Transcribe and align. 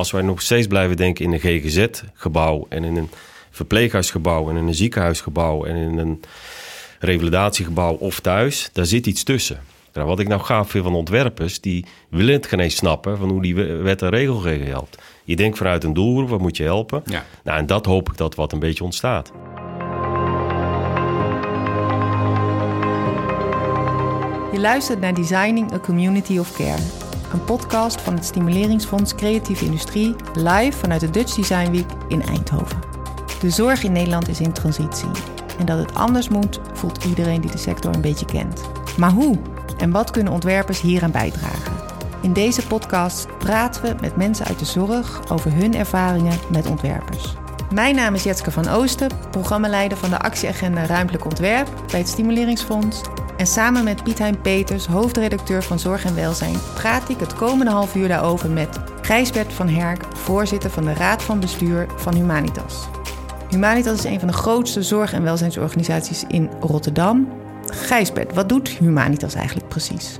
Als 0.00 0.10
wij 0.10 0.22
nog 0.22 0.42
steeds 0.42 0.66
blijven 0.66 0.96
denken 0.96 1.24
in 1.24 1.32
een 1.32 1.40
GGZ-gebouw 1.40 2.66
en 2.68 2.84
in 2.84 2.96
een 2.96 3.10
verpleeghuisgebouw 3.50 4.50
en 4.50 4.56
in 4.56 4.66
een 4.66 4.74
ziekenhuisgebouw 4.74 5.64
en 5.64 5.76
in 5.76 5.98
een 5.98 6.20
revalidatiegebouw 6.98 7.94
of 7.94 8.20
thuis, 8.20 8.70
daar 8.72 8.86
zit 8.86 9.06
iets 9.06 9.22
tussen. 9.22 9.60
Nou, 9.92 10.06
wat 10.06 10.20
ik 10.20 10.28
nou 10.28 10.40
gaaf 10.40 10.70
vind 10.70 10.84
van 10.84 10.94
ontwerpers, 10.94 11.60
die 11.60 11.84
willen 12.08 12.34
het 12.34 12.46
geen 12.46 12.60
eens 12.60 12.76
snappen 12.76 13.18
van 13.18 13.30
hoe 13.30 13.42
die 13.42 13.54
wet 13.54 14.02
en 14.02 14.08
regelgeving 14.08 14.68
helpt. 14.68 15.02
Je 15.24 15.36
denkt 15.36 15.58
vanuit 15.58 15.84
een 15.84 15.92
doelgroep, 15.92 16.28
wat 16.28 16.40
moet 16.40 16.56
je 16.56 16.62
helpen? 16.62 17.02
Ja. 17.04 17.24
Nou, 17.44 17.58
en 17.58 17.66
dat 17.66 17.86
hoop 17.86 18.10
ik 18.10 18.16
dat 18.16 18.34
wat 18.34 18.52
een 18.52 18.58
beetje 18.58 18.84
ontstaat. 18.84 19.32
Je 24.52 24.58
luistert 24.60 25.00
naar 25.00 25.14
Designing 25.14 25.72
a 25.72 25.78
Community 25.78 26.38
of 26.38 26.56
Care. 26.56 27.09
Een 27.32 27.44
podcast 27.44 28.00
van 28.00 28.14
het 28.14 28.24
Stimuleringsfonds 28.24 29.14
Creatieve 29.14 29.64
Industrie, 29.64 30.14
live 30.34 30.78
vanuit 30.78 31.00
de 31.00 31.10
Dutch 31.10 31.34
Design 31.34 31.70
Week 31.70 31.90
in 32.08 32.22
Eindhoven. 32.22 32.78
De 33.40 33.50
zorg 33.50 33.82
in 33.82 33.92
Nederland 33.92 34.28
is 34.28 34.40
in 34.40 34.52
transitie. 34.52 35.08
En 35.58 35.66
dat 35.66 35.78
het 35.78 35.94
anders 35.94 36.28
moet, 36.28 36.60
voelt 36.72 37.04
iedereen 37.04 37.40
die 37.40 37.50
de 37.50 37.58
sector 37.58 37.94
een 37.94 38.00
beetje 38.00 38.26
kent. 38.26 38.60
Maar 38.98 39.10
hoe? 39.10 39.38
En 39.78 39.90
wat 39.90 40.10
kunnen 40.10 40.32
ontwerpers 40.32 40.80
hieraan 40.80 41.10
bijdragen? 41.10 41.72
In 42.22 42.32
deze 42.32 42.66
podcast 42.66 43.38
praten 43.38 43.82
we 43.82 43.94
met 44.00 44.16
mensen 44.16 44.46
uit 44.46 44.58
de 44.58 44.64
zorg 44.64 45.30
over 45.32 45.52
hun 45.52 45.74
ervaringen 45.74 46.38
met 46.50 46.66
ontwerpers. 46.66 47.34
Mijn 47.74 47.94
naam 47.94 48.14
is 48.14 48.22
Jetske 48.22 48.50
van 48.50 48.68
Oosten, 48.68 49.10
programmaleider 49.30 49.98
van 49.98 50.10
de 50.10 50.18
actieagenda 50.18 50.86
Ruimtelijk 50.86 51.24
Ontwerp 51.24 51.68
bij 51.90 51.98
het 51.98 52.08
Stimuleringsfonds. 52.08 53.00
En 53.40 53.46
samen 53.46 53.84
met 53.84 54.02
Piet 54.02 54.42
Peters, 54.42 54.86
hoofdredacteur 54.86 55.62
van 55.62 55.78
Zorg 55.78 56.04
en 56.04 56.14
Welzijn, 56.14 56.56
praat 56.74 57.08
ik 57.08 57.18
het 57.18 57.34
komende 57.34 57.72
half 57.72 57.94
uur 57.94 58.08
daarover 58.08 58.50
met 58.50 58.80
Gijsbert 59.02 59.52
van 59.52 59.68
Herk, 59.68 60.04
voorzitter 60.14 60.70
van 60.70 60.84
de 60.84 60.92
Raad 60.92 61.22
van 61.22 61.40
Bestuur 61.40 61.86
van 61.96 62.14
Humanitas. 62.14 62.88
Humanitas 63.50 63.92
is 63.98 64.04
een 64.04 64.18
van 64.18 64.28
de 64.28 64.34
grootste 64.34 64.82
zorg- 64.82 65.12
en 65.12 65.22
welzijnsorganisaties 65.22 66.24
in 66.28 66.50
Rotterdam. 66.60 67.28
Gijsbert, 67.66 68.34
wat 68.34 68.48
doet 68.48 68.68
Humanitas 68.68 69.34
eigenlijk 69.34 69.68
precies? 69.68 70.18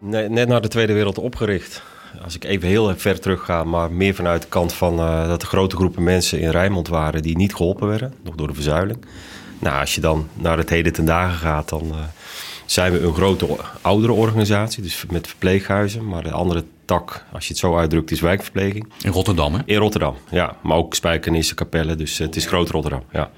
Net 0.00 0.48
na 0.48 0.60
de 0.60 0.68
Tweede 0.68 0.92
Wereld 0.92 1.18
opgericht. 1.18 1.82
Als 2.22 2.34
ik 2.34 2.44
even 2.44 2.68
heel 2.68 2.96
ver 2.96 3.20
terug 3.20 3.44
ga, 3.44 3.64
maar 3.64 3.92
meer 3.92 4.14
vanuit 4.14 4.42
de 4.42 4.48
kant 4.48 4.72
van 4.72 4.94
uh, 4.98 5.28
dat 5.28 5.42
er 5.42 5.48
grote 5.48 5.76
groepen 5.76 6.02
mensen 6.02 6.40
in 6.40 6.50
Rijnmond 6.50 6.88
waren 6.88 7.22
die 7.22 7.36
niet 7.36 7.54
geholpen 7.54 7.88
werden, 7.88 8.14
nog 8.22 8.34
door 8.34 8.48
de 8.48 8.54
verzuiling. 8.54 8.98
Nou, 9.58 9.80
als 9.80 9.94
je 9.94 10.00
dan 10.00 10.28
naar 10.34 10.58
het 10.58 10.70
heden 10.70 10.92
ten 10.92 11.04
dagen 11.04 11.38
gaat, 11.38 11.68
dan 11.68 11.86
uh, 11.86 11.96
zijn 12.66 12.92
we 12.92 13.00
een 13.00 13.14
grote 13.14 13.56
oudere 13.80 14.12
organisatie, 14.12 14.82
dus 14.82 15.04
met 15.10 15.26
verpleeghuizen. 15.26 16.08
Maar 16.08 16.22
de 16.22 16.30
andere 16.30 16.64
tak, 16.84 17.24
als 17.32 17.44
je 17.44 17.50
het 17.50 17.58
zo 17.58 17.76
uitdrukt, 17.76 18.10
is 18.10 18.20
wijkverpleging. 18.20 18.92
In 19.02 19.10
Rotterdam, 19.10 19.54
hè? 19.54 19.60
In 19.64 19.76
Rotterdam, 19.76 20.14
ja. 20.30 20.56
Maar 20.62 20.76
ook 20.76 20.94
Spijkenissen, 20.94 21.56
Kapellen, 21.56 21.98
dus 21.98 22.18
het 22.18 22.36
is 22.36 22.46
groot 22.46 22.70
Rotterdam, 22.70 23.02
ja. 23.12 23.30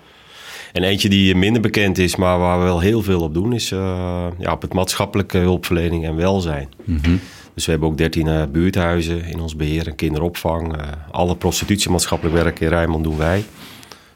En 0.72 0.82
eentje 0.82 1.08
die 1.08 1.34
minder 1.34 1.62
bekend 1.62 1.98
is, 1.98 2.16
maar 2.16 2.38
waar 2.38 2.58
we 2.58 2.64
wel 2.64 2.80
heel 2.80 3.02
veel 3.02 3.20
op 3.20 3.34
doen, 3.34 3.52
is 3.52 3.70
uh, 3.70 4.26
ja, 4.38 4.52
op 4.52 4.62
het 4.62 4.72
maatschappelijke 4.72 5.38
hulpverlening 5.38 6.04
en 6.04 6.16
welzijn. 6.16 6.68
Mm 6.84 6.98
-hmm. 7.02 7.20
Dus 7.54 7.64
we 7.64 7.70
hebben 7.70 7.88
ook 7.88 7.98
13 7.98 8.26
uh, 8.26 8.42
buurthuizen 8.52 9.24
in 9.24 9.40
ons 9.40 9.56
beheer 9.56 9.86
en 9.86 9.94
kinderopvang. 9.94 10.76
Uh, 10.76 10.82
alle 11.10 11.36
prostitutiemaatschappelijk 11.36 12.36
werk 12.36 12.60
in 12.60 12.68
Rijnmond 12.68 13.04
doen 13.04 13.16
wij. 13.16 13.44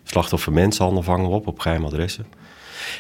Slachtoffer 0.05 0.53
mensenhandel 0.53 1.03
vangen 1.03 1.29
we 1.29 1.35
op 1.35 1.47
op 1.47 1.59
geheime 1.59 1.87
adressen. 1.87 2.27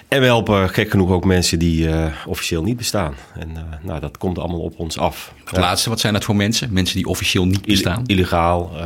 En 0.09 0.21
we 0.21 0.27
helpen 0.27 0.71
gek 0.71 0.91
genoeg 0.91 1.11
ook 1.11 1.25
mensen 1.25 1.59
die 1.59 1.87
uh, 1.87 2.07
officieel 2.27 2.63
niet 2.63 2.77
bestaan. 2.77 3.15
En 3.39 3.51
uh, 3.51 3.63
nou, 3.83 4.01
dat 4.01 4.19
komt 4.19 4.39
allemaal 4.39 4.61
op 4.61 4.79
ons 4.79 4.99
af. 4.99 5.33
Het 5.45 5.57
laatste, 5.57 5.89
wat 5.89 6.01
zijn 6.01 6.13
dat 6.13 6.25
voor 6.25 6.37
mensen? 6.37 6.73
Mensen 6.73 6.97
die 6.97 7.07
officieel 7.07 7.47
niet 7.47 7.67
bestaan? 7.67 8.03
Illegaal, 8.07 8.71
uh, 8.77 8.83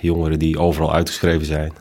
jongeren 0.00 0.38
die 0.38 0.58
overal 0.58 0.94
uitgeschreven 0.94 1.46
zijn. 1.46 1.72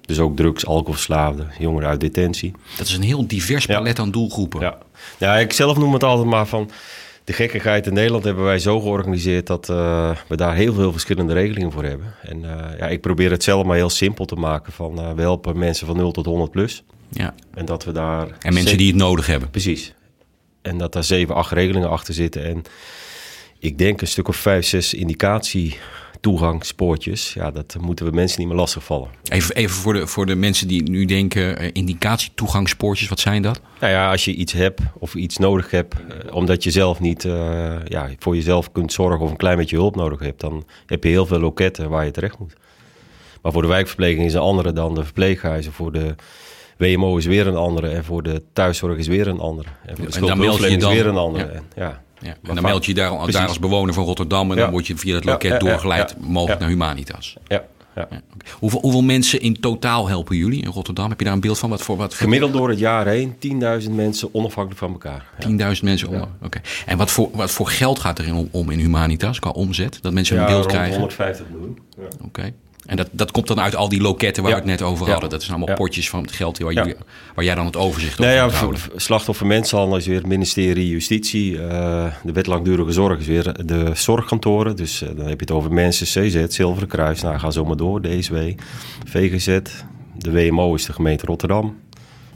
dus 0.00 0.18
ook 0.18 0.36
drugs, 0.36 0.66
alcoholverslaafden, 0.66 1.50
jongeren 1.58 1.88
uit 1.88 2.00
detentie. 2.00 2.52
Dat 2.76 2.86
is 2.86 2.94
een 2.94 3.02
heel 3.02 3.26
divers 3.26 3.66
palet 3.66 3.96
ja. 3.96 4.02
aan 4.02 4.10
doelgroepen. 4.10 4.60
Ja. 4.60 4.78
ja, 5.18 5.36
ik 5.36 5.52
zelf 5.52 5.78
noem 5.78 5.92
het 5.92 6.04
altijd 6.04 6.28
maar 6.28 6.46
van... 6.46 6.70
De 7.30 7.36
gekkigheid 7.36 7.86
in 7.86 7.92
Nederland 7.92 8.24
hebben 8.24 8.44
wij 8.44 8.58
zo 8.58 8.80
georganiseerd 8.80 9.46
dat 9.46 9.68
uh, 9.68 10.16
we 10.28 10.36
daar 10.36 10.54
heel 10.54 10.74
veel 10.74 10.92
verschillende 10.92 11.32
regelingen 11.32 11.72
voor 11.72 11.84
hebben. 11.84 12.14
En 12.22 12.42
uh, 12.42 12.78
ja, 12.78 12.88
ik 12.88 13.00
probeer 13.00 13.30
het 13.30 13.42
zelf 13.42 13.64
maar 13.64 13.76
heel 13.76 13.90
simpel 13.90 14.24
te 14.24 14.34
maken. 14.34 14.72
Van, 14.72 14.98
uh, 14.98 15.12
we 15.12 15.20
helpen 15.20 15.58
mensen 15.58 15.86
van 15.86 15.96
0 15.96 16.12
tot 16.12 16.26
100 16.26 16.50
plus. 16.50 16.84
Ja. 17.08 17.34
En 17.54 17.64
dat 17.64 17.84
we 17.84 17.92
daar. 17.92 18.28
En 18.40 18.54
mensen 18.54 18.76
die 18.76 18.86
het 18.86 18.96
nodig 18.96 19.26
hebben. 19.26 19.50
Precies. 19.50 19.94
En 20.62 20.78
dat 20.78 20.92
daar 20.92 21.04
7, 21.04 21.34
8 21.34 21.52
regelingen 21.52 21.90
achter 21.90 22.14
zitten. 22.14 22.44
En 22.44 22.62
ik 23.58 23.78
denk 23.78 24.00
een 24.00 24.06
stuk 24.06 24.28
of 24.28 24.36
5, 24.36 24.66
6 24.66 24.94
indicatie 24.94 25.78
toegangspoortjes. 26.20 27.34
Ja, 27.34 27.50
dat 27.50 27.76
moeten 27.80 28.06
we 28.06 28.12
mensen 28.12 28.38
niet 28.38 28.48
meer 28.48 28.56
lastigvallen. 28.56 29.08
Even, 29.22 29.54
even 29.54 29.76
voor, 29.76 29.92
de, 29.92 30.06
voor 30.06 30.26
de 30.26 30.34
mensen 30.34 30.68
die 30.68 30.82
nu 30.82 31.04
denken, 31.04 31.62
uh, 31.62 31.68
indicatie 31.72 32.30
toegangspoortjes, 32.34 33.08
wat 33.08 33.20
zijn 33.20 33.42
dat? 33.42 33.60
Nou 33.80 33.92
ja, 33.92 34.10
als 34.10 34.24
je 34.24 34.34
iets 34.34 34.52
hebt 34.52 34.80
of 34.98 35.14
iets 35.14 35.36
nodig 35.36 35.70
hebt, 35.70 35.94
uh, 35.94 36.34
omdat 36.34 36.64
je 36.64 36.70
zelf 36.70 37.00
niet 37.00 37.24
uh, 37.24 37.74
ja, 37.84 38.08
voor 38.18 38.34
jezelf 38.34 38.72
kunt 38.72 38.92
zorgen 38.92 39.20
of 39.20 39.30
een 39.30 39.36
klein 39.36 39.56
beetje 39.56 39.76
hulp 39.76 39.96
nodig 39.96 40.20
hebt, 40.20 40.40
dan 40.40 40.64
heb 40.86 41.04
je 41.04 41.10
heel 41.10 41.26
veel 41.26 41.40
loketten 41.40 41.90
waar 41.90 42.04
je 42.04 42.10
terecht 42.10 42.38
moet. 42.38 42.54
Maar 43.42 43.52
voor 43.52 43.62
de 43.62 43.68
wijkverpleging 43.68 44.24
is 44.24 44.34
een 44.34 44.40
andere 44.40 44.72
dan 44.72 44.94
de 44.94 45.04
verpleeghuizen. 45.04 45.72
Voor 45.72 45.92
de 45.92 46.14
WMO 46.76 47.16
is 47.16 47.26
weer 47.26 47.46
een 47.46 47.56
andere 47.56 47.88
en 47.88 48.04
voor 48.04 48.22
de 48.22 48.42
thuiszorg 48.52 48.98
is 48.98 49.06
weer 49.06 49.28
een 49.28 49.40
andere. 49.40 49.68
En 49.86 49.96
voor 49.96 50.06
de 50.06 50.12
schuldhulpverlening 50.12 50.82
is 50.82 50.88
weer 50.88 51.06
een 51.06 51.16
andere. 51.16 51.44
Ja. 51.44 51.52
En, 51.52 51.64
ja. 51.76 52.02
Ja, 52.20 52.36
en 52.48 52.54
dan 52.54 52.62
meld 52.62 52.84
je 52.84 52.94
je 52.94 53.00
daar, 53.00 53.30
daar 53.30 53.48
als 53.48 53.58
bewoner 53.58 53.94
van 53.94 54.04
Rotterdam 54.04 54.50
en 54.50 54.56
ja. 54.56 54.62
dan 54.62 54.70
word 54.70 54.86
je 54.86 54.96
via 54.96 55.14
het 55.14 55.24
loket 55.24 55.42
ja, 55.42 55.52
ja, 55.52 55.58
doorgeleid 55.58 56.16
mogelijk 56.20 56.60
naar 56.60 56.68
Humanitas. 56.68 57.36
Ja. 57.46 57.64
Ja. 57.94 58.08
Hoeveel, 58.58 58.80
hoeveel, 58.80 59.02
mensen 59.02 59.40
in 59.40 59.60
totaal 59.60 60.08
helpen 60.08 60.36
jullie 60.36 60.62
in 60.62 60.70
Rotterdam? 60.70 61.08
Heb 61.08 61.18
je 61.18 61.24
daar 61.24 61.34
een 61.34 61.40
beeld 61.40 61.58
van? 61.58 61.70
Wat 61.70 61.82
voor, 61.82 61.96
wat 61.96 62.14
voor... 62.14 62.22
Gemiddeld 62.22 62.52
door 62.52 62.68
het 62.68 62.78
jaar 62.78 63.06
heen 63.06 63.34
10.000 63.82 63.90
mensen 63.90 64.34
onafhankelijk 64.34 64.80
van 64.80 64.92
elkaar. 64.92 65.24
10.000 65.48 65.82
mensen. 65.82 66.08
Oké. 66.08 66.28
Okay. 66.42 66.62
En 66.86 66.96
wat 66.96 67.10
voor, 67.10 67.28
wat 67.32 67.50
voor 67.50 67.68
geld 67.68 67.98
gaat 67.98 68.18
er 68.18 68.34
om, 68.34 68.48
om 68.50 68.70
in 68.70 68.78
Humanitas 68.78 69.38
qua 69.38 69.50
omzet? 69.50 69.98
Dat 70.02 70.12
mensen 70.12 70.38
een 70.38 70.46
beeld 70.46 70.66
krijgen? 70.66 70.92
150 70.92 71.46
miljoen. 71.50 71.78
Oké. 71.96 72.24
Okay. 72.24 72.54
En 72.86 72.96
dat, 72.96 73.08
dat 73.12 73.30
komt 73.30 73.46
dan 73.46 73.60
uit 73.60 73.76
al 73.76 73.88
die 73.88 74.00
loketten 74.00 74.42
waar 74.42 74.52
ja. 74.52 74.58
we 74.58 74.70
het 74.70 74.80
net 74.80 74.88
over 74.88 75.06
hadden. 75.06 75.24
Ja. 75.24 75.30
Dat 75.30 75.42
zijn 75.42 75.56
allemaal 75.56 75.74
ja. 75.74 75.82
potjes 75.82 76.10
van 76.10 76.22
het 76.22 76.32
geld 76.32 76.58
waar, 76.58 76.72
jullie, 76.72 76.94
waar 77.34 77.44
jij 77.44 77.54
dan 77.54 77.66
het 77.66 77.76
overzicht 77.76 78.20
over 78.20 78.52
nou 78.52 78.76
Slachtoffer 78.96 79.46
mensenhandel 79.46 79.96
is 79.96 80.06
weer 80.06 80.16
het 80.16 80.26
ministerie 80.26 80.88
Justitie. 80.88 81.52
Uh, 81.52 81.60
de 82.22 82.32
wet 82.32 82.46
langdurige 82.46 82.92
zorg 82.92 83.18
is 83.18 83.26
weer 83.26 83.66
de 83.66 83.90
zorgkantoren. 83.94 84.76
Dus 84.76 85.02
uh, 85.02 85.08
dan 85.08 85.26
heb 85.26 85.40
je 85.40 85.46
het 85.46 85.50
over 85.50 85.72
mensen, 85.72 86.06
CZ, 86.06 86.46
Zilveren 86.46 86.88
Kruis. 86.88 87.22
Nou, 87.22 87.38
ga 87.38 87.50
zo 87.50 87.64
maar 87.64 87.76
door. 87.76 88.02
DSW, 88.02 88.36
VGZ. 89.06 89.58
De 90.16 90.32
WMO 90.32 90.74
is 90.74 90.84
de 90.84 90.92
gemeente 90.92 91.26
Rotterdam. 91.26 91.78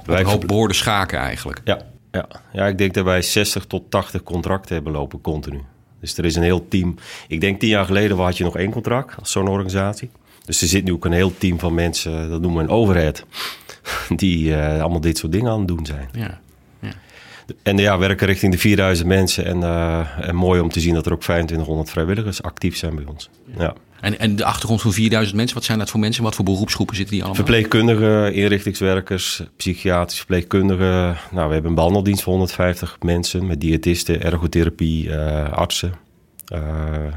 Wij 0.05 0.21
een 0.21 0.27
hoop 0.27 0.45
behoorde 0.47 0.75
schaken 0.75 1.19
eigenlijk. 1.19 1.61
Ja, 1.65 1.79
ja. 2.13 2.29
ja, 2.53 2.67
ik 2.67 2.79
denk 2.79 2.95
dat 2.95 3.05
wij 3.05 3.23
60 3.23 3.65
tot 3.65 3.91
80 3.91 4.23
contracten 4.23 4.75
hebben 4.75 4.93
lopen 4.93 5.21
continu. 5.21 5.61
Dus 6.01 6.19
er 6.19 6.25
is 6.25 6.37
een 6.37 6.43
heel 6.43 6.69
team. 6.69 6.95
Ik 7.29 7.41
denk 7.41 7.61
tien 7.61 7.69
jaar 7.69 7.85
geleden 7.85 8.17
had 8.17 8.37
je 8.37 8.45
nog 8.45 8.57
één 8.57 8.71
contract 8.71 9.19
als 9.19 9.31
zo'n 9.31 9.49
organisatie. 9.49 10.11
Dus 10.45 10.63
er 10.63 10.69
zit 10.69 10.85
nu 10.85 10.93
ook 10.93 11.05
een 11.05 11.13
heel 11.13 11.35
team 11.39 11.59
van 11.59 11.75
mensen, 11.75 12.31
dat 12.31 12.41
noemen 12.41 12.65
we 12.65 12.71
een 12.71 12.77
overhead, 12.77 13.25
die 14.17 14.47
uh, 14.47 14.81
allemaal 14.81 15.01
dit 15.01 15.19
soort 15.19 15.33
dingen 15.33 15.51
aan 15.51 15.59
het 15.59 15.69
doen 15.69 15.87
zijn. 15.87 16.09
Ja. 16.13 16.41
ja. 16.81 16.93
En 17.63 17.79
ja, 17.79 17.99
werken 17.99 18.27
richting 18.27 18.53
de 18.53 18.59
4000 18.59 19.09
mensen. 19.09 19.45
En, 19.45 19.61
uh, 19.61 20.29
en 20.29 20.35
mooi 20.37 20.61
om 20.61 20.69
te 20.69 20.81
zien 20.81 20.95
dat 20.95 21.07
er 21.07 21.13
ook 21.13 21.21
2500 21.21 21.91
vrijwilligers 21.91 22.43
actief 22.43 22.77
zijn 22.77 22.95
bij 22.95 23.05
ons. 23.05 23.31
Ja. 23.59 23.75
En, 24.01 24.19
en 24.19 24.37
de 24.37 24.45
achtergrond 24.45 24.81
van 24.83 24.93
4000 24.93 25.37
mensen, 25.37 25.57
wat 25.57 25.65
zijn 25.65 25.79
dat 25.79 25.91
voor 25.91 26.01
mensen? 26.01 26.23
Wat 26.23 26.35
voor 26.35 26.45
beroepsgroepen 26.45 26.97
zitten 26.97 27.15
die 27.15 27.25
allemaal? 27.25 27.45
Verpleegkundigen, 27.45 28.35
inrichtingswerkers, 28.35 29.43
psychiatrisch 29.57 30.19
verpleegkundigen. 30.19 31.17
Nou, 31.31 31.47
we 31.47 31.53
hebben 31.53 31.67
een 31.67 31.75
behandeldienst 31.75 32.23
voor 32.23 32.33
150 32.33 32.97
mensen 33.01 33.47
met 33.47 33.61
diëtisten, 33.61 34.23
ergotherapie, 34.23 35.07
uh, 35.07 35.53
artsen. 35.53 36.04
Uh, 36.53 36.61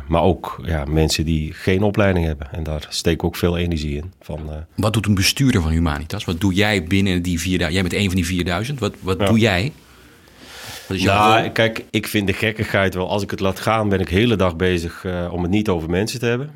maar 0.07 0.21
ook 0.21 0.61
ja, 0.65 0.85
mensen 0.85 1.25
die 1.25 1.53
geen 1.53 1.83
opleiding 1.83 2.25
hebben. 2.25 2.51
En 2.51 2.63
daar 2.63 2.85
steek 2.89 3.13
ik 3.13 3.23
ook 3.23 3.35
veel 3.35 3.57
energie 3.57 3.95
in. 3.95 4.11
Van, 4.21 4.39
uh... 4.49 4.55
Wat 4.75 4.93
doet 4.93 5.05
een 5.05 5.15
bestuurder 5.15 5.61
van 5.61 5.71
Humanitas? 5.71 6.25
Wat 6.25 6.41
doe 6.41 6.53
jij 6.53 6.83
binnen 6.83 7.21
die 7.21 7.39
4000? 7.39 7.73
Jij 7.73 7.89
bent 7.89 8.01
een 8.01 8.07
van 8.07 8.15
die 8.15 8.25
4000. 8.25 8.79
Wat, 8.79 8.93
wat 8.99 9.19
ja. 9.19 9.25
doe 9.25 9.39
jij? 9.39 9.71
Wat 10.87 10.99
nou, 10.99 11.41
rol? 11.41 11.51
kijk, 11.51 11.85
ik 11.89 12.07
vind 12.07 12.27
de 12.27 12.33
gekkigheid 12.33 12.93
wel. 12.93 13.09
Als 13.09 13.23
ik 13.23 13.31
het 13.31 13.39
laat 13.39 13.59
gaan, 13.59 13.89
ben 13.89 13.99
ik 13.99 14.09
de 14.09 14.15
hele 14.15 14.35
dag 14.35 14.55
bezig 14.55 15.03
uh, 15.03 15.27
om 15.31 15.41
het 15.41 15.51
niet 15.51 15.69
over 15.69 15.89
mensen 15.89 16.19
te 16.19 16.25
hebben. 16.25 16.51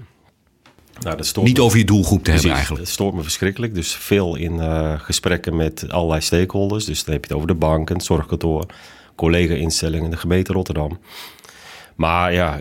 Nou, 0.99 1.17
dat 1.17 1.25
stoort 1.25 1.47
niet 1.47 1.57
me. 1.57 1.63
over 1.63 1.77
je 1.77 1.85
doelgroep 1.85 2.17
te 2.17 2.23
Precies, 2.23 2.41
hebben 2.41 2.57
eigenlijk. 2.57 2.85
Dat 2.85 2.93
stoort 2.93 3.13
me 3.13 3.21
verschrikkelijk. 3.21 3.75
Dus 3.75 3.95
veel 3.95 4.35
in 4.35 4.59
gesprekken 4.99 5.55
met 5.55 5.85
allerlei 5.89 6.21
stakeholders. 6.21 6.85
Dus 6.85 7.03
dan 7.03 7.13
heb 7.13 7.23
je 7.23 7.27
het 7.29 7.37
over 7.37 7.53
de 7.53 7.59
bank, 7.59 7.89
het 7.89 8.03
zorgkantoor, 8.03 8.65
collega-instellingen, 9.15 10.09
de 10.09 10.17
gemeente 10.17 10.53
Rotterdam. 10.53 10.99
Maar 12.01 12.33
ja, 12.33 12.59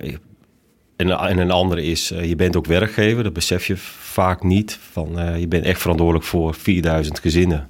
en, 0.96 1.10
en 1.10 1.38
een 1.38 1.50
andere 1.50 1.84
is, 1.84 2.12
uh, 2.12 2.25
je 2.25 2.37
bent 2.37 2.56
ook 2.56 2.66
werkgever. 2.66 3.22
Dat 3.22 3.32
besef 3.32 3.66
je 3.66 3.76
vaak 3.76 4.42
niet. 4.42 4.78
Van, 4.92 5.19
uh, 5.19 5.38
je 5.38 5.48
bent 5.48 5.64
echt 5.64 5.81
verantwoordelijk 5.81 6.26
voor 6.26 6.54
4000 6.54 7.19
gezinnen. 7.19 7.69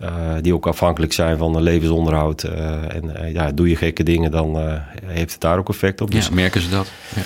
Uh, 0.00 0.08
die 0.40 0.54
ook 0.54 0.66
afhankelijk 0.66 1.12
zijn 1.12 1.38
van 1.38 1.56
een 1.56 1.62
levensonderhoud. 1.62 2.42
en 2.42 3.32
ja, 3.32 3.52
doe 3.52 3.68
je 3.68 3.76
gekke 3.76 4.02
dingen, 4.02 4.30
dan 4.30 4.80
heeft 5.06 5.32
het 5.32 5.40
daar 5.40 5.58
ook 5.58 5.68
effect 5.68 6.00
op. 6.00 6.10
Dus, 6.10 6.26
ja, 6.26 6.34
merken 6.34 6.60
ze 6.60 6.68
dat? 6.68 6.90
Ja. 7.14 7.22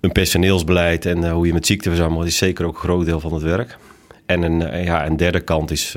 een 0.00 0.12
personeelsbeleid 0.12 1.06
en 1.06 1.30
hoe 1.30 1.46
je 1.46 1.52
met 1.52 1.66
ziekteverzameling 1.66 2.26
is 2.26 2.36
zeker 2.36 2.64
ook 2.64 2.74
een 2.74 2.80
groot 2.80 3.04
deel 3.04 3.20
van 3.20 3.32
het 3.32 3.42
werk. 3.42 3.78
En 4.26 4.42
een, 4.42 4.84
ja, 4.84 5.06
een 5.06 5.16
derde 5.16 5.40
kant 5.40 5.70
is 5.70 5.96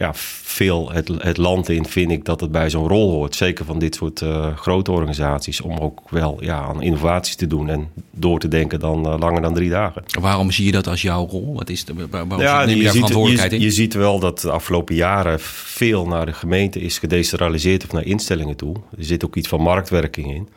ja, 0.00 0.10
veel 0.14 0.92
het, 0.92 1.10
het 1.18 1.36
land 1.36 1.68
in 1.68 1.86
vind 1.86 2.10
ik 2.10 2.24
dat 2.24 2.40
het 2.40 2.52
bij 2.52 2.70
zo'n 2.70 2.88
rol 2.88 3.10
hoort. 3.10 3.34
Zeker 3.34 3.64
van 3.64 3.78
dit 3.78 3.94
soort 3.94 4.20
uh, 4.20 4.56
grote 4.56 4.92
organisaties. 4.92 5.60
Om 5.60 5.78
ook 5.78 6.10
wel 6.10 6.38
ja, 6.40 6.62
aan 6.62 6.82
innovaties 6.82 7.34
te 7.34 7.46
doen 7.46 7.68
en 7.68 7.88
door 8.10 8.38
te 8.38 8.48
denken 8.48 8.80
dan 8.80 9.06
uh, 9.06 9.18
langer 9.18 9.42
dan 9.42 9.54
drie 9.54 9.70
dagen. 9.70 10.04
Waarom 10.20 10.50
zie 10.50 10.64
je 10.64 10.72
dat 10.72 10.86
als 10.86 11.02
jouw 11.02 11.26
rol? 11.26 11.54
Wat 11.54 11.68
is 11.68 11.84
de, 11.84 12.08
waarom 12.10 12.40
ja, 12.40 12.64
neem 12.64 12.76
je, 12.76 12.82
je, 12.82 12.90
verantwoordelijkheid 12.90 13.50
je, 13.50 13.56
in? 13.56 13.62
je 13.62 13.70
ziet 13.70 13.94
wel 13.94 14.18
dat 14.18 14.40
de 14.40 14.50
afgelopen 14.50 14.94
jaren 14.94 15.40
veel 15.40 16.06
naar 16.06 16.26
de 16.26 16.32
gemeente 16.32 16.80
is 16.80 16.98
gedecentraliseerd 16.98 17.84
of 17.84 17.92
naar 17.92 18.04
instellingen 18.04 18.56
toe. 18.56 18.74
Er 18.98 19.04
zit 19.04 19.24
ook 19.24 19.36
iets 19.36 19.48
van 19.48 19.60
marktwerking 19.60 20.34
in. 20.34 20.48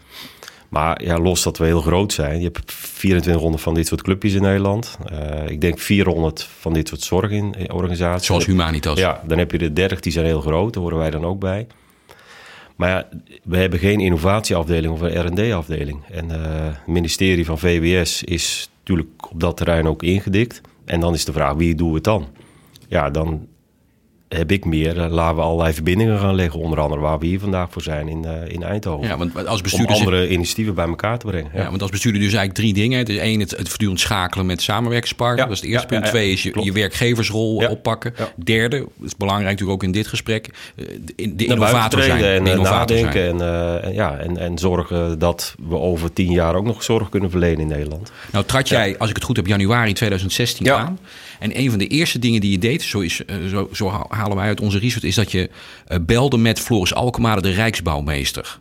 Maar 0.74 1.04
ja, 1.04 1.18
los 1.18 1.44
dat 1.44 1.58
we 1.58 1.66
heel 1.66 1.82
groot 1.82 2.14
zijn. 2.14 2.38
Je 2.38 2.44
hebt 2.44 2.68
2400 2.68 3.64
van 3.64 3.74
dit 3.74 3.88
soort 3.88 4.02
clubjes 4.02 4.34
in 4.34 4.42
Nederland. 4.42 4.98
Uh, 5.12 5.50
ik 5.50 5.62
denk 5.62 5.80
400 5.80 6.44
van 6.60 6.74
dit 6.74 6.88
soort 6.88 7.02
zorgorganisaties. 7.02 8.26
Zoals 8.26 8.46
Humanitas. 8.46 9.00
Ja, 9.00 9.22
dan 9.26 9.38
heb 9.38 9.52
je 9.52 9.58
de 9.58 9.74
30, 9.74 10.00
die 10.00 10.12
zijn 10.12 10.26
heel 10.26 10.42
groot. 10.42 10.74
Daar 10.74 10.84
horen 10.84 10.98
wij 10.98 11.10
dan 11.10 11.26
ook 11.26 11.40
bij. 11.40 11.68
Maar 12.76 12.90
ja, 12.90 13.08
we 13.44 13.58
hebben 13.58 13.80
geen 13.80 14.00
innovatieafdeling 14.00 14.94
of 14.94 15.02
een 15.02 15.28
R&D-afdeling. 15.28 16.04
En 16.12 16.26
uh, 16.26 16.36
het 16.66 16.88
ministerie 16.88 17.46
van 17.46 17.60
VWS 17.60 18.24
is 18.24 18.70
natuurlijk 18.80 19.32
op 19.32 19.40
dat 19.40 19.58
terrein 19.58 19.88
ook 19.88 20.04
ingedikt. 20.04 20.62
En 20.86 21.00
dan 21.00 21.14
is 21.14 21.26
de 21.26 21.34
vraag, 21.34 21.54
wie 21.54 21.76
doen 21.76 21.90
we 21.90 21.96
het 21.96 22.04
dan? 22.04 22.28
Ja, 22.88 23.10
dan 23.10 23.48
heb 24.34 24.52
ik 24.52 24.66
meer, 24.66 24.98
uh, 24.98 25.06
laten 25.10 25.36
we 25.36 25.42
allerlei 25.42 25.74
verbindingen 25.74 26.20
gaan 26.20 26.36
leggen. 26.36 26.60
Onder 26.60 26.80
andere 26.80 27.02
waar 27.02 27.20
we 27.20 27.26
hier 27.26 27.40
vandaag 27.40 27.68
voor 27.72 27.82
zijn 27.82 28.08
in, 28.08 28.24
uh, 28.26 28.32
in 28.54 28.64
Eindhoven. 28.64 29.08
Ja, 29.08 29.18
want 29.18 29.48
als 29.48 29.58
om 29.58 29.64
bestuurder 29.64 29.96
andere 29.96 30.30
initiatieven 30.30 30.76
bij 30.76 30.88
elkaar 30.88 31.18
te 31.20 31.26
brengen. 31.26 31.52
Ja. 31.54 31.70
want 31.70 31.82
als 31.82 31.92
bestuurder 31.92 32.22
dus 32.22 32.34
eigenlijk 32.34 32.60
drie 32.60 32.74
dingen. 32.74 32.98
Het 32.98 33.10
is 33.10 33.18
één, 33.18 33.40
het, 33.40 33.52
het 33.52 33.68
voortdurend 33.68 34.00
schakelen 34.00 34.46
met 34.46 34.62
samenwerkingspartners. 34.62 35.42
Ja, 35.42 35.46
Dat 35.48 35.56
is 35.56 35.62
het 35.62 35.70
eerste 35.72 35.94
ja, 35.94 36.00
punt. 36.00 36.12
Twee 36.12 36.32
is 36.32 36.44
je, 36.44 36.64
je 36.64 36.72
werkgeversrol 36.72 37.56
oppakken. 37.70 38.14
Derde, 38.44 38.78
dat 38.78 39.08
is 39.08 39.16
belangrijk 39.16 39.50
natuurlijk 39.50 39.78
ook 39.78 39.84
in 39.84 39.92
dit 39.92 40.08
gesprek. 40.08 40.50
eh, 40.76 40.86
De, 41.16 41.36
de 41.36 41.46
innovator 41.46 42.02
zijn. 42.02 42.24
en 42.24 42.44
De 42.44 42.50
eh, 42.50 42.56
innovator 42.56 42.98
zijn. 42.98 43.06
nadenken. 43.14 43.48
En, 43.48 43.84
eh, 43.84 43.94
ja, 43.96 44.18
en, 44.18 44.38
en 44.38 44.58
zorgen 44.58 45.20
dat 45.20 45.56
we 45.70 45.78
over 45.78 46.14
tien 46.14 46.32
jaar 46.32 46.56
ook 46.56 46.66
nog 46.66 46.84
zorg 46.84 47.10
kunnen 47.10 47.30
verlenen 47.30 47.60
in 47.60 47.68
Nederland. 47.68 48.12
Nou 48.32 48.46
trad 48.46 48.70
jij, 48.70 48.98
als 48.98 49.10
ik 49.10 49.16
het 49.16 49.24
goed 49.24 49.36
heb, 49.36 49.48
januari 49.48 49.94
2016 49.94 50.66
Ja. 50.66 50.78
aan. 50.78 51.00
En 51.44 51.60
een 51.60 51.70
van 51.70 51.80
de 51.80 51.88
eerste 51.88 52.20
dingen 52.20 52.42
die 52.42 52.52
je 52.52 52.58
deed, 52.58 52.82
zo, 52.82 53.00
is, 53.00 53.26
eh, 53.26 53.36
zo, 53.48 53.70
zo 53.74 54.06
halen 54.10 54.38
wij 54.38 54.48
uit 54.48 54.62
onze 54.62 54.80
research, 54.80 55.04
is 55.04 55.16
dat 55.16 55.32
je 55.32 55.50
eh, 55.88 55.98
belde 56.02 56.38
met 56.38 56.60
Floris 56.60 56.94
Alkemade, 56.94 57.42
de 57.42 57.52
Rijksbouwmeester. 57.52 58.60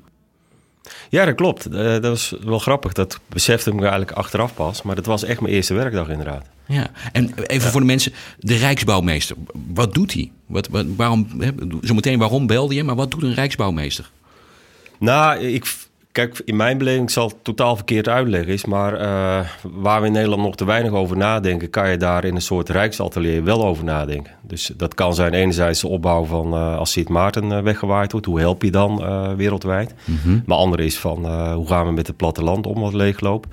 Ja, 1.08 1.24
dat 1.24 1.34
klopt. 1.34 1.66
Eh, 1.66 1.72
dat 1.72 2.02
was 2.02 2.34
wel 2.44 2.58
grappig. 2.58 2.92
Dat 2.92 3.20
besefte 3.28 3.70
ik 3.70 3.76
me 3.76 3.80
eigenlijk 3.80 4.10
achteraf 4.12 4.54
pas. 4.54 4.82
Maar 4.82 4.94
dat 4.94 5.06
was 5.06 5.24
echt 5.24 5.40
mijn 5.40 5.54
eerste 5.54 5.74
werkdag 5.74 6.08
inderdaad. 6.08 6.46
Ja, 6.66 6.90
en 7.12 7.34
even 7.46 7.70
voor 7.70 7.80
de 7.80 7.86
mensen, 7.86 8.12
de 8.38 8.56
Rijksbouwmeester, 8.56 9.36
wat 9.74 9.94
doet 9.94 10.12
hij? 10.12 10.30
Wat, 10.46 10.68
wat, 10.68 10.86
waarom, 10.96 11.28
hè, 11.38 11.50
zometeen 11.80 12.18
waarom 12.18 12.46
belde 12.46 12.74
je, 12.74 12.84
maar 12.84 12.96
wat 12.96 13.10
doet 13.10 13.22
een 13.22 13.34
Rijksbouwmeester? 13.34 14.10
Nou, 14.98 15.38
ik, 15.38 15.74
kijk, 16.12 16.42
in 16.44 16.56
mijn 16.56 16.78
beleving 16.78 17.10
zal 17.10 17.28
het 17.28 17.36
totaal 17.42 17.76
verkeerd 17.76 18.08
uitleggen 18.08 18.52
is, 18.52 18.64
maar 18.64 18.94
eh, 18.94 19.46
waar 19.62 20.00
we 20.00 20.06
in 20.06 20.12
Nederland 20.12 20.42
nog 20.42 20.56
te 20.56 20.64
weinig 20.64 20.92
over 20.92 21.16
nadenken, 21.16 21.70
kan 21.70 21.90
je 21.90 21.96
daar 21.96 22.24
in 22.24 22.34
een 22.34 22.42
soort 22.42 22.68
rijksatelier 22.68 23.44
wel 23.44 23.64
over 23.64 23.84
nadenken. 23.84 24.32
Dus 24.42 24.72
dat 24.76 24.94
kan 24.94 25.14
zijn 25.14 25.34
enerzijds 25.34 25.80
de 25.80 25.88
opbouw 25.88 26.24
van 26.24 26.52
eh, 26.52 26.78
als 26.78 26.92
Sint 26.92 27.08
Maarten 27.08 27.52
eh, 27.52 27.62
weggewaaid 27.62 28.12
wordt, 28.12 28.26
hoe 28.26 28.40
help 28.40 28.62
je 28.62 28.70
dan 28.70 28.96
wereldwijd? 29.36 29.94
Maar 30.46 30.56
andere 30.56 30.84
is 30.84 30.98
van 30.98 31.26
hoe 31.52 31.66
gaan 31.66 31.86
we 31.86 31.92
met 31.92 32.06
het 32.06 32.16
platteland 32.16 32.66
om 32.66 32.80
wat 32.80 32.92
leegloop? 32.92 33.46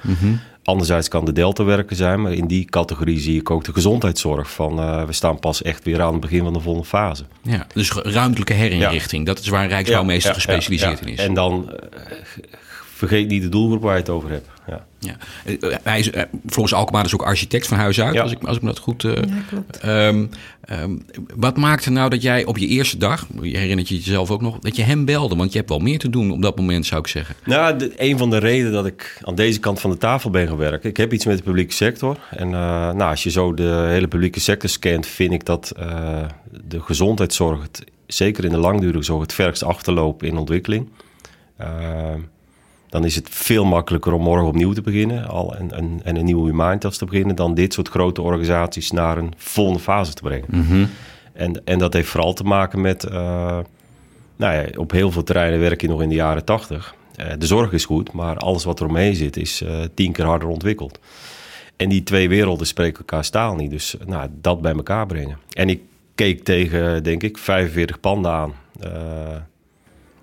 Anderzijds 0.70 1.08
kan 1.08 1.26
de 1.26 1.32
deltawerker 1.32 1.96
zijn, 1.96 2.22
maar 2.22 2.32
in 2.32 2.48
die 2.48 2.66
categorie 2.66 3.20
zie 3.20 3.40
ik 3.40 3.50
ook 3.50 3.64
de 3.64 3.74
gezondheidszorg. 3.74 4.52
Van, 4.52 4.80
eh, 4.80 5.04
we 5.04 5.14
staan 5.14 5.40
pas 5.40 5.62
echt 5.62 5.84
weer 5.84 6.02
aan 6.02 6.12
het 6.12 6.22
begin 6.22 6.44
van 6.44 6.54
de 6.54 6.60
volgende 6.60 6.88
fase. 6.88 7.24
Ja, 7.42 7.68
dus 7.74 7.92
ruimtelijke 7.92 8.54
herinrichting, 8.54 9.26
dat 9.26 9.40
is 9.40 9.48
waar 9.48 9.64
een 9.64 9.70
Rijksbouwmeester 9.70 10.30
Ja, 10.30 10.36
ja, 10.38 10.44
gespecialiseerd 10.44 11.02
in 11.02 11.08
is. 11.08 11.20
En 11.20 11.34
dan 11.34 11.72
eh, 11.72 12.18
vergeet 13.00 13.28
niet 13.28 13.42
de 13.42 13.50
doelgroep 13.50 13.82
waar 13.82 13.94
je 13.94 14.00
het 14.00 14.10
over 14.10 14.30
hebt. 14.30 14.48
Ja. 14.68 14.86
Ja. 15.00 15.16
Eh, 15.46 15.76
Hij 15.84 16.00
is, 16.00 16.12
eh, 16.12 16.24
Floris 16.48 16.74
Alkmaar 16.74 17.06
is 17.06 17.14
ook 17.14 17.22
architect 17.22 17.68
van 17.68 17.78
huis 17.78 18.02
uit, 18.02 18.14
Ja. 18.14 18.22
als, 18.22 18.32
ik, 18.32 18.44
als 18.44 18.56
ik 18.56 18.62
me 18.62 18.68
dat 18.68 18.80
goed... 18.80 19.04
eh, 19.04 19.14
Ja, 19.16 19.24
klopt. 19.50 19.78
ehm, 19.78 20.26
ehm, 20.62 20.98
wat 21.36 21.58
maakte 21.58 21.90
nou 21.90 22.10
dat 22.10 22.22
jij 22.22 22.46
op 22.46 22.58
je 22.58 22.68
eerste 22.68 22.98
dag, 22.98 23.28
je 23.42 23.58
herinnert 23.58 23.88
je 23.90 23.96
jezelf 23.96 24.32
ook 24.32 24.42
nog, 24.42 24.60
dat 24.60 24.76
je 24.76 24.82
hem 24.84 25.06
belde? 25.06 25.36
Want 25.36 25.52
je 25.52 25.58
hebt 25.58 25.70
wel 25.70 25.80
meer 25.80 26.00
te 26.00 26.10
doen 26.10 26.32
op 26.32 26.42
dat 26.42 26.58
moment, 26.58 26.86
zou 26.86 27.02
ik 27.02 27.08
zeggen. 27.08 27.36
Nou, 27.46 27.78
de, 27.78 27.92
een 27.98 28.18
van 28.18 28.30
de 28.30 28.38
redenen 28.38 28.72
dat 28.72 28.86
ik 28.86 29.22
aan 29.24 29.36
deze 29.36 29.60
kant 29.60 29.80
van 29.80 29.90
de 29.92 29.98
tafel 29.98 30.30
ben 30.30 30.48
gaan 30.48 30.58
werken. 30.58 30.90
Ik 30.90 30.98
heb 30.98 31.14
iets 31.14 31.26
met 31.26 31.38
de 31.38 31.44
publieke 31.44 31.74
sector. 31.74 32.18
En 32.30 32.48
eh, 32.48 32.60
nou, 32.94 33.10
als 33.10 33.24
je 33.24 33.30
zo 33.32 33.54
de 33.54 33.86
hele 33.90 34.08
publieke 34.08 34.40
sector 34.40 34.70
scant, 34.70 35.08
vind 35.08 35.32
ik 35.34 35.46
dat 35.46 35.72
eh, 35.78 36.22
de 36.68 36.80
gezondheidszorg, 36.82 37.62
het, 37.62 37.84
zeker 38.08 38.44
in 38.44 38.50
de 38.52 38.58
langdurige 38.58 39.04
zorg, 39.04 39.22
het 39.22 39.34
verst 39.34 39.64
achterloopt 39.64 40.24
in 40.24 40.38
ontwikkeling. 40.38 40.88
Dan 42.90 43.06
is 43.06 43.16
het 43.16 43.30
veel 43.30 43.66
makkelijker 43.66 44.14
om 44.14 44.22
morgen 44.22 44.48
opnieuw 44.48 44.74
te 44.74 44.82
beginnen 44.82 45.28
al 45.28 45.56
en, 45.56 45.72
en, 45.72 46.00
en 46.04 46.16
een 46.16 46.26
nieuwe 46.26 46.50
Humanitas 46.50 46.98
te 46.98 47.06
beginnen, 47.06 47.36
dan 47.36 47.54
dit 47.54 47.74
soort 47.74 47.88
grote 47.88 48.22
organisaties 48.22 48.92
naar 48.92 49.18
een 49.18 49.34
volgende 49.38 49.80
fase 49.80 50.14
te 50.14 50.22
brengen. 50.22 50.48
En, 51.34 51.66
en 51.66 51.80
dat 51.80 51.94
heeft 51.94 52.10
vooral 52.10 52.34
te 52.34 52.44
maken 52.44 52.82
met, 52.82 53.04
eh, 53.04 53.60
nou 54.36 54.54
ja, 54.54 54.66
op 54.76 54.92
heel 54.92 55.12
veel 55.12 55.24
terreinen 55.24 55.60
werk 55.60 55.82
je 55.82 55.88
nog 55.88 56.02
in 56.02 56.10
de 56.10 56.16
jaren 56.16 56.46
tachtig. 56.46 56.96
Eh, 57.16 57.28
de 57.38 57.46
zorg 57.46 57.72
is 57.72 57.86
goed, 57.86 58.12
maar 58.12 58.38
alles 58.38 58.64
wat 58.64 58.80
er 58.80 58.88
omheen 58.88 59.16
zit 59.16 59.38
is 59.38 59.62
eh, 59.62 59.82
tien 59.94 60.12
keer 60.12 60.26
harder 60.26 60.48
ontwikkeld. 60.48 61.00
En 61.76 61.90
die 61.90 62.04
twee 62.04 62.30
werelden 62.30 62.68
spreken 62.68 63.00
elkaar 63.00 63.24
staal 63.24 63.56
niet. 63.56 63.70
Dus 63.70 63.96
nou, 64.06 64.30
dat 64.42 64.62
bij 64.62 64.74
elkaar 64.74 65.06
brengen. 65.06 65.38
En 65.54 65.70
ik 65.70 65.82
keek 66.16 66.44
tegen, 66.44 67.04
denk 67.04 67.24
ik, 67.24 67.38
45 67.38 68.00
panden 68.00 68.32
aan. 68.32 68.54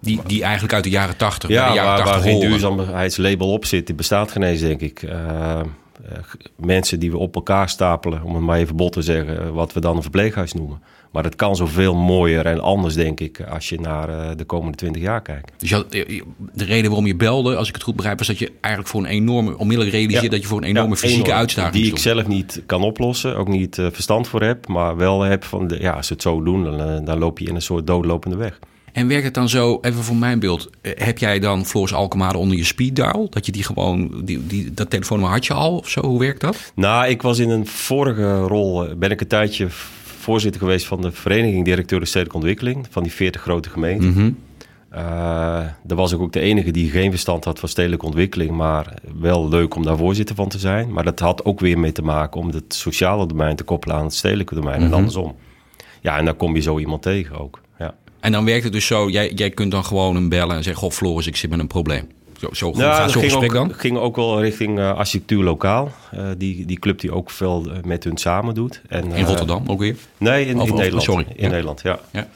Die, 0.06 0.20
die 0.26 0.42
eigenlijk 0.42 0.72
uit 0.74 0.84
de 0.84 0.90
jaren 0.90 1.16
tachtig, 1.16 1.50
ja, 1.50 1.68
de 1.68 1.74
jaren 1.74 1.88
waar, 1.88 1.96
waar 1.96 2.06
80 2.06 2.22
geen 2.24 2.32
horen. 2.34 2.48
duurzaamheidslabel 2.50 3.52
op 3.52 3.64
zit, 3.64 3.86
die 3.86 3.94
bestaat 3.94 4.30
geen 4.32 4.42
eens, 4.42 4.60
denk 4.60 4.80
ik. 4.80 5.02
Eh, 5.02 5.60
eh, 5.60 5.64
mensen 6.56 7.00
die 7.00 7.10
we 7.10 7.16
op 7.18 7.34
elkaar 7.34 7.68
stapelen, 7.68 8.22
om 8.22 8.34
het 8.34 8.42
maar 8.44 8.58
even 8.58 8.76
bot 8.76 8.92
te 8.92 9.02
zeggen, 9.02 9.40
eh, 9.42 9.50
wat 9.50 9.72
we 9.72 9.80
dan 9.80 9.96
een 9.96 10.02
verpleeghuis 10.02 10.52
noemen. 10.52 10.82
Maar 11.12 11.22
dat 11.24 11.36
kan 11.36 11.56
zoveel 11.56 11.94
mooier 11.94 12.46
en 12.46 12.60
anders, 12.60 12.94
denk 12.94 13.20
ik, 13.20 13.40
als 13.40 13.68
je 13.68 13.80
naar 13.80 14.36
de 14.36 14.44
komende 14.44 14.76
20 14.76 15.02
jaar 15.02 15.22
kijkt. 15.22 15.52
Dus 15.56 15.72
had- 15.72 15.90
de 15.92 16.24
reden 16.64 16.86
waarom 16.86 17.06
je 17.06 17.16
belde, 17.16 17.56
als 17.56 17.68
ik 17.68 17.74
het 17.74 17.82
goed 17.82 17.96
begrijp, 17.96 18.18
was 18.18 18.26
dat 18.26 18.38
je 18.38 18.52
eigenlijk 18.60 18.94
voor 18.94 19.00
een 19.00 19.06
enorme, 19.10 19.58
onmiddellijk 19.58 19.94
realiseerde 19.94 20.26
Ja. 20.26 20.32
dat 20.32 20.42
je 20.42 20.46
voor 20.48 20.58
een 20.58 20.64
enorme 20.68 20.90
Ja, 20.90 20.96
fysieke 20.96 21.24
enorm. 21.24 21.38
uitdaging 21.38 21.74
Die 21.82 21.92
ik 21.92 21.98
zelf 21.98 22.26
niet 22.26 22.62
kan 22.66 22.82
oplossen, 22.82 23.36
ook 23.36 23.48
niet 23.48 23.74
verstand 23.74 24.28
voor 24.28 24.42
heb, 24.42 24.68
maar 24.68 24.96
wel 24.96 25.22
heb 25.22 25.44
van, 25.44 25.66
de, 25.66 25.80
ja, 25.80 25.92
als 25.92 26.06
ze 26.06 26.12
het 26.12 26.22
zo 26.22 26.42
doen, 26.42 26.64
dan, 26.64 27.04
dan 27.04 27.18
loop 27.18 27.38
je 27.38 27.46
in 27.48 27.54
een 27.54 27.62
soort 27.62 27.86
doodlopende 27.86 28.36
weg. 28.36 28.58
En 28.96 29.08
werkt 29.08 29.24
het 29.24 29.34
dan 29.34 29.48
zo, 29.48 29.78
even 29.82 30.02
voor 30.02 30.16
mijn 30.16 30.38
beeld, 30.38 30.70
eh, 30.80 30.92
heb 30.94 31.18
jij 31.18 31.38
dan 31.38 31.66
Floris 31.66 31.94
Alkemade 31.94 32.38
onder 32.38 32.56
je 32.56 32.64
speed 32.64 32.96
dial? 32.96 33.26
Dat 33.30 33.46
je 33.46 33.52
die 33.52 33.62
gewoon, 33.62 34.20
die, 34.24 34.46
die, 34.46 34.74
dat 34.74 34.90
telefoonnummer 34.90 35.34
had 35.36 35.46
je 35.46 35.52
al 35.52 35.76
of 35.76 35.88
zo? 35.88 36.00
Hoe 36.00 36.18
werkt 36.18 36.40
dat? 36.40 36.72
Nou, 36.74 37.06
ik 37.06 37.22
was 37.22 37.38
in 37.38 37.50
een 37.50 37.66
vorige 37.66 38.40
rol, 38.40 38.86
eh, 38.86 38.94
ben 38.94 39.10
ik 39.10 39.20
een 39.20 39.26
tijdje 39.26 39.66
voorzitter 40.18 40.60
geweest 40.60 40.86
van 40.86 41.00
de 41.00 41.12
Vereniging 41.12 41.64
Directeuren 41.64 42.06
Stedelijke 42.06 42.36
Ontwikkeling, 42.36 42.86
van 42.90 43.02
die 43.02 43.12
40 43.12 43.40
grote 43.40 43.70
gemeenten. 43.70 44.10
Mhm. 44.10 44.30
Eh, 44.88 45.02
daar 45.82 45.96
was 45.96 46.12
ik 46.12 46.20
ook 46.20 46.32
de 46.32 46.40
enige 46.40 46.70
die 46.70 46.90
geen 46.90 47.10
verstand 47.10 47.44
had 47.44 47.58
van 47.58 47.68
stedelijke 47.68 48.06
ontwikkeling, 48.06 48.50
maar 48.50 48.94
wel 49.18 49.48
leuk 49.48 49.74
om 49.74 49.82
daar 49.82 49.96
voorzitter 49.96 50.34
van 50.34 50.48
te 50.48 50.58
zijn. 50.58 50.92
Maar 50.92 51.04
dat 51.04 51.18
had 51.18 51.44
ook 51.44 51.60
weer 51.60 51.78
mee 51.78 51.92
te 51.92 52.02
maken 52.02 52.40
om 52.40 52.48
het 52.48 52.74
sociale 52.74 53.26
domein 53.26 53.56
te 53.56 53.64
koppelen 53.64 53.96
aan 53.96 54.04
het 54.04 54.14
stedelijke 54.14 54.54
domein 54.54 54.82
en 54.82 54.92
andersom. 54.92 55.34
Ja, 56.00 56.18
en 56.18 56.24
dan 56.24 56.36
kom 56.36 56.54
je 56.54 56.60
zo 56.60 56.78
iemand 56.78 57.02
tegen 57.02 57.38
ook. 57.38 57.60
En 58.20 58.32
dan 58.32 58.44
werkt 58.44 58.64
het 58.64 58.72
dus 58.72 58.86
zo, 58.86 59.08
jij, 59.08 59.32
jij 59.34 59.50
kunt 59.50 59.70
dan 59.70 59.84
gewoon 59.84 60.14
hem 60.14 60.28
bellen 60.28 60.56
en 60.56 60.62
zeggen, 60.62 60.82
goh 60.82 60.90
Floris, 60.92 61.26
ik 61.26 61.36
zit 61.36 61.50
met 61.50 61.58
een 61.58 61.66
probleem. 61.66 62.08
Zo, 62.40 62.48
zo 62.52 62.70
Nou, 62.70 62.80
gaat 62.94 63.10
zo'n 63.10 63.20
ging 63.20 63.32
gesprek 63.32 63.54
ook, 63.54 63.68
dan? 63.68 63.78
ging 63.78 63.96
ook 63.98 64.16
wel 64.16 64.40
richting 64.42 64.78
eh, 64.78 64.92
architectuur 64.92 65.42
lokaal. 65.42 65.92
Eh, 66.10 66.24
die, 66.38 66.66
die 66.66 66.78
club 66.78 67.00
die 67.00 67.12
ook 67.12 67.30
veel 67.30 67.66
eh, 67.70 67.82
met 67.84 68.04
hun 68.04 68.16
samen 68.16 68.54
doet. 68.54 68.82
En, 68.88 69.12
In 69.12 69.24
Rotterdam 69.24 69.62
ook 69.66 69.78
weer? 69.78 69.96
Nee, 70.18 70.46
in, 70.46 70.56
Of- 70.60 70.66
in 70.66 70.72
of- 70.72 70.78
Nederland. 70.78 71.02
sorry. 71.04 71.26
In 71.34 71.44
Ja. 71.44 71.48
Nederland, 71.50 71.80
ja. 71.82 71.98
Ja. 72.12 72.28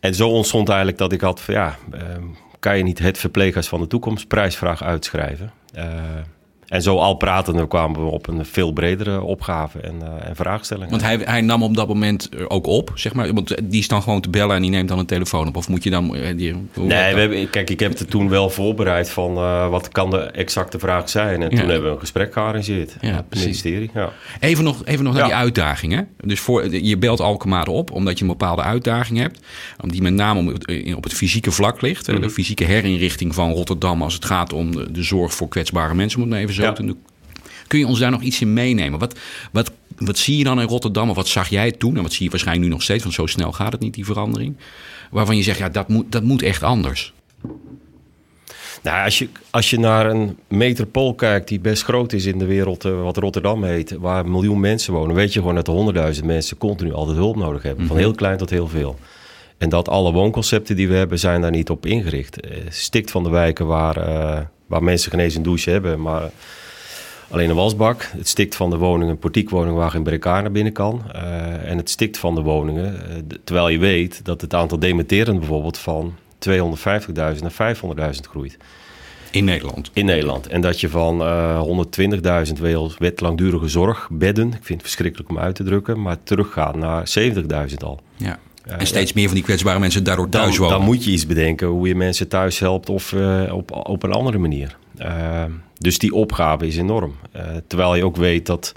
En 0.00 0.14
zo 0.14 0.28
ontstond 0.28 0.68
eigenlijk 0.68 0.98
dat 0.98 1.12
ik 1.12 1.20
had 1.20 1.40
van 1.40 1.54
ja, 1.54 1.76
ehm, 1.92 2.22
kan 2.58 2.76
je 2.76 2.82
niet 2.82 2.98
het 2.98 3.18
verpleeghuis 3.18 3.68
van 3.68 3.80
de 3.80 3.86
toekomst 3.86 4.28
prijsvraag 4.28 4.82
uitschrijven? 4.82 5.52
Eh, 6.68 6.76
en 6.76 6.82
zo 6.82 6.96
al 6.98 7.14
pratende 7.14 7.68
kwamen 7.68 8.00
we 8.04 8.10
op 8.10 8.26
een 8.28 8.44
veel 8.46 8.72
bredere 8.72 9.22
opgave 9.22 9.78
en, 9.80 9.94
eh, 10.02 10.28
en 10.28 10.36
vraagstellingen. 10.36 10.90
Want 10.90 11.02
hij, 11.02 11.18
hij 11.24 11.40
nam 11.40 11.62
op 11.62 11.74
dat 11.76 11.88
moment 11.88 12.28
eh, 12.28 12.44
ook 12.48 12.66
op, 12.66 12.92
zeg 12.94 13.14
maar. 13.14 13.32
Want 13.34 13.56
die 13.70 13.80
is 13.80 13.88
dan 13.88 14.02
gewoon 14.02 14.20
te 14.20 14.30
bellen 14.30 14.56
en 14.56 14.62
die 14.62 14.70
neemt 14.70 14.88
dan 14.88 14.98
een 14.98 15.06
telefoon 15.06 15.48
op. 15.48 15.56
Of 15.56 15.68
moet 15.68 15.82
je 15.82 15.90
dan... 15.90 16.16
eh, 16.16 16.36
Die, 16.36 16.54
Nee, 16.74 17.14
we 17.14 17.20
hebben, 17.20 17.50
kijk, 17.50 17.70
ik 17.70 17.80
heb 17.80 17.98
het 17.98 18.10
toen 18.10 18.28
wel 18.28 18.50
voorbereid 18.50 19.10
van 19.10 19.36
eh, 19.36 19.68
wat 19.68 19.88
kan 19.88 20.10
de 20.10 20.18
exacte 20.18 20.78
vraag 20.78 21.08
zijn. 21.10 21.42
En 21.42 21.50
Ja. 21.50 21.58
toen 21.60 21.68
hebben 21.68 21.82
we 21.88 21.94
een 21.94 22.00
gesprek 22.00 22.32
gearrangeerd. 22.32 22.96
Ja, 23.00 23.08
het 23.14 23.28
precies. 23.28 23.46
ministerie. 23.46 23.90
Ja. 23.94 24.12
Even 24.40 24.64
nog, 24.64 24.84
even 24.84 25.04
nog 25.04 25.12
naar 25.12 25.22
Ja. 25.22 25.28
die 25.28 25.38
uitdagingen. 25.38 26.08
Dus 26.24 26.40
voor, 26.40 26.74
je 26.74 26.98
belt 26.98 27.20
Alkemade 27.20 27.70
op 27.70 27.90
omdat 27.90 28.18
je 28.18 28.24
een 28.24 28.30
bepaalde 28.30 28.62
uitdaging 28.62 29.18
hebt. 29.18 29.40
Die 29.86 30.02
met 30.02 30.12
name 30.12 30.40
op 30.40 30.52
het, 30.52 30.66
eh, 30.66 30.96
op 30.96 31.04
het 31.04 31.14
fysieke 31.14 31.50
vlak 31.50 31.80
ligt. 31.82 32.06
Mhm. 32.08 32.20
De 32.20 32.30
fysieke 32.30 32.64
herinrichting 32.64 33.34
van 33.34 33.52
Rotterdam 33.52 34.02
als 34.02 34.14
het 34.14 34.24
gaat 34.24 34.52
om 34.52 34.72
de, 34.76 34.92
de 34.92 35.02
zorg 35.02 35.34
voor 35.34 35.48
kwetsbare 35.48 35.94
mensen, 35.94 36.20
het 36.20 36.28
maar 36.28 36.38
even 36.38 36.54
zo 36.54 36.62
Kun 37.66 37.78
je 37.78 37.86
ons 37.86 37.98
daar 37.98 38.10
nog 38.10 38.22
iets 38.22 38.40
in 38.40 38.52
meenemen? 38.52 38.98
Wat, 38.98 39.18
wat, 39.52 39.72
wat 39.98 40.18
zie 40.18 40.38
je 40.38 40.44
dan 40.44 40.60
in 40.60 40.68
Rotterdam? 40.68 41.10
Of 41.10 41.16
wat 41.16 41.28
zag 41.28 41.48
jij 41.48 41.72
toen? 41.72 41.96
En 41.96 42.02
wat 42.02 42.12
zie 42.12 42.24
je 42.24 42.30
waarschijnlijk 42.30 42.66
nu 42.66 42.72
nog 42.72 42.82
steeds? 42.82 43.02
Want 43.02 43.14
zo 43.14 43.26
snel 43.26 43.52
gaat 43.52 43.72
het 43.72 43.80
niet, 43.80 43.94
die 43.94 44.04
verandering. 44.04 44.56
Waarvan 45.10 45.36
je 45.36 45.42
zegt, 45.42 45.58
ja, 45.58 45.68
dat 45.68 45.88
moet, 45.88 46.12
dat 46.12 46.22
moet 46.22 46.42
echt 46.42 46.62
anders. 46.62 47.12
Nou, 48.82 49.04
als 49.04 49.18
je, 49.18 49.28
als 49.50 49.70
je 49.70 49.78
naar 49.78 50.10
een 50.10 50.36
metropool 50.48 51.14
kijkt 51.14 51.48
die 51.48 51.60
best 51.60 51.82
groot 51.82 52.12
is 52.12 52.26
in 52.26 52.38
de 52.38 52.44
wereld, 52.44 52.84
uh, 52.84 53.02
wat 53.02 53.16
Rotterdam 53.16 53.64
heet, 53.64 53.90
waar 53.90 54.24
een 54.24 54.30
miljoen 54.30 54.60
mensen 54.60 54.92
wonen, 54.92 55.14
weet 55.14 55.32
je 55.32 55.38
gewoon 55.38 55.54
dat 55.54 55.66
er 55.66 55.72
honderdduizend 55.72 56.26
mensen 56.26 56.58
continu 56.58 56.92
altijd 56.92 57.16
hulp 57.16 57.36
nodig 57.36 57.62
hebben. 57.62 57.86
Van 57.86 57.96
heel 57.96 58.14
klein 58.14 58.36
tot 58.36 58.50
heel 58.50 58.68
veel. 58.68 58.98
En 59.58 59.68
dat 59.68 59.88
alle 59.88 60.12
woonconcepten 60.12 60.76
die 60.76 60.88
we 60.88 60.94
hebben, 60.94 61.18
zijn 61.18 61.40
daar 61.40 61.50
niet 61.50 61.70
op 61.70 61.86
ingericht. 61.86 62.46
Uh, 62.46 62.56
stikt 62.68 63.10
van 63.10 63.22
de 63.22 63.30
wijken 63.30 63.66
waar, 63.66 64.08
uh, 64.08 64.40
waar 64.66 64.82
mensen 64.82 65.10
geen 65.10 65.20
eens 65.20 65.34
een 65.34 65.42
douche 65.42 65.70
hebben, 65.70 66.00
maar 66.00 66.30
alleen 67.30 67.50
een 67.50 67.56
wasbak. 67.56 68.02
Het 68.02 68.28
stikt 68.28 68.56
van 68.56 68.70
de 68.70 68.76
woningen, 68.76 69.12
een 69.12 69.18
portiekwoning 69.18 69.76
waar 69.76 69.90
geen 69.90 70.02
brekaar 70.02 70.42
naar 70.42 70.52
binnen 70.52 70.72
kan. 70.72 71.12
en 71.64 71.76
het 71.76 71.90
stikt 71.90 72.18
van 72.18 72.34
de 72.34 72.42
woningen, 72.42 72.96
terwijl 73.44 73.68
je 73.68 73.78
weet 73.78 74.24
dat 74.24 74.40
het 74.40 74.54
aantal 74.54 74.78
dementerenden 74.78 75.38
bijvoorbeeld 75.38 75.78
van 75.78 76.14
250.000 76.48 77.14
naar 77.14 77.76
500.000 77.76 78.20
groeit. 78.30 78.56
In 79.34 79.44
Nederland? 79.44 79.90
In 79.92 80.04
Nederland. 80.04 80.46
En 80.46 80.60
dat 80.60 80.80
je 80.80 80.88
van 80.88 81.20
uh, 81.20 81.62
120.000 82.46 82.98
wet 82.98 83.20
langdurige 83.20 83.68
zorgbedden, 83.68 84.46
ik 84.46 84.52
vind 84.52 84.68
het 84.68 84.80
verschrikkelijk 84.80 85.30
om 85.30 85.38
uit 85.38 85.54
te 85.54 85.62
drukken, 85.62 86.02
maar 86.02 86.22
teruggaat 86.22 86.76
naar 86.76 87.08
70.000 87.68 87.74
al. 87.84 88.00
Ja. 88.16 88.38
En 88.66 88.86
steeds 88.86 89.12
meer 89.12 89.26
van 89.26 89.34
die 89.34 89.44
kwetsbare 89.44 89.78
mensen 89.78 90.04
daardoor 90.04 90.28
thuis 90.28 90.50
dan, 90.50 90.56
wonen. 90.58 90.76
Dan 90.76 90.86
moet 90.86 91.04
je 91.04 91.10
iets 91.10 91.26
bedenken 91.26 91.66
hoe 91.66 91.88
je 91.88 91.94
mensen 91.94 92.28
thuis 92.28 92.58
helpt 92.58 92.88
of 92.90 93.12
uh, 93.12 93.52
op, 93.54 93.70
op 93.86 94.02
een 94.02 94.12
andere 94.12 94.38
manier. 94.38 94.76
Uh, 95.00 95.44
dus 95.78 95.98
die 95.98 96.14
opgave 96.14 96.66
is 96.66 96.76
enorm. 96.76 97.14
Uh, 97.36 97.42
terwijl 97.66 97.94
je 97.94 98.04
ook 98.04 98.16
weet 98.16 98.46
dat 98.46 98.72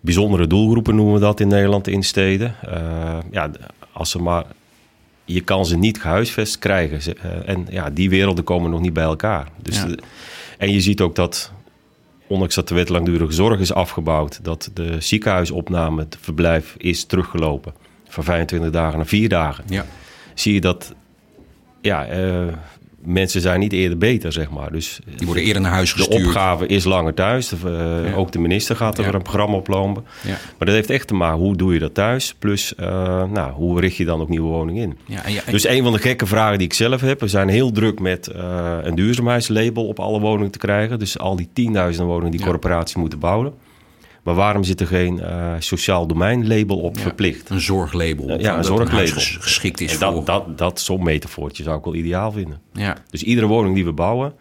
bijzondere 0.00 0.46
doelgroepen 0.46 0.94
noemen 0.94 1.14
we 1.14 1.20
dat 1.20 1.40
in 1.40 1.48
Nederland 1.48 1.86
in 1.88 2.02
steden. 2.02 2.54
ja, 3.30 3.50
als 3.92 4.10
ze 4.10 4.18
maar 4.18 4.44
je 5.24 5.40
kan 5.40 5.66
ze 5.66 5.76
niet 5.76 6.00
gehuisvest 6.00 6.58
krijgen. 6.58 7.14
Uh, 7.24 7.48
en 7.48 7.66
ja, 7.70 7.90
die 7.90 8.10
werelden 8.10 8.44
komen 8.44 8.70
nog 8.70 8.80
niet 8.80 8.92
bij 8.92 9.04
elkaar. 9.04 9.48
Dus 9.62 9.76
Ja. 9.76 9.84
de- 9.86 9.98
en 10.58 10.72
je 10.72 10.80
ziet 10.80 11.00
ook 11.00 11.14
dat, 11.14 11.52
ondanks 12.26 12.54
dat 12.54 12.68
de 12.68 12.74
wet 12.74 12.88
langdurige 12.88 13.32
zorg 13.32 13.60
is 13.60 13.72
afgebouwd, 13.72 14.38
dat 14.44 14.70
de 14.74 14.96
ziekenhuisopname, 15.00 16.00
het 16.00 16.16
verblijf, 16.20 16.74
is 16.78 17.04
teruggelopen. 17.04 17.72
Van 18.08 18.24
25 18.24 18.70
dagen 18.70 18.96
naar 18.96 19.06
4 19.06 19.28
dagen. 19.28 19.64
Ja. 19.68 19.84
Zie 20.34 20.54
je 20.54 20.60
dat, 20.60 20.94
ja, 21.80 22.06
eh, 22.06 22.46
mensen 23.02 23.40
zijn 23.40 23.60
niet 23.60 23.72
eerder 23.72 23.98
beter, 23.98 24.32
zeg 24.32 24.50
maar. 24.50 24.72
Dus 24.72 25.00
Die 25.16 25.26
worden 25.26 25.44
eerder 25.44 25.62
naar 25.62 25.72
huis 25.72 25.92
de 25.92 25.98
gestuurd. 25.98 26.26
opgave 26.26 26.66
is 26.66 26.84
langer 26.84 27.14
thuis. 27.14 27.48
De, 27.48 27.56
eh, 27.64 28.10
Ja. 28.10 28.14
Ook 28.16 28.32
de 28.32 28.38
minister 28.38 28.76
gaat 28.76 28.98
er 28.98 29.04
Ja. 29.04 29.12
een 29.14 29.22
programma 29.22 29.56
oplopen. 29.56 30.04
Ja. 30.22 30.28
Maar 30.30 30.66
dat 30.66 30.74
heeft 30.74 30.90
echt 30.90 31.06
te 31.06 31.14
maken, 31.14 31.38
hoe 31.38 31.56
doe 31.56 31.72
je 31.72 31.78
dat 31.78 31.94
thuis? 31.94 32.34
Plus, 32.38 32.74
eh, 32.74 33.22
nou, 33.24 33.52
hoe 33.52 33.80
richt 33.80 33.96
je 33.96 34.04
dan 34.04 34.20
ook 34.20 34.28
nieuwe 34.28 34.48
woningen 34.48 34.82
in? 34.82 34.98
Ja, 35.06 35.24
en 35.24 35.32
Dus 35.52 35.66
een 35.68 35.82
van 35.82 35.92
de 35.92 35.98
gekke 35.98 36.26
vragen 36.26 36.58
die 36.58 36.66
ik 36.66 36.72
zelf 36.74 37.00
heb. 37.00 37.20
We 37.20 37.28
zijn 37.28 37.48
heel 37.48 37.70
druk 37.72 38.00
met 38.00 38.26
eh, 38.26 38.76
een 38.82 38.94
duurzaamheidslabel 38.94 39.86
op 39.86 40.00
alle 40.00 40.20
woningen 40.20 40.50
te 40.52 40.58
krijgen. 40.58 40.98
Dus 40.98 41.18
al 41.18 41.36
die 41.36 41.48
tienduizenden 41.52 42.06
woningen 42.12 42.30
die 42.36 42.46
corporaties 42.46 42.96
moeten 42.96 43.18
bouwen. 43.18 43.52
Maar 44.28 44.36
waarom 44.36 44.64
zit 44.64 44.80
er 44.80 44.86
geen 44.86 45.20
eh, 45.20 45.54
sociaal 45.58 46.06
domein 46.06 46.46
label 46.48 46.78
op 46.78 46.96
Ja. 46.96 47.02
verplicht? 47.02 47.50
een 47.50 47.60
zorglabel. 47.60 48.28
Ja, 48.28 48.34
een 48.50 48.56
dat 48.56 48.66
zorglabel. 48.66 49.06
ges- 49.06 49.36
geschikt 49.40 49.80
is 49.80 49.92
En 49.92 49.98
voor... 49.98 50.14
dat, 50.14 50.26
dat, 50.26 50.58
dat 50.58 50.80
zo'n 50.80 51.02
metafoortje 51.02 51.62
zou 51.62 51.78
ik 51.78 51.84
wel 51.84 51.94
ideaal 51.94 52.32
vinden. 52.32 52.60
ja. 52.72 52.96
Dus 53.10 53.22
iedere 53.22 53.46
woning 53.46 53.74
die 53.74 53.84
we 53.84 53.92
bouwen, 53.92 54.32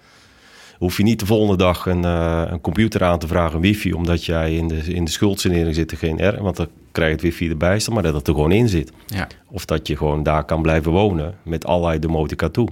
hoef 0.78 0.98
je 0.98 1.04
niet 1.04 1.20
de 1.20 1.26
volgende 1.26 1.58
dag 1.58 1.86
een, 1.86 2.06
eh, 2.06 2.42
een 2.48 2.62
computer 2.62 3.04
aan 3.04 3.20
te 3.20 3.28
vragen, 3.28 3.60
wifi, 3.60 3.94
omdat 3.94 4.26
jij 4.26 4.56
in 4.56 4.68
de, 4.68 4.78
in 4.94 5.06
de 5.06 5.12
schuldsanering 5.12 5.76
zit 5.76 5.92
er 5.92 5.98
geen 5.98 6.30
R, 6.30 6.42
want 6.44 6.56
dan 6.56 6.68
krijg 6.92 7.10
je 7.10 7.16
het 7.16 7.24
wifi 7.26 7.50
erbij 7.50 7.80
staan, 7.80 7.94
maar 7.94 8.04
dat 8.04 8.14
het 8.14 8.28
er 8.28 8.34
gewoon 8.34 8.52
in 8.52 8.70
zit. 8.70 8.92
Ja. 9.06 9.28
Of 9.52 9.66
dat 9.66 9.88
je 9.88 9.98
gewoon 9.98 10.24
daar 10.24 10.44
kan 10.44 10.62
blijven 10.62 10.92
wonen 10.92 11.36
met 11.44 11.66
allerlei 11.66 12.00
domotica 12.00 12.50
toe. 12.50 12.68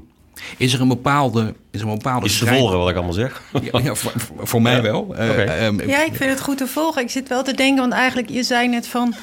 Is 0.58 0.74
er 0.74 0.82
een 0.82 0.88
bepaalde... 0.88 1.54
Is 1.72 1.82
er 1.82 1.88
een 1.88 1.94
bepaalde 1.94 2.25
Is 2.25 2.38
te 2.38 2.48
volgen 2.48 2.77
wat 2.77 2.89
ik 2.89 2.96
allemaal 2.96 3.13
zeg? 3.13 3.42
Ja, 3.72 3.80
ja, 3.84 3.96
voor, 4.38 4.62
mij 4.62 4.82
wel. 4.82 5.15
Eh, 5.15 5.65
ehm, 5.65 5.89
Ja, 5.89 6.04
ik 6.04 6.15
vind 6.15 6.30
het 6.30 6.42
goed 6.42 6.58
te 6.58 6.68
volgen. 6.68 7.01
Ik 7.01 7.10
zit 7.10 7.27
wel 7.27 7.44
te 7.44 7.54
denken, 7.54 7.82
want 7.82 7.94
eigenlijk, 7.94 8.30
je 8.30 8.44
zei 8.44 8.68
net 8.68 8.88
van... 8.88 9.13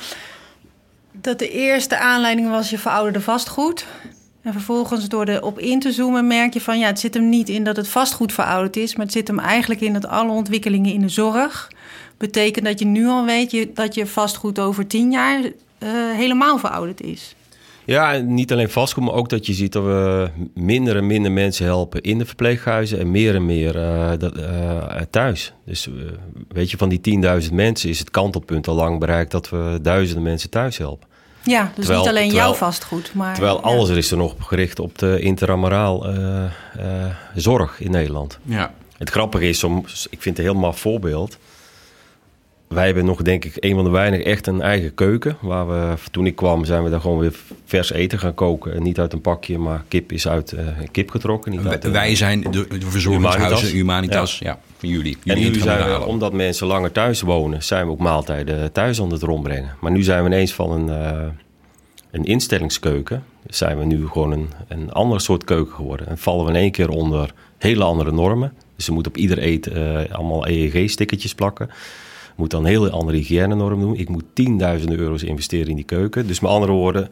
dat 1.13 1.39
de 1.39 1.51
eerste 1.51 1.99
aanleiding 1.99 2.51
was 2.51 2.71
je 2.71 2.79
verouderde 2.79 3.21
vastgoed. 3.21 3.87
En 4.43 4.53
vervolgens 4.53 5.09
door 5.09 5.25
er 5.25 5.43
op 5.43 5.59
in 5.59 5.81
te 5.81 5.93
zoomen 5.93 6.27
merk 6.27 6.53
je 6.53 6.61
van... 6.61 6.79
ja, 6.79 6.87
het 6.87 7.01
zit 7.01 7.15
hem 7.15 7.29
niet 7.29 7.49
in 7.49 7.65
dat 7.65 7.77
het 7.77 7.89
vastgoed 7.89 8.33
verouderd 8.33 8.77
is... 8.77 8.97
maar 8.97 9.05
het 9.05 9.15
zit 9.15 9.29
hem 9.29 9.39
eigenlijk 9.39 9.81
in 9.81 9.93
dat 9.93 10.07
alle 10.07 10.33
ontwikkelingen 10.33 10.93
in 10.93 11.01
de 11.01 11.09
zorg... 11.09 11.71
betekent 12.17 12.65
dat 12.65 12.79
je 12.79 12.85
nu 12.85 13.07
al 13.07 13.25
weet 13.25 13.51
je, 13.51 13.71
dat 13.75 13.95
je 13.95 14.07
vastgoed 14.07 14.59
over 14.59 14.87
tien 14.87 15.11
jaar... 15.11 15.41
eh, 15.79 15.89
helemaal 15.91 16.59
verouderd 16.59 17.01
is. 17.01 17.35
Ja, 17.85 18.13
en 18.13 18.35
niet 18.35 18.53
alleen 18.53 18.71
vastgoed, 18.71 19.05
maar 19.05 19.15
ook 19.15 19.29
dat 19.29 19.47
je 19.47 19.53
ziet 19.53 19.73
dat 19.73 19.83
we 19.85 20.31
minder 20.55 20.97
en 20.97 21.07
minder 21.07 21.33
mensen 21.33 21.65
helpen 21.65 22.01
in 22.01 22.19
de 22.19 22.27
verpleeghuizen 22.27 22.99
en 22.99 23.11
meer 23.11 23.35
en 23.35 23.47
meer 23.47 23.79
eh, 23.83 24.11
dat, 24.19 24.37
eh, 24.37 24.87
thuis. 25.11 25.53
Dus 25.67 25.87
eh, 25.87 25.93
weet 26.49 26.71
je, 26.71 26.77
van 26.77 26.89
die 26.89 27.01
10.000 27.45 27.53
mensen 27.53 27.89
is 27.89 27.99
het 27.99 28.11
kantelpunt 28.11 28.69
al 28.69 28.75
lang 28.75 28.99
bereikt 28.99 29.31
dat 29.31 29.49
we 29.49 29.79
duizenden 29.83 30.23
mensen 30.23 30.51
thuis 30.51 30.79
helpen. 30.79 31.09
Ja, 31.45 31.63
dus 31.63 31.73
Terwijl- 31.75 31.99
niet 31.99 32.09
alleen 32.09 32.29
terwijl- 32.29 32.49
jouw 32.49 32.57
vastgoed, 32.59 33.15
maar... 33.15 33.35
Terwijl 33.35 33.57
ja. 33.57 33.63
alles 33.63 33.89
er 33.89 33.97
is 33.97 34.11
er 34.11 34.17
nog 34.17 34.33
op 34.33 34.43
gericht 34.43 34.79
op 34.79 34.99
de 34.99 35.21
interameraal 35.21 36.07
eh, 36.09 36.45
eh, 36.45 36.51
zorg 37.35 37.81
in 37.81 37.91
Nederland. 37.91 38.39
ja. 38.45 38.75
Het 38.99 39.11
grappige 39.11 39.49
is, 39.49 39.65
om, 39.65 39.79
ik 40.11 40.23
vind 40.23 40.37
het 40.37 40.39
een 40.39 40.53
heel 40.53 40.61
maf 40.61 40.81
voorbeeld. 40.81 41.39
Wij 42.75 42.87
hebben 42.87 43.05
nog, 43.05 43.23
denk 43.23 43.45
ik, 43.45 43.53
een 43.59 43.75
van 43.75 43.85
de 43.85 43.91
weinigen 43.91 44.25
echt 44.27 44.47
een 44.47 44.61
eigen 44.63 44.95
keuken. 44.95 45.37
Waar 45.41 45.69
we, 45.69 45.95
toen 46.11 46.27
ik 46.27 46.37
kwam, 46.37 46.65
zijn 46.65 46.83
we 46.85 46.91
daar 46.91 47.01
gewoon 47.01 47.19
weer 47.19 47.33
vers 47.65 47.93
eten 47.93 48.19
gaan 48.19 48.35
koken. 48.35 48.75
En 48.75 48.83
niet 48.83 48.99
uit 49.01 49.13
een 49.13 49.21
pakje, 49.21 49.59
maar 49.59 49.85
kip 49.89 50.13
is 50.13 50.29
uit 50.29 50.53
eh, 50.53 50.67
kip 50.91 51.11
getrokken. 51.11 51.51
Niet 51.51 51.61
uit 51.61 51.69
Wij- 51.69 51.85
een- 51.85 51.93
Wij 51.93 52.15
zijn 52.17 52.41
de, 52.41 52.51
de 52.79 52.87
verzorgingshuizen, 52.91 53.69
Humanitas. 53.69 54.39
Ja. 54.39 54.59
van 54.79 54.89
jullie. 54.89 55.17
En 55.25 55.39
jullie 55.41 55.51
nu 55.57 55.63
zijn 55.63 55.89
we, 56.01 56.07
omdat 56.07 56.33
mensen 56.33 56.67
langer 56.67 56.93
thuis 56.93 57.21
wonen, 57.21 57.63
zijn 57.63 57.87
we 57.87 57.93
ook 57.93 57.99
maaltijden 57.99 58.73
thuis 58.73 59.01
aan 59.01 59.11
het 59.13 59.23
rondbrengen. 59.23 59.75
Maar 59.81 59.91
nu 59.91 60.03
zijn 60.03 60.23
we 60.25 60.29
ineens 60.29 60.53
van 60.53 60.71
een, 60.71 60.89
eh, 60.89 61.27
een 62.11 62.25
instellingskeuken, 62.25 63.25
zijn 63.47 63.79
we 63.79 63.85
nu 63.85 64.07
gewoon 64.09 64.33
een, 64.33 64.49
een 64.69 64.93
ander 64.93 65.21
soort 65.21 65.45
keuken 65.45 65.75
geworden. 65.75 66.07
En 66.07 66.19
vallen 66.19 66.45
we 66.45 66.51
in 66.51 66.57
één 66.57 66.71
keer 66.71 66.89
onder 66.89 67.33
hele 67.59 67.85
andere 67.85 68.13
normen. 68.13 68.53
Dus 68.77 68.87
je 68.87 68.93
moet 68.93 69.07
op 69.07 69.17
ieder 69.17 69.39
eten 69.39 70.07
eh, 70.09 70.15
allemaal 70.15 70.47
EEG-stickertjes 70.49 71.35
plakken. 71.35 71.71
Moet 72.43 72.51
dan 72.51 72.65
een 72.65 72.71
hele 72.71 72.91
andere 72.91 73.19
hygiënenorm 73.19 73.81
doen. 73.81 73.95
Ik 73.95 74.09
moet 74.09 74.25
tienduizenden 74.33 74.99
euro's 74.99 75.23
investeren 75.23 75.69
in 75.69 75.77
die 75.77 75.85
keuken. 75.85 76.27
Dus 76.27 76.41
met 76.41 76.51
andere 76.51 76.73
woorden, 76.73 77.09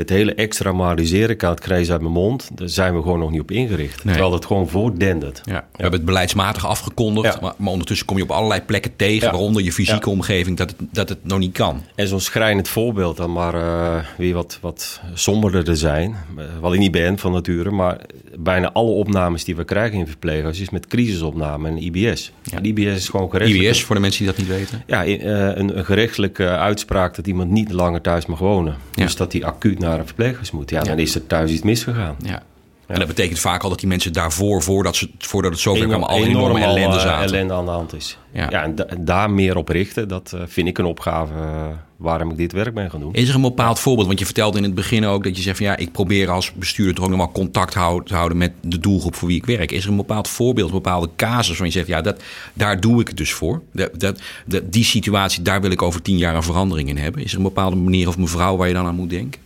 het 0.00 0.08
hele 0.10 0.34
extra 0.34 0.72
moraliseren, 0.72 1.30
ik 1.30 1.40
het 1.40 1.60
krijs 1.60 1.90
uit 1.90 2.00
mijn 2.00 2.12
mond, 2.12 2.50
daar 2.54 2.68
zijn 2.68 2.94
we 2.96 3.02
gewoon 3.02 3.18
nog 3.18 3.30
niet 3.30 3.40
op 3.40 3.50
ingericht. 3.50 4.04
Nee. 4.04 4.14
Terwijl 4.14 4.34
het 4.34 4.44
gewoon 4.46 4.68
voortdendert. 4.68 5.40
Ja, 5.44 5.52
we 5.72 5.82
hebben 5.82 5.98
het 6.00 6.04
beleidsmatig 6.08 6.66
afgekondigd, 6.66 7.34
Ja. 7.34 7.40
maar, 7.40 7.52
maar 7.56 7.70
ondertussen 7.72 8.06
kom 8.06 8.16
je 8.16 8.22
op 8.22 8.30
allerlei 8.30 8.60
plekken 8.60 8.96
tegen, 8.96 9.26
Ja. 9.26 9.30
waaronder 9.30 9.62
je 9.62 9.72
fysieke 9.72 10.08
Ja. 10.08 10.16
omgeving, 10.16 10.56
dat 10.56 10.70
het, 10.70 10.78
dat 10.92 11.08
het 11.08 11.18
nog 11.22 11.38
niet 11.38 11.52
kan. 11.52 11.82
En 11.94 12.08
zo'n 12.08 12.20
schrijnend 12.20 12.68
voorbeeld 12.68 13.16
dan 13.16 13.32
maar 13.32 13.54
eh, 13.54 14.04
weer 14.16 14.34
wat, 14.34 14.58
wat 14.60 15.00
somberder 15.14 15.64
te 15.64 15.76
zijn. 15.76 16.16
Eh, 16.36 16.44
wat 16.60 16.72
ik 16.72 16.78
niet 16.78 16.90
ben 16.92 17.18
van 17.18 17.32
nature, 17.32 17.70
maar 17.70 18.00
bijna 18.38 18.72
alle 18.72 18.90
opnames 18.90 19.44
die 19.44 19.56
we 19.56 19.64
krijgen 19.64 19.98
in 19.98 20.06
verpleeghuizen 20.06 20.62
is 20.62 20.70
met 20.70 20.86
crisisopname 20.86 21.68
en 21.68 21.82
IBS. 21.82 22.32
Ja. 22.42 22.56
En 22.56 22.64
IBS 22.64 22.96
is 22.96 23.08
gewoon 23.08 23.30
gerechtelijk. 23.30 23.68
IBS, 23.68 23.82
voor 23.84 23.94
de 23.94 24.00
mensen 24.00 24.24
die 24.24 24.34
dat 24.34 24.40
niet 24.40 24.56
weten. 24.56 24.82
Ja, 24.86 25.04
eh, 25.04 25.16
een, 25.58 25.78
een 25.78 25.84
gerechtelijke 25.84 26.48
uitspraak 26.48 27.14
dat 27.16 27.26
iemand 27.26 27.50
niet 27.50 27.72
langer 27.72 28.00
thuis 28.00 28.26
mag 28.26 28.38
wonen. 28.38 28.74
Ja. 28.94 29.04
Dus 29.04 29.16
dat 29.16 29.32
hij 29.32 29.44
acuut 29.44 29.78
naar 29.78 29.89
een 29.98 30.06
verpleeghuis 30.06 30.50
moet. 30.50 30.70
Ja, 30.70 30.82
dan 30.82 30.98
is 30.98 31.14
er 31.14 31.26
thuis 31.26 31.50
iets 31.50 31.62
misgegaan. 31.62 32.16
Ja. 32.22 32.42
En 32.86 32.98
dat 32.98 33.08
betekent 33.08 33.38
vaak 33.38 33.62
al 33.62 33.68
dat 33.68 33.78
die 33.78 33.88
mensen 33.88 34.12
daarvoor, 34.12 34.62
voordat, 34.62 34.96
ze, 34.96 35.10
voordat 35.18 35.50
het 35.52 35.60
zover 35.60 35.86
kwam, 35.86 36.02
al 36.02 36.16
enorme 36.16 36.30
enorm 36.38 36.56
al, 36.62 36.76
ellende 36.76 37.00
zaten. 37.00 37.24
ellende 37.24 37.54
aan 37.54 37.64
de 37.64 37.70
hand 37.70 37.94
is. 37.94 38.18
Ja. 38.32 38.46
Ja, 38.50 38.62
en, 38.62 38.74
da- 38.74 38.84
en 38.84 39.04
daar 39.04 39.30
meer 39.30 39.56
op 39.56 39.68
richten, 39.68 40.08
dat 40.08 40.32
eh, 40.34 40.40
vind 40.46 40.68
ik 40.68 40.78
een 40.78 40.84
opgave 40.84 41.32
eh, 41.34 41.66
waarom 41.96 42.30
ik 42.30 42.36
dit 42.36 42.52
werk 42.52 42.74
ben 42.74 42.90
gaan 42.90 43.00
doen. 43.00 43.12
Is 43.14 43.28
er 43.28 43.34
een 43.34 43.40
bepaald 43.40 43.78
voorbeeld? 43.78 44.06
Want 44.06 44.18
je 44.18 44.24
vertelde 44.24 44.58
in 44.58 44.64
het 44.64 44.74
begin 44.74 45.04
ook 45.06 45.24
dat 45.24 45.36
je 45.36 45.42
zegt 45.42 45.56
van 45.56 45.66
ja, 45.66 45.76
ik 45.76 45.92
probeer 45.92 46.30
als 46.30 46.52
bestuurder 46.52 46.94
toch 46.94 47.04
ook 47.04 47.10
nog 47.10 47.18
wel 47.18 47.32
contact 47.32 47.72
te 47.72 48.14
houden 48.14 48.38
met 48.38 48.52
de 48.60 48.78
doelgroep 48.78 49.14
voor 49.14 49.28
wie 49.28 49.36
ik 49.36 49.46
werk. 49.46 49.72
Is 49.72 49.84
er 49.84 49.90
een 49.90 49.96
bepaald 49.96 50.28
voorbeeld, 50.28 50.68
een 50.68 50.74
bepaalde 50.74 51.08
casus 51.16 51.46
waarvan 51.48 51.66
je 51.66 51.72
zegt 51.72 51.86
ja, 51.86 52.00
dat, 52.00 52.22
daar 52.52 52.80
doe 52.80 53.00
ik 53.00 53.08
het 53.08 53.16
dus 53.16 53.32
voor. 53.32 53.60
Dat, 53.72 54.00
dat, 54.00 54.20
dat- 54.46 54.72
die 54.72 54.84
situatie, 54.84 55.42
daar 55.42 55.60
wil 55.60 55.70
ik 55.70 55.82
over 55.82 56.02
tien 56.02 56.18
jaar 56.18 56.34
een 56.34 56.42
verandering 56.42 56.88
in 56.88 56.96
hebben. 56.98 57.22
Is 57.22 57.30
er 57.32 57.36
een 57.38 57.44
bepaalde 57.44 57.76
meneer 57.76 58.08
of 58.08 58.18
mevrouw 58.18 58.56
waar 58.56 58.68
je 58.68 58.74
dan 58.74 58.86
aan 58.86 58.94
moet 58.94 59.10
denken? 59.10 59.40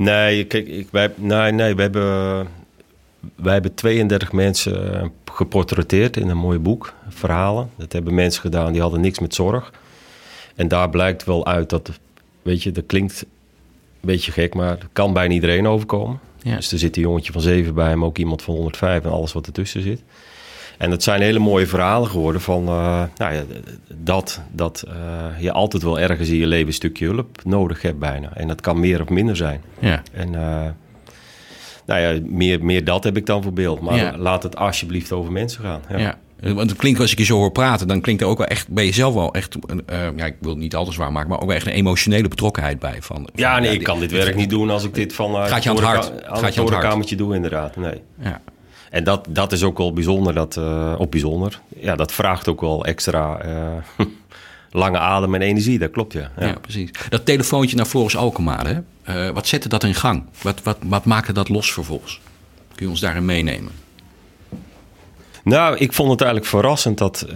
Nee, 0.00 0.44
kijk, 0.44 0.68
ik, 0.68 0.88
wij, 0.90 1.12
nee, 1.16 1.52
nee, 1.52 1.74
we 1.74 1.82
hebben, 1.82 2.46
wij 3.34 3.52
hebben 3.52 3.74
32 3.74 4.32
mensen 4.32 5.00
eh, 5.00 5.06
geportretteerd 5.24 6.16
in 6.16 6.28
een 6.28 6.36
mooi 6.36 6.58
boek, 6.58 6.94
verhalen. 7.08 7.70
Dat 7.76 7.92
hebben 7.92 8.14
mensen 8.14 8.40
gedaan 8.40 8.72
die 8.72 8.80
hadden 8.80 9.00
niks 9.00 9.18
met 9.18 9.34
zorg. 9.34 9.72
En 10.54 10.68
daar 10.68 10.90
blijkt 10.90 11.24
wel 11.24 11.46
uit 11.46 11.70
dat, 11.70 11.90
weet 12.42 12.62
je, 12.62 12.72
dat 12.72 12.86
klinkt 12.86 13.22
een 13.22 13.28
beetje 14.00 14.32
gek, 14.32 14.54
maar 14.54 14.78
dat 14.78 14.88
kan 14.92 15.12
bijna 15.12 15.34
iedereen 15.34 15.66
overkomen. 15.66 16.20
Ja. 16.42 16.56
Dus 16.56 16.72
er 16.72 16.78
zit 16.78 16.96
een 16.96 17.02
jongetje 17.02 17.32
van 17.32 17.40
7 17.40 17.74
bij, 17.74 17.96
maar 17.96 18.08
ook 18.08 18.18
iemand 18.18 18.42
van 18.42 18.54
105 18.54 19.04
en 19.04 19.10
alles 19.10 19.32
wat 19.32 19.46
ertussen 19.46 19.82
zit. 19.82 20.02
En 20.80 20.90
het 20.90 21.02
zijn 21.02 21.20
hele 21.22 21.38
mooie 21.38 21.66
verhalen 21.66 22.08
geworden 22.08 22.40
van 22.40 22.62
uh, 22.62 23.02
nou 23.16 23.34
ja, 23.34 23.42
dat, 23.94 24.40
dat 24.52 24.84
uh, 24.88 24.94
je 25.42 25.52
altijd 25.52 25.82
wel 25.82 25.98
ergens 25.98 26.28
in 26.28 26.36
je 26.36 26.46
leven 26.46 26.66
een 26.66 26.72
stukje 26.72 27.04
hulp 27.06 27.44
nodig 27.44 27.82
hebt 27.82 27.98
bijna. 27.98 28.36
En 28.36 28.48
dat 28.48 28.60
kan 28.60 28.80
meer 28.80 29.00
of 29.02 29.08
minder 29.08 29.36
zijn. 29.36 29.60
Ja. 29.78 30.02
En 30.12 30.32
uh, 30.32 30.66
nou 31.86 32.00
ja, 32.00 32.20
meer, 32.26 32.64
meer 32.64 32.84
dat 32.84 33.04
heb 33.04 33.16
ik 33.16 33.26
dan 33.26 33.42
voor 33.42 33.52
beeld. 33.52 33.80
Maar 33.80 33.96
Ja. 33.96 34.16
laat 34.18 34.42
het 34.42 34.56
alsjeblieft 34.56 35.12
over 35.12 35.32
mensen 35.32 35.62
gaan. 35.64 35.80
Ja. 35.88 35.98
Ja. 35.98 36.18
Want 36.54 36.70
het 36.70 36.78
klinkt 36.78 37.00
als 37.00 37.12
ik 37.12 37.18
je 37.18 37.24
zo 37.24 37.36
hoor 37.36 37.52
praten, 37.52 37.88
dan 37.88 38.00
klinkt 38.00 38.22
er 38.22 38.28
ook 38.28 38.38
wel 38.38 38.46
echt 38.46 38.68
bij 38.68 38.84
jezelf 38.84 39.14
wel 39.14 39.34
echt, 39.34 39.56
eh, 39.86 39.98
ja, 40.16 40.24
ik 40.24 40.36
wil 40.40 40.50
het 40.50 40.58
niet 40.60 40.74
al 40.74 40.84
te 40.84 40.92
zwaar 40.92 41.12
maken, 41.12 41.28
maar 41.30 41.40
ook 41.40 41.46
wel 41.46 41.56
echt 41.56 41.66
een 41.66 41.72
emotionele 41.72 42.28
betrokkenheid 42.28 42.78
bij. 42.78 42.96
Van, 43.00 43.28
Ja, 43.34 43.58
nee, 43.58 43.72
ik 43.72 43.82
kan 43.82 44.00
dit 44.00 44.10
werk 44.10 44.34
niet 44.34 44.50
doen 44.50 44.70
als 44.70 44.84
ik 44.84 44.94
dit 44.94 45.12
van 45.14 45.34
Gaat 45.34 45.62
je 45.62 45.70
aan 45.70 45.76
het 45.76 45.84
hart. 45.84 46.04
Gaat 46.04 46.54
je 46.54 46.60
aan 46.60 46.66
het 46.66 46.74
hart. 46.74 46.86
kamertje 46.88 47.16
doe, 47.16 47.34
inderdaad. 47.34 47.76
Nee. 47.76 48.00
Ja. 48.22 48.40
En 48.90 49.04
dat, 49.04 49.26
dat 49.28 49.52
is 49.52 49.62
ook 49.62 49.78
wel 49.78 49.92
bijzonder. 49.92 50.34
Dat, 50.34 50.56
uh, 50.56 50.94
op 50.98 51.10
bijzonder. 51.10 51.60
Ja, 51.80 51.96
dat 51.96 52.12
vraagt 52.12 52.48
ook 52.48 52.60
wel 52.60 52.84
extra 52.84 53.44
uh, 53.44 54.06
lange 54.82 54.98
adem 54.98 55.34
en 55.34 55.42
energie. 55.42 55.78
Dat 55.78 55.90
klopt, 55.90 56.12
ja. 56.12 56.30
Ja. 56.38 56.52
precies. 56.52 56.90
Dat 57.08 57.24
telefoontje 57.24 57.76
naar 57.76 57.86
Floris 57.86 58.16
Alkemade, 58.16 58.82
uh, 59.08 59.30
wat 59.30 59.46
zette 59.46 59.68
dat 59.68 59.84
in 59.84 59.94
gang? 59.94 60.24
Wat, 60.42 60.62
wat, 60.62 60.76
wat 60.82 61.04
maakte 61.04 61.32
dat 61.32 61.48
los 61.48 61.72
vervolgens? 61.72 62.20
Kun 62.74 62.84
je 62.84 62.90
ons 62.90 63.00
daarin 63.00 63.24
meenemen? 63.24 63.72
Nou, 65.44 65.76
ik 65.76 65.92
vond 65.92 66.10
het 66.10 66.20
eigenlijk 66.20 66.50
verrassend 66.50 66.98
dat... 66.98 67.26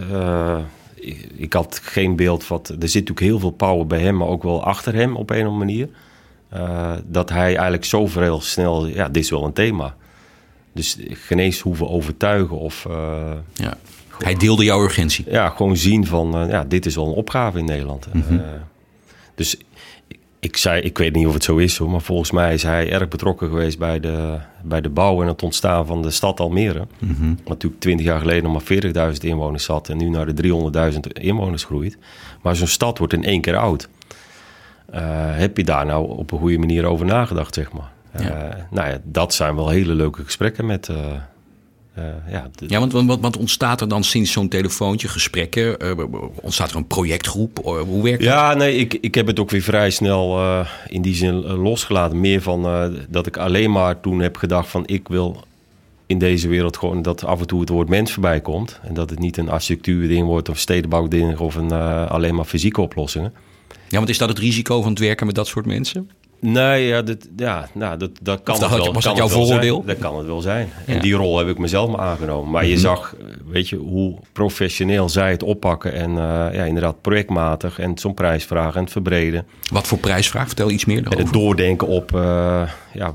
Ik, 0.95 1.29
ik, 1.35 1.53
had 1.53 1.79
geen 1.83 2.15
beeld 2.15 2.43
van... 2.43 2.57
Er 2.57 2.67
zit 2.69 2.79
natuurlijk 2.79 3.19
heel 3.19 3.39
veel 3.39 3.51
power 3.51 3.87
bij 3.87 3.99
hem, 3.99 4.17
maar 4.17 4.27
ook 4.27 4.43
wel 4.43 4.63
achter 4.63 4.93
hem 4.93 5.15
op 5.15 5.29
een 5.29 5.47
of 5.47 5.51
andere 5.51 5.65
manier. 5.65 5.89
Dat 7.05 7.29
hij 7.29 7.45
eigenlijk 7.45 7.85
zo 7.85 8.07
heel 8.07 8.41
snel... 8.41 8.87
Ja, 8.87 9.09
dit 9.09 9.23
is 9.23 9.29
wel 9.29 9.43
een 9.43 9.53
thema. 9.53 9.95
Dus 10.75 10.97
geen 11.09 11.39
eens 11.39 11.59
hoeven 11.59 11.89
overtuigen 11.89 12.57
of... 12.57 12.85
Uh, 12.89 13.31
ja. 13.53 13.77
Hij 14.17 14.35
deelde 14.35 14.63
jouw 14.63 14.83
urgentie. 14.83 15.25
Ja, 15.29 15.49
gewoon 15.49 15.77
zien 15.77 16.05
van... 16.05 16.43
Uh, 16.43 16.49
ja, 16.49 16.63
dit 16.63 16.85
is 16.85 16.95
wel 16.95 17.07
een 17.07 17.13
opgave 17.13 17.57
in 17.57 17.65
Nederland. 17.65 18.07
Mm 18.13 18.23
-hmm. 18.27 18.41
dus 19.35 19.57
ik 20.45 20.57
zei, 20.57 20.81
ik 20.81 20.97
weet 20.97 21.15
niet 21.15 21.27
of 21.27 21.33
het 21.33 21.43
zo 21.43 21.57
is 21.57 21.77
hoor, 21.77 21.89
maar 21.89 22.01
volgens 22.01 22.31
mij 22.31 22.53
is 22.53 22.63
hij 22.63 22.91
erg 22.91 23.07
betrokken 23.07 23.47
geweest 23.47 23.79
bij 23.79 23.99
de, 23.99 24.37
bij 24.63 24.81
de 24.81 24.89
bouw 24.89 25.21
en 25.21 25.27
het 25.27 25.43
ontstaan 25.43 25.85
van 25.85 26.01
de 26.01 26.11
stad 26.11 26.39
Almere. 26.39 26.87
Mhm. 26.99 27.11
Mm 27.11 27.15
-hmm. 27.19 27.35
Wat 27.35 27.47
natuurlijk 27.47 27.81
20 27.81 28.05
jaar 28.05 28.19
geleden 28.19 28.43
nog 28.43 28.69
maar 28.69 29.13
40.000 29.13 29.19
inwoners 29.19 29.63
zat 29.63 29.89
en 29.89 29.97
nu 29.97 30.09
naar 30.09 30.35
de 30.35 30.91
300.000 30.93 30.99
inwoners 31.13 31.63
groeit. 31.63 31.97
Maar 32.41 32.55
zo'n 32.55 32.67
stad 32.67 32.97
wordt 32.97 33.13
in 33.13 33.23
één 33.23 33.41
keer 33.41 33.55
oud. 33.57 33.89
Uh, 34.93 34.99
heb 35.37 35.57
je 35.57 35.63
daar 35.63 35.85
nou 35.85 36.17
op 36.17 36.31
een 36.31 36.39
goede 36.39 36.57
manier 36.57 36.85
over 36.85 37.05
nagedacht, 37.05 37.53
zeg 37.53 37.71
maar? 37.71 37.91
Ja. 38.19 38.47
Uh, 38.47 38.63
nou 38.71 38.89
ja, 38.89 38.97
dat 39.03 39.33
zijn 39.33 39.55
wel 39.55 39.69
hele 39.69 39.93
leuke 39.93 40.23
gesprekken 40.23 40.65
met. 40.65 40.87
Uh, 40.87 40.97
ja, 42.29 42.49
de... 42.55 42.65
ja, 42.67 42.79
want 42.79 42.91
wat, 42.91 43.19
wat 43.19 43.37
ontstaat 43.37 43.81
er 43.81 43.87
dan 43.87 44.03
sinds 44.03 44.31
zo'n 44.31 44.47
telefoontje, 44.47 45.07
gesprekken? 45.07 45.77
ontstaat 46.41 46.69
er 46.69 46.75
een 46.75 46.87
projectgroep? 46.87 47.59
hoe 47.63 48.03
werkt 48.03 48.23
dat? 48.23 48.33
Ja, 48.33 48.53
nee, 48.53 48.75
ik, 48.75 48.93
ik 48.93 49.15
heb 49.15 49.27
het 49.27 49.39
ook 49.39 49.49
weer 49.49 49.61
vrij 49.61 49.89
snel 49.89 50.39
in 50.87 51.01
die 51.01 51.15
zin 51.15 51.33
losgelaten. 51.45 52.19
Meer 52.19 52.41
van 52.41 52.91
dat 53.09 53.27
ik 53.27 53.37
alleen 53.37 53.71
maar 53.71 53.99
toen 53.99 54.19
heb 54.19 54.37
gedacht 54.37 54.69
van 54.69 54.83
ik 54.85 55.07
wil 55.07 55.43
in 56.05 56.19
deze 56.19 56.47
wereld 56.47 56.77
gewoon 56.77 57.01
dat 57.01 57.23
af 57.23 57.39
en 57.39 57.47
toe 57.47 57.59
het 57.59 57.69
woord 57.69 57.89
mens 57.89 58.11
voorbij 58.11 58.41
komt. 58.41 58.79
En 58.83 58.93
dat 58.93 59.09
het 59.09 59.19
niet 59.19 59.37
een 59.37 59.49
architectuurding 59.49 60.25
wordt 60.25 60.49
of 60.49 60.59
stedenbouwding 60.59 61.37
of 61.37 61.55
een, 61.55 61.71
alleen 62.09 62.35
maar 62.35 62.45
fysieke 62.45 62.81
oplossingen. 62.81 63.33
Ja, 63.89 63.97
want 63.97 64.09
is 64.09 64.17
dat 64.17 64.29
het 64.29 64.39
risico 64.39 64.81
van 64.81 64.89
het 64.89 64.99
werken 64.99 65.25
met 65.25 65.35
dat 65.35 65.47
soort 65.47 65.65
mensen? 65.65 66.09
Nee, 66.45 66.87
ja, 66.87 67.01
dat, 67.01 67.27
ja 67.35 67.67
nou, 67.73 67.97
dat, 67.97 68.09
dat 68.21 68.43
kan 68.43 68.59
dat 68.59 68.69
het 68.69 68.79
wel. 68.83 68.93
Was 68.93 69.03
dat 69.03 69.17
jouw 69.17 69.27
vooroordeel? 69.27 69.83
Dat 69.85 69.97
kan 69.97 70.17
het 70.17 70.27
wel 70.27 70.41
zijn. 70.41 70.69
Ja. 70.87 70.93
En 70.93 70.99
die 70.99 71.13
rol 71.13 71.37
heb 71.37 71.47
ik 71.47 71.57
mezelf 71.57 71.89
maar 71.89 71.99
aangenomen. 71.99 72.51
Maar 72.51 72.63
mm 72.63 72.67
-hmm. 72.67 72.75
je 72.75 72.81
zag, 72.81 73.15
weet 73.45 73.69
je, 73.69 73.75
hoe 73.75 74.15
professioneel 74.31 75.09
zij 75.09 75.31
het 75.31 75.43
oppakken. 75.43 75.93
En 75.93 76.09
uh, 76.09 76.17
ja, 76.53 76.63
inderdaad 76.63 77.01
projectmatig. 77.01 77.79
En 77.79 77.97
zo'n 77.97 78.13
prijsvraag 78.13 78.75
en 78.75 78.81
het 78.81 78.91
verbreden. 78.91 79.45
Wat 79.71 79.87
voor 79.87 79.97
prijsvraag? 79.97 80.47
Vertel 80.47 80.69
iets 80.69 80.85
meer 80.85 80.97
erover. 80.97 81.17
En 81.17 81.23
het 81.23 81.33
doordenken 81.33 81.87
op 81.87 82.11
uh, 82.15 82.69
ja, 82.93 83.13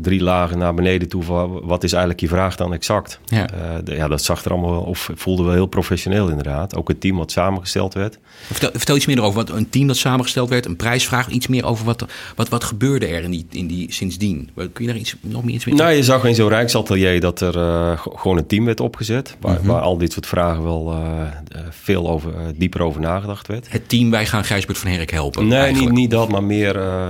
drie 0.00 0.22
lagen 0.22 0.58
naar 0.58 0.74
beneden 0.74 1.08
toe. 1.08 1.22
Van, 1.22 1.60
wat 1.64 1.84
is 1.84 1.92
eigenlijk 1.92 2.20
je 2.20 2.28
vraag 2.28 2.56
dan 2.56 2.72
exact? 2.72 3.20
Ja. 3.24 3.46
Uh, 3.86 3.96
ja, 3.96 4.08
dat 4.08 4.22
zag 4.22 4.44
er 4.44 4.50
allemaal 4.50 4.70
wel, 4.70 4.82
of 4.82 5.10
voelde 5.14 5.42
wel 5.42 5.52
heel 5.52 5.66
professioneel 5.66 6.28
inderdaad. 6.28 6.76
Ook 6.76 6.88
het 6.88 7.00
team 7.00 7.16
wat 7.16 7.30
samengesteld 7.30 7.94
werd. 7.94 8.18
Vertel, 8.46 8.70
vertel 8.72 8.96
iets 8.96 9.06
meer 9.06 9.22
over 9.22 9.44
wat 9.44 9.50
een 9.50 9.70
team 9.70 9.86
dat 9.86 9.96
samengesteld 9.96 10.48
werd. 10.48 10.66
Een 10.66 10.76
prijsvraag. 10.76 11.28
Iets 11.28 11.46
meer 11.46 11.64
over 11.64 11.84
wat, 11.84 12.04
wat, 12.34 12.48
wat 12.48 12.59
gebeurde 12.64 13.06
er 13.06 13.22
in 13.22 13.30
die, 13.30 13.46
in 13.50 13.66
die 13.66 13.92
sindsdien? 13.92 14.50
Kun 14.54 14.70
je 14.84 14.86
daar 14.86 14.96
iets, 14.96 15.14
nog 15.20 15.44
meer 15.44 15.54
iets 15.54 15.64
mee 15.64 15.74
Nou, 15.74 15.92
je 15.92 16.02
zag 16.02 16.24
in 16.24 16.34
zo'n 16.34 16.48
Rijksatelier 16.48 17.20
dat 17.20 17.40
er 17.40 17.56
uh, 17.56 17.92
gewoon 17.98 18.36
een 18.36 18.46
team 18.46 18.64
werd 18.64 18.80
opgezet. 18.80 19.36
Waar, 19.40 19.52
mm 19.52 19.58
-hmm. 19.58 19.66
waar, 19.66 19.80
al 19.80 19.98
dit 19.98 20.12
soort 20.12 20.26
vragen 20.26 20.62
wel 20.62 20.92
uh, 20.92 21.22
veel 21.70 22.10
over, 22.10 22.32
uh, 22.32 22.40
dieper 22.56 22.82
over 22.82 23.00
nagedacht 23.00 23.46
werd. 23.46 23.72
Het 23.72 23.88
team, 23.88 24.10
wij 24.10 24.26
gaan 24.26 24.44
Gijsbert 24.44 24.78
van 24.78 24.90
Herk 24.90 25.10
helpen. 25.10 25.46
Nee, 25.46 25.72
niet, 25.72 25.90
niet 25.90 26.10
dat, 26.10 26.28
maar 26.28 26.44
meer... 26.44 26.76
eh, 26.76 27.08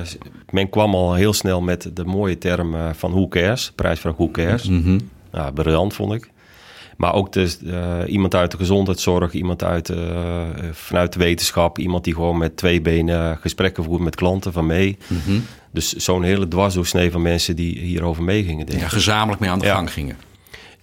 men 0.51 0.71
kwam 0.71 0.95
al 0.95 1.15
heel 1.15 1.33
snel 1.33 1.61
met 1.61 1.91
de 1.95 2.05
mooie 2.05 2.39
term 2.39 2.75
van 2.95 3.11
who 3.11 3.29
cares. 3.29 3.73
Prijsvraag 3.75 4.15
who 4.15 4.31
cares. 4.31 4.69
Mm 4.69 4.83
-hmm. 4.83 5.01
nou, 5.33 5.53
briljant 5.53 5.95
vond 5.95 6.13
ik. 6.13 6.31
Maar 7.01 7.15
ook 7.15 7.33
de, 7.33 7.57
uh, 7.63 8.13
iemand 8.13 8.35
uit 8.35 8.51
de 8.51 8.57
gezondheidszorg, 8.57 9.33
iemand 9.33 9.65
uit, 9.65 9.89
uh, 9.89 9.99
vanuit 10.73 11.13
de 11.13 11.19
wetenschap, 11.19 11.79
iemand 11.79 12.05
die 12.05 12.15
gewoon 12.15 12.39
met 12.39 12.57
twee 12.57 12.81
benen 12.81 13.39
gesprekken 13.41 13.85
voert 13.85 14.01
met 14.01 14.15
klanten 14.15 14.53
van 14.53 14.67
mee. 14.67 14.99
Mm 15.07 15.21
-hmm. 15.25 15.45
Dus 15.71 15.93
zo'n 15.93 16.23
hele 16.23 16.49
dwarsdoorsnee 16.49 17.11
van 17.11 17.23
mensen 17.23 17.57
die 17.57 17.79
hierover 17.79 18.23
meegingen. 18.23 18.67
Ja, 18.79 18.89
gezamenlijk 18.89 19.41
mee 19.41 19.51
aan 19.51 19.59
de 19.59 19.65
ja. 19.65 19.75
gang 19.75 19.93
gingen. 19.93 20.17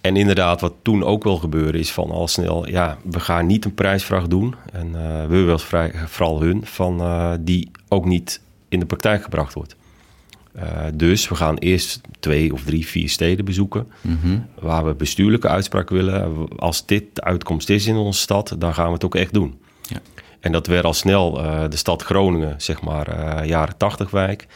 En 0.00 0.16
inderdaad, 0.16 0.60
wat 0.60 0.74
toen 0.82 1.04
ook 1.04 1.24
wel 1.24 1.36
gebeurde, 1.36 1.78
is 1.78 1.92
van 1.92 2.10
al 2.10 2.28
snel, 2.28 2.68
ja, 2.68 2.98
we 3.02 3.20
gaan 3.20 3.46
niet 3.46 3.64
een 3.64 3.74
prijsvraag 3.74 4.26
doen. 4.26 4.54
En 4.72 4.86
uh, 4.88 5.20
we 5.20 5.36
willen 5.36 5.60
vrij, 5.60 5.92
vooral 6.06 6.40
hun, 6.40 6.60
van, 6.64 7.00
uh, 7.00 7.32
die 7.40 7.70
ook 7.88 8.04
niet 8.04 8.40
in 8.68 8.80
de 8.80 8.86
praktijk 8.86 9.22
gebracht 9.22 9.54
wordt. 9.54 9.76
Uh, 10.58 10.64
dus 10.94 11.28
we 11.28 11.34
gaan 11.34 11.56
eerst 11.56 12.00
twee 12.20 12.52
of 12.52 12.64
drie, 12.64 12.86
vier 12.86 13.08
steden 13.08 13.44
bezoeken. 13.44 13.86
Mm 14.00 14.18
-hmm. 14.22 14.46
Waar 14.60 14.84
we 14.84 14.94
bestuurlijke 14.94 15.48
uitspraak 15.48 15.90
willen. 15.90 16.48
Als 16.56 16.86
dit 16.86 17.04
de 17.12 17.22
uitkomst 17.22 17.70
is 17.70 17.86
in 17.86 17.96
onze 17.96 18.20
stad, 18.20 18.54
dan 18.58 18.74
gaan 18.74 18.86
we 18.86 18.92
het 18.92 19.04
ook 19.04 19.14
echt 19.14 19.32
doen. 19.32 19.58
Ja. 19.82 20.00
En 20.40 20.52
dat 20.52 20.66
werd 20.66 20.84
al 20.84 20.94
snel 20.94 21.44
uh, 21.44 21.64
de 21.68 21.76
stad 21.76 22.02
Groningen, 22.02 22.54
zeg 22.60 22.82
maar, 22.82 23.08
uh, 23.08 23.48
jaren 23.48 23.76
80 23.76 24.10
wijk. 24.10 24.46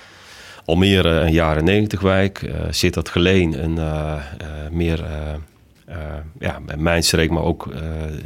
Almere 0.64 1.08
een 1.08 1.32
jaren 1.32 1.64
90 1.64 2.00
wijk. 2.00 2.52
Zit 2.70 2.94
dat 2.94 3.08
Geleen 3.08 3.64
een 3.64 3.78
meer, 4.70 5.04
ja, 6.38 6.58
mijn 6.76 7.02
streek, 7.02 7.30
maar 7.30 7.42
ook 7.42 7.72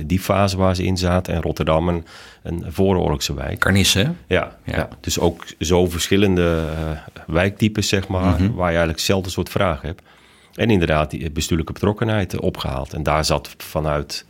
die 0.07 0.20
fase 0.20 0.57
waar 0.57 0.74
ze 0.74 0.85
in 0.85 0.96
zaten. 0.96 1.35
En 1.35 1.42
Rotterdam 1.42 1.88
een, 1.88 2.05
een 2.42 2.64
vooroorlogse 2.68 3.35
wijk. 3.35 3.59
Carnisse, 3.59 4.12
ja, 4.26 4.57
ja. 4.64 4.76
ja, 4.76 4.88
dus 5.00 5.18
ook 5.18 5.44
zo 5.59 5.87
verschillende 5.87 6.64
wijktypes, 7.26 7.88
zeg 7.88 8.09
maar, 8.09 8.40
mm 8.40 8.46
-hmm. 8.46 8.55
waar 8.55 8.70
je 8.70 8.76
eigenlijk 8.76 8.98
hetzelfde 8.98 9.31
soort 9.31 9.48
vragen 9.48 9.87
hebt. 9.87 10.02
En 10.57 10.70
inderdaad 10.70 11.11
die 11.11 11.31
bestuurlijke 11.31 11.72
betrokkenheid 11.72 12.40
opgehaald. 12.40 12.92
En 12.92 13.02
daar 13.02 13.24
zat 13.24 13.55
vanuit, 13.59 14.24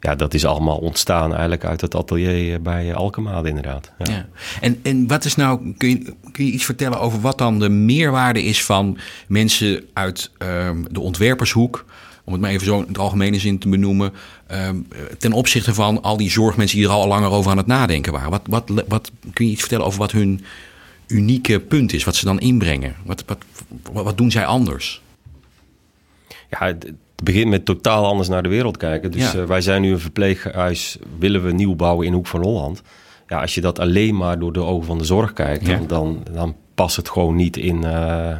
ja, 0.00 0.14
dat 0.14 0.34
is 0.34 0.44
allemaal 0.44 0.78
ontstaan 0.78 1.30
eigenlijk 1.30 1.64
uit 1.64 1.80
het 1.80 1.94
atelier 1.94 2.62
bij 2.62 2.94
Alkemade 2.94 3.48
inderdaad. 3.48 3.92
Ja. 3.98 4.12
ja. 4.12 4.26
En, 4.60 4.80
en 4.82 5.06
wat 5.06 5.24
is 5.24 5.34
nou, 5.34 5.74
kun 5.76 5.88
je, 5.88 6.14
kun 6.32 6.44
je 6.44 6.52
iets 6.52 6.64
vertellen 6.64 7.00
over 7.00 7.20
wat 7.20 7.38
dan 7.38 7.58
de 7.58 7.68
meerwaarde 7.68 8.42
is 8.42 8.64
van 8.64 8.98
mensen 9.28 9.84
uit 9.92 10.30
um, 10.38 10.86
de 10.90 11.00
ontwerpershoek, 11.00 11.84
om 12.26 12.32
het 12.32 12.42
maar 12.42 12.50
even 12.50 12.66
zo 12.66 12.80
in 12.80 12.88
het 12.88 12.98
algemene 12.98 13.38
zin 13.38 13.58
te 13.58 13.68
benoemen, 13.68 14.12
um, 14.52 14.86
ten 15.18 15.32
opzichte 15.32 15.74
van 15.74 16.02
al 16.02 16.16
die 16.16 16.30
zorgmensen 16.30 16.76
die 16.78 16.86
er 16.86 16.92
al 16.92 17.08
langer 17.08 17.30
over 17.30 17.50
aan 17.50 17.56
het 17.56 17.66
nadenken 17.66 18.12
waren. 18.12 18.30
Wat, 18.30 18.42
wat, 18.44 18.84
wat 18.88 19.10
kun 19.32 19.44
je 19.46 19.52
iets 19.52 19.60
vertellen 19.60 19.86
over 19.86 19.98
wat 19.98 20.12
hun 20.12 20.44
unieke 21.06 21.60
punt 21.60 21.92
is, 21.92 22.04
wat 22.04 22.16
ze 22.16 22.24
dan 22.24 22.40
inbrengen? 22.40 22.94
Wat, 23.04 23.24
wat, 23.26 23.38
wat 23.92 24.16
doen 24.16 24.30
zij 24.30 24.46
anders? 24.46 25.02
Ja, 26.50 26.66
het 26.66 26.92
begint 27.22 27.50
met 27.50 27.64
totaal 27.64 28.06
anders 28.06 28.28
naar 28.28 28.42
de 28.42 28.48
wereld 28.48 28.76
kijken. 28.76 29.10
Dus 29.10 29.32
ja. 29.32 29.38
uh, 29.38 29.44
wij 29.44 29.60
zijn 29.60 29.82
nu 29.82 29.92
een 29.92 30.00
verpleeghuis, 30.00 30.98
willen 31.18 31.44
we 31.44 31.52
nieuw 31.52 31.74
bouwen 31.74 32.06
in 32.06 32.12
Hoek 32.12 32.26
van 32.26 32.42
Holland. 32.42 32.82
Ja, 33.28 33.40
als 33.40 33.54
je 33.54 33.60
dat 33.60 33.78
alleen 33.78 34.16
maar 34.16 34.38
door 34.38 34.52
de 34.52 34.62
ogen 34.62 34.86
van 34.86 34.98
de 34.98 35.04
zorg 35.04 35.32
kijkt, 35.32 35.66
Ja. 35.66 35.76
dan, 35.76 35.86
dan, 35.86 36.22
dan 36.32 36.56
past 36.74 36.96
het 36.96 37.08
gewoon 37.08 37.36
niet 37.36 37.56
in, 37.56 37.82
uh, 37.84 38.36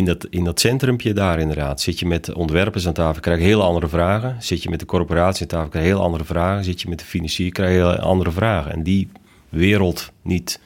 in, 0.00 0.06
dat, 0.06 0.26
in 0.30 0.44
dat 0.44 0.60
centrumpje 0.60 1.12
daar 1.12 1.40
inderdaad. 1.40 1.80
Zit 1.80 1.98
je 1.98 2.06
met 2.06 2.32
ontwerpers 2.32 2.86
aan 2.86 2.92
tafel, 2.92 3.20
krijg 3.20 3.38
je 3.38 3.44
heel 3.44 3.62
andere 3.62 3.88
vragen. 3.88 4.36
Zit 4.38 4.62
je 4.62 4.70
met 4.70 4.80
de 4.80 4.86
corporatie 4.86 5.42
aan 5.42 5.48
tafel, 5.48 5.68
krijg 5.68 5.84
je 5.84 5.92
heel 5.92 6.02
andere 6.02 6.24
vragen. 6.24 6.64
Zit 6.64 6.80
je 6.80 6.88
met 6.88 6.98
de 6.98 7.04
financier, 7.04 7.52
krijg 7.52 7.70
je 7.70 7.76
heel 7.76 7.96
andere 7.96 8.30
vragen. 8.30 8.72
En 8.72 8.82
die 8.82 9.08
wereld 9.48 10.12
niet 10.22 10.60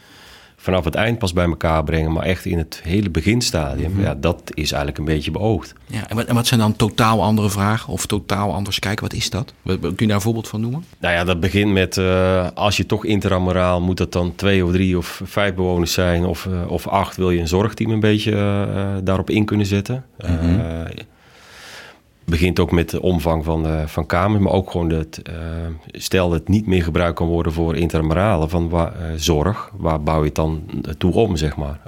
vanaf 0.64 0.84
het 0.84 0.94
eind 0.94 1.18
pas 1.18 1.32
bij 1.32 1.44
elkaar 1.44 1.84
brengen, 1.84 2.12
maar 2.12 2.24
echt 2.24 2.44
in 2.44 2.58
het 2.58 2.80
hele 2.84 3.10
beginstadium. 3.10 3.92
Mhm. 3.92 4.00
Ja, 4.02 4.14
dat 4.14 4.42
is 4.54 4.68
eigenlijk 4.72 4.98
een 4.98 5.04
beetje 5.14 5.30
beoogd. 5.30 5.72
Ja, 5.86 6.08
en, 6.08 6.16
wat, 6.16 6.26
en 6.26 6.34
wat 6.34 6.46
zijn 6.46 6.60
dan 6.60 6.76
totaal 6.76 7.22
andere 7.22 7.50
vragen 7.50 7.92
of 7.92 8.06
totaal 8.06 8.52
anders 8.54 8.78
kijken? 8.78 9.02
Wat 9.04 9.12
is 9.12 9.30
dat? 9.30 9.52
Wat- 9.62 9.80
Kun 9.80 9.92
je 9.96 10.06
daar 10.06 10.14
een 10.16 10.20
voorbeeld 10.22 10.48
van 10.48 10.60
noemen? 10.60 10.84
Nou 10.98 11.14
ja, 11.14 11.24
dat 11.24 11.40
begint 11.40 11.72
met 11.72 11.96
uh, 11.96 12.46
als 12.54 12.76
je 12.76 12.86
toch 12.86 13.04
interamoraal 13.04 13.80
moet 13.80 13.96
dat 13.96 14.12
dan 14.12 14.34
twee 14.34 14.64
of 14.64 14.72
drie 14.72 14.96
of 14.98 15.20
vijf 15.24 15.54
bewoners 15.54 15.92
zijn 15.92 16.24
of, 16.24 16.44
uh, 16.44 16.70
of 16.70 16.86
acht, 16.88 17.16
wil 17.16 17.30
je 17.30 17.40
een 17.40 17.48
zorgteam 17.48 17.90
een 17.90 18.00
beetje 18.00 18.30
uh, 18.32 18.86
daarop 19.02 19.30
in 19.30 19.44
kunnen 19.44 19.66
zetten. 19.66 20.04
Mhm. 20.18 20.60
Begint 22.24 22.58
ook 22.58 22.72
met 22.72 22.90
de 22.90 23.02
omvang 23.02 23.44
van, 23.44 23.66
uh, 23.66 23.86
van 23.86 24.06
kamers, 24.06 24.42
maar 24.42 24.52
ook 24.52 24.70
gewoon 24.70 24.88
dat, 24.88 25.20
uh, 25.30 25.34
stel 25.86 26.28
dat 26.30 26.38
het 26.38 26.48
niet 26.48 26.66
meer 26.66 26.82
gebruikt 26.82 27.16
kan 27.16 27.26
worden 27.26 27.52
voor 27.52 27.76
intramurale 27.76 28.48
van 28.48 28.68
waar, 28.68 28.92
uh, 29.00 29.06
zorg, 29.16 29.70
waar 29.76 30.02
bouw 30.02 30.18
je 30.18 30.24
het 30.24 30.34
dan 30.34 30.62
toe 30.98 31.12
om, 31.12 31.36
zeg 31.36 31.56
maar. 31.56 31.80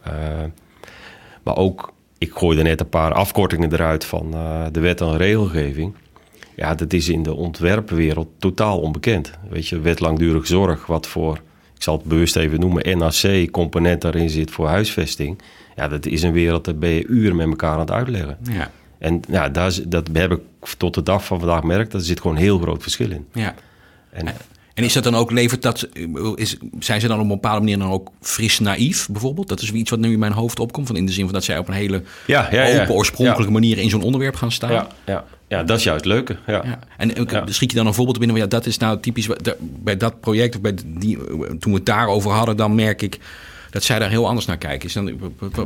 maar 1.43 1.57
ook, 1.57 1.93
ik 2.19 2.33
gooi 2.33 2.63
net 2.63 2.81
een 2.81 2.89
paar 2.89 3.13
afkortingen 3.13 3.73
eruit 3.73 4.05
van 4.05 4.31
de 4.73 4.81
wet 4.81 5.01
en 5.01 5.17
regelgeving. 5.17 5.95
Ja, 6.57 6.75
dat 6.75 6.93
is 6.93 7.09
in 7.09 7.23
de 7.23 7.35
ontwerpwereld 7.35 8.29
totaal 8.39 8.81
onbekend. 8.81 9.33
Weet 9.49 9.69
je, 9.69 9.81
wet 9.81 10.01
langdurige 10.01 10.47
zorg, 10.47 10.87
wat 10.87 11.07
voor, 11.07 11.35
ik 11.75 11.83
zal 11.83 11.97
het 11.97 12.07
bewust 12.07 12.37
even 12.37 12.61
noemen, 12.61 12.99
NAC-component 12.99 14.01
daarin 14.01 14.31
zit 14.31 14.51
voor 14.51 14.67
huisvesting. 14.67 15.39
Ja, 15.77 15.89
dat 15.89 16.07
is 16.07 16.23
een 16.23 16.33
wereld, 16.33 16.65
daar 16.65 16.77
ben 16.77 16.91
je 16.91 17.07
uren 17.07 17.37
met 17.37 17.47
elkaar 17.47 17.73
aan 17.73 17.79
het 17.79 17.91
uitleggen. 17.91 18.39
Ja. 18.43 18.71
En 18.99 19.21
ja, 19.29 19.49
daar, 19.49 19.79
dat 19.87 20.09
heb 20.13 20.33
ik 20.33 20.41
tot 20.79 20.95
de 20.95 21.03
dag 21.03 21.25
van 21.25 21.39
vandaag 21.39 21.63
merkt, 21.63 21.93
dat 21.93 22.01
er 22.01 22.07
zit 22.07 22.21
gewoon 22.21 22.37
een 22.37 22.43
heel 22.43 22.59
groot 22.59 22.83
verschil 22.83 23.11
in. 23.11 23.27
Ja. 23.33 23.55
En, 24.11 24.27
en 24.75 24.85
is 24.85 24.93
dat 24.93 25.05
dan 25.05 25.15
ook, 25.15 25.31
levert 25.31 25.63
dat, 25.63 25.89
is, 26.35 26.57
zijn 26.79 27.01
ze 27.01 27.07
dan 27.07 27.17
op 27.17 27.23
een 27.23 27.29
bepaalde 27.29 27.61
manier 27.61 27.79
dan 27.79 27.91
ook 27.91 28.11
fris 28.21 28.59
naïef 28.59 29.09
bijvoorbeeld? 29.11 29.49
Dat 29.49 29.61
is 29.61 29.73
iets 29.73 29.91
wat 29.91 29.99
nu 29.99 30.13
in 30.13 30.19
mijn 30.19 30.33
hoofd 30.33 30.61
opkomt, 30.61 30.87
van 30.87 30.97
in 30.97 31.07
de 31.07 31.13
zin 31.13 31.25
van 31.25 31.33
dat 31.33 31.45
zij 31.45 31.59
op 31.59 31.69
een 31.69 31.75
hele 31.75 32.03
ja, 32.27 32.49
ja, 32.51 32.65
ja. 32.65 32.81
open, 32.81 32.95
oorspronkelijke 32.95 33.53
manier 33.53 33.79
in 33.79 33.91
zo'n 33.91 34.03
onderwerp 34.03 34.35
gaan 34.35 34.53
staan. 34.53 34.73
Ja, 34.73 34.89
ja. 35.07 35.25
ja, 35.49 35.63
dat 35.63 35.79
is 35.79 35.85
juist 35.85 36.05
het 36.05 36.13
leuke. 36.13 36.37
Ja. 36.47 36.79
En 36.97 37.29
schiet 37.45 37.71
je 37.71 37.77
dan 37.77 37.87
een 37.87 37.95
voorbeeld 37.95 38.19
binnen, 38.19 38.37
ja, 38.37 38.47
dat 38.47 38.67
is 38.67 38.79
nou 38.79 39.01
typisch, 39.01 39.29
bij 39.59 39.97
dat 39.97 40.21
project, 40.21 40.55
of 40.55 40.61
bij 40.61 40.75
die, 40.87 41.19
toen 41.59 41.73
we 41.73 41.75
het 41.75 41.87
daarover 41.87 42.31
hadden, 42.31 42.57
dan 42.57 42.75
merk 42.75 43.03
ik 43.03 43.19
dat 43.77 43.85
zij 43.85 43.99
daar 43.99 44.11
heel 44.11 44.27
anders 44.27 44.47
naar 44.47 44.59
kijken. 44.59 44.89
Is 44.89 44.95
dan, 44.95 45.11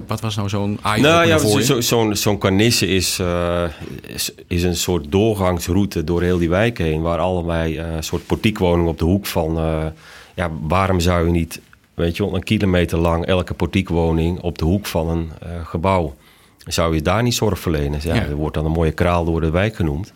wat 0.07 0.20
was 0.20 0.37
nou 0.37 0.49
zo'n 0.49 0.79
Nou 0.83 1.27
ja, 1.27 1.38
zo'n 1.38 1.83
zo, 1.83 2.12
zo 2.14 2.37
kanisse 2.37 2.87
is, 2.87 3.18
uh, 3.18 3.64
is, 4.07 4.33
is, 4.46 4.62
een 4.62 4.77
soort 4.77 5.12
doorgangsroute 5.12 6.05
door 6.05 6.23
heel 6.23 6.38
die 6.38 6.49
wijk 6.49 6.79
heen... 6.79 7.01
waar 7.01 7.18
allerlei 7.18 7.79
uh, 7.79 7.85
soort 8.01 8.27
portiekwoningen 8.27 8.90
op 8.90 8.99
de 8.99 9.05
hoek 9.05 9.27
van... 9.27 9.59
Uh, 9.59 9.87
ja, 10.35 10.51
waarom 10.61 11.01
zou 11.01 11.27
je 11.27 11.31
niet, 11.31 11.61
weet 11.94 12.16
je 12.16 12.25
wel, 12.25 12.35
een 12.35 12.42
kilometer 12.42 12.99
lang... 12.99 13.27
elke 13.27 13.55
portiekwoning 13.55 14.40
op 14.40 14.59
de 14.59 14.64
hoek 14.64 14.87
van 14.87 15.09
een 15.09 15.31
gebouw... 15.64 16.14
zou 16.66 16.94
je 16.94 17.03
daar 17.03 17.23
niet 17.23 17.35
zorg 17.35 17.59
verlenen? 17.59 18.01
Ja, 18.03 18.14
ja. 18.14 18.23
Er 18.23 18.35
wordt 18.35 18.55
dan 18.55 18.64
een 18.64 18.73
mooie 18.73 18.92
kraal 18.92 19.25
door 19.25 19.40
de 19.40 19.51
wijk 19.51 19.77
genoemd... 19.77 20.12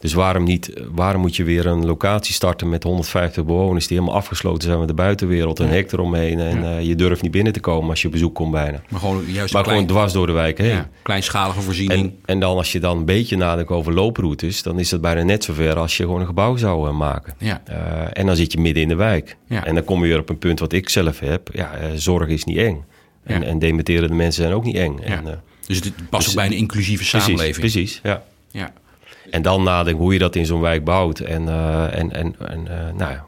Dus 0.00 0.12
waarom, 0.12 0.44
niet, 0.44 0.72
waarom 0.90 1.20
moet 1.20 1.36
je 1.36 1.44
weer 1.44 1.66
een 1.66 1.86
locatie 1.86 2.34
starten 2.34 2.68
met 2.68 2.82
150 2.82 3.44
bewoners 3.44 3.86
die 3.86 3.98
helemaal 3.98 4.18
afgesloten 4.18 4.62
zijn 4.62 4.78
met 4.78 4.88
de 4.88 4.94
buitenwereld, 4.94 5.58
een 5.58 5.68
hek 5.68 5.92
eromheen 5.92 6.38
en 6.38 6.62
uh, 6.62 6.82
je 6.82 6.94
durft 6.94 7.22
niet 7.22 7.30
binnen 7.30 7.52
te 7.52 7.60
komen 7.60 7.90
als 7.90 8.02
je 8.02 8.08
bezoek 8.08 8.34
komt 8.34 8.50
bijna. 8.50 8.82
Maar 8.88 9.00
gewoon, 9.00 9.24
juist 9.26 9.52
maar 9.52 9.64
gewoon 9.64 9.86
dwars 9.86 10.12
door 10.12 10.26
de 10.26 10.32
wijk 10.32 10.58
heen. 10.58 10.68
Ja, 10.68 10.88
kleinschalige 11.02 11.60
voorziening. 11.60 12.04
En, 12.04 12.18
en, 12.24 12.40
dan 12.40 12.56
als 12.56 12.72
je 12.72 12.80
dan 12.80 12.96
een 12.96 13.04
beetje 13.04 13.36
nadenkt 13.36 13.70
over 13.70 13.92
looproutes, 13.92 14.62
dan 14.62 14.78
is 14.78 14.88
dat 14.88 15.00
bijna 15.00 15.22
net 15.22 15.44
zover 15.44 15.78
als 15.78 15.96
je 15.96 16.02
gewoon 16.02 16.20
een 16.20 16.26
gebouw 16.26 16.56
zou 16.56 16.88
uh, 16.88 16.96
maken. 16.96 17.34
Ja. 17.38 17.62
Uh, 17.68 17.74
en 18.12 18.26
dan 18.26 18.36
zit 18.36 18.52
je 18.52 18.60
midden 18.60 18.82
in 18.82 18.88
de 18.88 18.94
wijk. 18.94 19.36
Ja. 19.46 19.64
En 19.64 19.74
dan 19.74 19.84
kom 19.84 20.02
je 20.02 20.08
weer 20.08 20.18
op 20.18 20.28
een 20.28 20.38
punt 20.38 20.58
wat 20.58 20.72
ik 20.72 20.88
zelf 20.88 21.20
heb. 21.20 21.48
Ja, 21.52 21.70
zorg 21.94 22.28
is 22.28 22.44
niet 22.44 22.56
eng. 22.56 22.84
En, 23.24 23.42
en 23.42 23.58
dementerende 23.58 24.14
mensen 24.14 24.42
zijn 24.42 24.54
ook 24.54 24.64
niet 24.64 24.76
eng. 24.76 24.98
En, 24.98 25.42
dus 25.66 25.76
het 25.76 25.92
past 26.10 26.24
dus, 26.24 26.28
ook 26.28 26.34
bij 26.34 26.46
een 26.46 26.58
inclusieve 26.58 27.04
samenleving. 27.04 27.56
Precies, 27.56 27.72
precies 27.72 28.00
ja. 28.02 28.22
ja. 28.50 28.72
En 29.30 29.42
dan 29.42 29.62
nadenken 29.62 30.02
hoe 30.02 30.12
je 30.12 30.18
dat 30.18 30.36
in 30.36 30.46
zo'n 30.46 30.60
wijk 30.60 30.84
bouwt. 30.84 31.18
En, 31.18 31.42
uh, 31.42 31.98
en, 31.98 32.12
en, 32.12 32.34
en 32.48 32.60
uh, 32.60 32.98
nou 32.98 33.12
ja, 33.12 33.24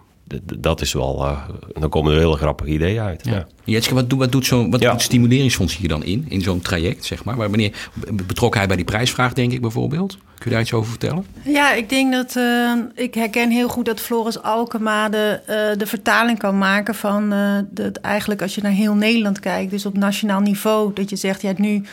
dat 0.59 0.81
is 0.81 0.93
wel. 0.93 1.25
Uh, 1.25 1.38
dan 1.79 1.91
komen 1.91 2.12
er 2.12 2.19
hele 2.19 2.37
grappige 2.37 2.71
ideeën 2.71 3.01
uit. 3.01 3.25
Ja. 3.25 3.33
ja. 3.33 3.47
Jetske, 3.65 3.95
wat, 3.95 4.11
doet, 4.11 4.19
wat 4.19 4.33
doet 4.33 4.47
zo'n 4.47 4.71
wat 4.71 4.81
ja. 4.81 4.91
doet 4.91 5.03
stimuleringsfonds 5.03 5.77
hier 5.77 5.88
dan 5.88 6.05
in? 6.05 6.27
In 6.29 6.41
zo'n 6.41 6.61
traject, 6.61 7.05
zeg 7.05 7.25
maar? 7.25 7.37
Wanneer 7.37 7.91
betrokkenheid 8.12 8.69
bij 8.69 8.77
die 8.77 8.87
prijsvraag, 8.87 9.33
denk 9.33 9.53
ik 9.53 9.61
bijvoorbeeld? 9.61 10.19
Kun 10.38 10.51
je 10.51 10.51
daar 10.51 10.61
iets 10.61 10.73
over 10.73 10.91
vertellen? 10.91 11.27
Ja, 11.45 11.73
ik 11.73 11.88
denk 11.88 12.12
dat. 12.12 12.37
Uh, 12.37 12.73
ik 12.95 13.15
herken 13.15 13.51
heel 13.51 13.69
goed 13.69 13.85
dat 13.85 14.01
Floris 14.01 14.43
Alkema 14.43 15.09
de, 15.09 15.41
uh, 15.49 15.79
de 15.79 15.87
vertaling 15.87 16.38
kan 16.38 16.59
maken 16.59 16.95
van. 16.95 17.33
Uh, 17.33 17.59
de, 17.71 17.93
eigenlijk 18.01 18.43
als 18.43 18.55
je 18.55 18.62
naar 18.62 18.73
heel 18.73 18.95
Nederland 18.95 19.41
kijkt, 19.41 19.71
dus 19.71 19.87
op 19.87 19.97
nationaal 19.97 20.41
niveau. 20.41 20.93
Dat 20.95 21.11
je 21.11 21.17
zegt, 21.17 21.43
ja, 21.43 21.53
nu. 21.57 21.85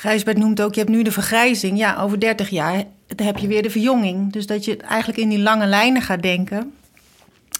Gijsbert 0.00 0.38
noemt 0.38 0.62
ook, 0.62 0.74
je 0.74 0.80
hebt 0.80 0.92
nu 0.92 1.02
de 1.02 1.12
vergrijzing. 1.12 1.78
Ja, 1.78 1.96
over 2.00 2.20
30 2.20 2.48
jaar 2.48 2.84
heb 3.16 3.38
je 3.38 3.46
weer 3.46 3.62
de 3.62 3.70
verjonging. 3.70 4.32
Dus 4.32 4.46
dat 4.46 4.64
je 4.64 4.76
eigenlijk 4.76 5.18
in 5.18 5.28
die 5.28 5.38
lange 5.38 5.66
lijnen 5.66 6.02
gaat 6.02 6.22
denken. 6.22 6.72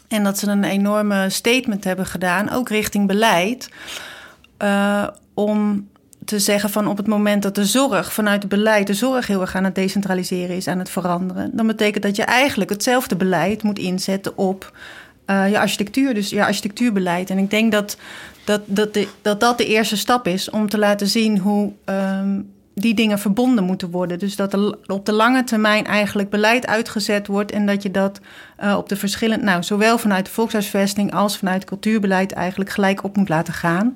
En 0.09 0.25
dat 0.25 0.39
ze 0.39 0.47
een 0.47 0.65
enorme 0.65 1.31
statement 1.31 1.85
hebben 1.85 2.07
gedaan, 2.07 2.51
ook 2.51 2.69
richting 2.69 3.07
beleid. 3.07 3.69
Uh, 4.63 5.07
om 5.35 5.89
te 6.25 6.39
zeggen 6.39 6.71
van 6.71 6.87
op 6.87 6.97
het 6.97 7.07
moment 7.07 7.43
dat 7.43 7.55
de 7.55 7.65
zorg 7.65 8.13
vanuit 8.13 8.43
het 8.43 8.51
beleid, 8.51 8.87
de 8.87 8.95
zorg 8.95 9.27
heel 9.27 9.41
erg 9.41 9.55
aan 9.55 9.65
het 9.65 9.75
decentraliseren 9.75 10.57
is, 10.57 10.69
aan 10.69 10.79
het 10.79 10.91
veranderen, 10.91 11.51
dan 11.53 11.67
betekent 11.67 12.03
dat 12.03 12.17
je 12.17 12.23
eigenlijk 12.23 12.71
hetzelfde 12.71 13.17
beleid 13.17 13.63
moet 13.63 13.79
inzetten 13.79 14.39
op 14.39 14.73
uh, 15.27 15.51
je 15.51 15.59
architectuur, 15.59 16.15
dus 16.15 16.31
je 16.31 16.45
architectuurbeleid. 16.45 17.31
En 17.31 17.39
ik 17.39 17.51
denk 17.51 17.73
dat 17.73 17.97
dat, 18.51 18.61
dat, 18.67 18.95
de, 18.95 19.09
dat, 19.23 19.41
dat 19.41 19.59
de 19.59 19.67
eerste 19.67 19.97
stap 19.97 20.27
is 20.27 20.51
om 20.51 20.69
te 20.69 20.79
laten 20.79 21.07
zien 21.07 21.39
hoe. 21.39 21.73
Um, 21.85 22.53
die 22.75 22.95
dingen 22.95 23.19
verbonden 23.19 23.65
moeten 23.65 23.91
worden. 23.91 24.19
Dus 24.19 24.37
dat 24.37 24.53
er 24.53 24.77
op 24.87 25.07
de 25.07 25.13
lange 25.13 25.45
termijn 25.45 25.87
eigenlijk 25.87 26.31
beleid 26.31 26.67
uitgezet 26.67 27.27
wordt 27.27 27.53
en 27.53 27.67
dat 27.67 27.83
je 27.83 27.91
dat 27.91 28.21
uh, 28.63 28.77
op 28.77 28.89
de 28.89 28.97
verschillende, 28.97 29.45
nou, 29.45 29.63
zowel 29.63 29.99
vanuit 29.99 30.25
de 30.25 30.31
volkshuisvesting 30.31 31.15
als 31.15 31.37
vanuit 31.37 31.65
cultuurbeleid 31.65 32.33
eigenlijk 32.33 32.71
gelijk 32.71 33.05
op 33.05 33.17
moet 33.17 33.29
laten 33.29 33.55
gaan. 33.55 33.95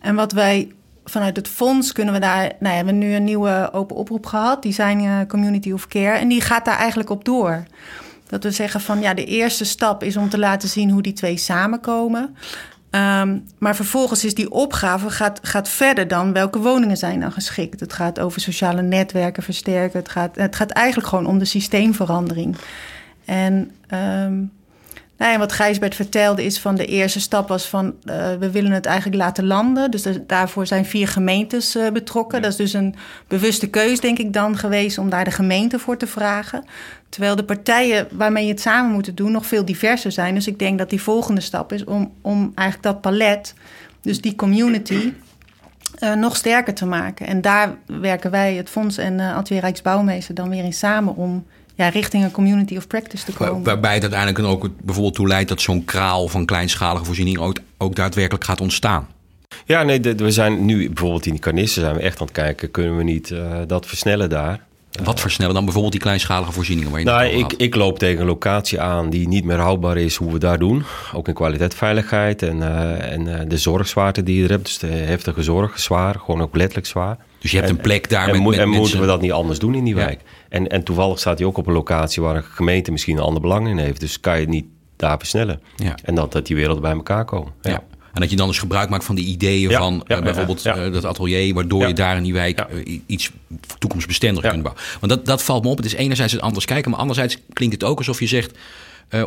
En 0.00 0.14
wat 0.14 0.32
wij 0.32 0.72
vanuit 1.04 1.36
het 1.36 1.48
fonds 1.48 1.92
kunnen 1.92 2.14
we 2.14 2.20
daar, 2.20 2.40
nou, 2.40 2.52
we 2.58 2.68
hebben 2.68 2.98
nu 2.98 3.14
een 3.14 3.24
nieuwe 3.24 3.68
open 3.72 3.96
oproep 3.96 4.26
gehad, 4.26 4.62
Design 4.62 5.00
uh, 5.00 5.18
Community 5.28 5.72
of 5.72 5.86
Care, 5.86 6.18
en 6.18 6.28
die 6.28 6.40
gaat 6.40 6.64
daar 6.64 6.78
eigenlijk 6.78 7.10
op 7.10 7.24
door. 7.24 7.62
Dat 8.28 8.42
we 8.42 8.50
zeggen 8.50 8.80
van 8.80 9.00
ja, 9.00 9.14
de 9.14 9.24
eerste 9.24 9.64
stap 9.64 10.02
is 10.02 10.16
om 10.16 10.28
te 10.28 10.38
laten 10.38 10.68
zien 10.68 10.90
hoe 10.90 11.02
die 11.02 11.12
twee 11.12 11.36
samenkomen. 11.36 12.36
Um, 12.94 13.44
maar 13.58 13.76
vervolgens 13.76 14.24
is 14.24 14.34
die 14.34 14.50
opgave 14.50 15.10
gaat, 15.10 15.38
gaat 15.42 15.68
verder 15.68 16.08
dan 16.08 16.32
welke 16.32 16.58
woningen 16.58 16.96
zijn 16.96 17.20
dan 17.20 17.32
geschikt. 17.32 17.80
Het 17.80 17.92
gaat 17.92 18.20
over 18.20 18.40
sociale 18.40 18.82
netwerken 18.82 19.42
versterken. 19.42 19.98
Het 19.98 20.08
gaat, 20.08 20.36
het 20.36 20.56
gaat 20.56 20.70
eigenlijk 20.70 21.08
gewoon 21.08 21.26
om 21.26 21.38
de 21.38 21.44
systeemverandering. 21.44 22.56
En 23.24 23.70
um, 24.24 24.52
wat 25.38 25.52
Gijsbert 25.52 25.94
vertelde 25.94 26.44
is 26.44 26.58
van 26.58 26.74
de 26.74 26.86
eerste 26.86 27.20
stap 27.20 27.48
was 27.48 27.68
van 27.68 27.94
uh, 28.04 28.34
we 28.38 28.50
willen 28.50 28.70
het 28.70 28.86
eigenlijk 28.86 29.16
laten 29.16 29.46
landen. 29.46 29.90
Dus 29.90 30.04
er, 30.04 30.26
daarvoor 30.26 30.66
zijn 30.66 30.84
vier 30.84 31.08
gemeentes 31.08 31.76
uh, 31.76 31.90
betrokken. 31.90 32.36
Ja. 32.38 32.42
Dat 32.42 32.50
is 32.52 32.56
dus 32.56 32.72
een 32.72 32.94
bewuste 33.28 33.68
keus 33.68 34.00
denk 34.00 34.18
ik 34.18 34.32
dan 34.32 34.56
geweest 34.56 34.98
om 34.98 35.10
daar 35.10 35.24
de 35.24 35.30
gemeente 35.30 35.78
voor 35.78 35.96
te 35.96 36.06
vragen. 36.06 36.64
Terwijl 37.08 37.36
de 37.36 37.44
partijen 37.44 38.08
waarmee 38.10 38.44
je 38.44 38.50
het 38.50 38.60
samen 38.60 38.92
moet 38.92 39.16
doen 39.16 39.32
nog 39.32 39.46
veel 39.46 39.64
diverser 39.64 40.12
zijn. 40.12 40.34
Dus 40.34 40.46
ik 40.46 40.58
denk 40.58 40.78
dat 40.78 40.90
die 40.90 41.02
volgende 41.02 41.40
stap 41.40 41.72
is 41.72 41.84
om, 41.84 42.12
om 42.20 42.52
eigenlijk 42.54 42.82
dat 42.82 43.00
palet, 43.00 43.54
dus 44.00 44.20
die 44.20 44.34
community, 44.34 45.12
uh, 46.00 46.14
nog 46.14 46.36
sterker 46.36 46.74
te 46.74 46.86
maken. 46.86 47.26
En 47.26 47.40
daar 47.40 47.76
werken 47.86 48.30
wij, 48.30 48.54
het 48.54 48.70
Fonds 48.70 48.96
en 48.96 49.18
uh, 49.18 49.60
Rijksbouwmeester, 49.60 50.34
dan 50.34 50.48
weer 50.48 50.64
in 50.64 50.72
samen 50.72 51.16
om 51.16 51.46
ja, 51.74 51.88
richting 51.88 52.24
een 52.24 52.30
community 52.30 52.76
of 52.76 52.86
practice 52.86 53.24
te 53.24 53.32
komen. 53.32 53.64
waarbij 53.64 53.94
het 53.94 54.02
uiteindelijk 54.02 54.44
ook 54.44 54.70
bijvoorbeeld 54.82 55.14
toe 55.14 55.28
leidt 55.28 55.48
dat 55.48 55.60
zo'n 55.60 55.84
kraal 55.84 56.28
van 56.28 56.44
kleinschalige 56.44 57.04
voorziening 57.04 57.38
ook, 57.38 57.56
ook 57.78 57.94
daadwerkelijk 57.94 58.44
gaat 58.44 58.60
ontstaan. 58.60 59.06
Ja, 59.66 59.82
nee, 59.82 60.00
we 60.00 60.30
zijn 60.30 60.64
nu 60.64 60.86
bijvoorbeeld 60.86 61.26
in 61.26 61.32
die 61.32 61.40
kanissen 61.40 61.82
zijn 61.82 61.94
we 61.94 62.00
echt 62.00 62.20
aan 62.20 62.26
het 62.26 62.34
kijken, 62.34 62.70
kunnen 62.70 62.96
we 62.96 63.02
niet 63.02 63.30
uh, 63.30 63.58
dat 63.66 63.86
versnellen 63.86 64.30
daar? 64.30 64.60
Wat 65.04 65.20
versnellen 65.20 65.54
dan 65.54 65.64
bijvoorbeeld 65.64 65.92
die 65.92 66.02
kleinschalige 66.02 66.52
voorzieningen? 66.52 66.90
Waar 66.90 67.00
je 67.00 67.06
nou, 67.06 67.24
ik, 67.26 67.52
ik 67.52 67.74
loop 67.74 67.98
tegen 67.98 68.20
een 68.20 68.26
locatie 68.26 68.80
aan 68.80 69.10
die 69.10 69.28
niet 69.28 69.44
meer 69.44 69.58
houdbaar 69.58 69.96
is 69.96 70.16
hoe 70.16 70.32
we 70.32 70.38
daar 70.38 70.58
doen. 70.58 70.84
Ook 71.14 71.28
in 71.28 71.34
kwaliteitsveiligheid 71.34 72.42
en, 72.42 72.56
uh, 72.56 73.12
en 73.12 73.26
uh, 73.26 73.40
de 73.48 73.58
zorgzwaarte 73.58 74.22
die 74.22 74.36
je 74.36 74.44
er 74.44 74.50
hebt. 74.50 74.64
Dus 74.64 74.78
de 74.78 74.86
heftige 74.86 75.42
zorg, 75.42 75.78
zwaar, 75.78 76.14
gewoon 76.18 76.42
ook 76.42 76.56
letterlijk 76.56 76.86
zwaar. 76.86 77.16
Dus 77.38 77.50
je 77.50 77.56
hebt 77.56 77.68
en, 77.68 77.76
een 77.76 77.82
plek 77.82 78.10
daar 78.10 78.26
en, 78.26 78.32
met, 78.32 78.40
mo 78.40 78.50
met 78.50 78.58
en 78.58 78.68
moeten 78.68 79.00
we 79.00 79.06
dat 79.06 79.20
niet 79.20 79.32
anders 79.32 79.58
doen 79.58 79.74
in 79.74 79.84
die 79.84 79.94
wijk? 79.94 80.20
Ja. 80.24 80.41
En, 80.52 80.68
en 80.68 80.82
toevallig 80.82 81.18
staat 81.18 81.38
hij 81.38 81.46
ook 81.46 81.56
op 81.56 81.66
een 81.66 81.72
locatie 81.72 82.22
waar 82.22 82.36
een 82.36 82.42
gemeente 82.42 82.90
misschien 82.90 83.16
een 83.16 83.22
ander 83.22 83.40
belang 83.40 83.68
in 83.68 83.78
heeft. 83.78 84.00
Dus 84.00 84.20
kan 84.20 84.34
je 84.34 84.40
het 84.40 84.48
niet 84.48 84.64
daar 84.96 85.18
versnellen. 85.18 85.60
Ja. 85.76 85.94
En 86.04 86.14
dat, 86.14 86.32
dat 86.32 86.46
die 86.46 86.56
werelden 86.56 86.82
bij 86.82 86.92
elkaar 86.92 87.24
komen. 87.24 87.52
Ja. 87.62 87.70
ja. 87.70 87.82
En 88.12 88.20
dat 88.20 88.30
je 88.30 88.36
dan 88.36 88.48
dus 88.48 88.58
gebruik 88.58 88.88
maakt 88.88 89.04
van 89.04 89.14
die 89.14 89.24
ideeën 89.24 89.70
ja, 89.70 89.78
van 89.78 90.04
ja, 90.06 90.16
uh, 90.16 90.22
bijvoorbeeld 90.22 90.62
ja, 90.62 90.86
uh, 90.86 90.92
dat 90.92 91.04
atelier, 91.04 91.54
waardoor 91.54 91.86
je 91.86 91.94
daar 91.94 92.16
in 92.16 92.22
die 92.22 92.32
wijk 92.32 92.66
uh, 92.72 93.00
iets 93.06 93.30
toekomstbestendig 93.78 94.42
kunt 94.42 94.62
bouwen. 94.62 94.82
Want 95.00 95.12
dat, 95.12 95.26
dat 95.26 95.42
valt 95.42 95.64
me 95.64 95.70
op. 95.70 95.76
Het 95.76 95.86
is 95.86 95.94
enerzijds 95.94 96.32
het 96.32 96.42
anders 96.42 96.64
kijken, 96.64 96.90
maar 96.90 97.00
anderzijds 97.00 97.38
klinkt 97.52 97.74
het 97.74 97.84
ook 97.84 97.98
alsof 97.98 98.20
je 98.20 98.26
zegt. 98.26 98.58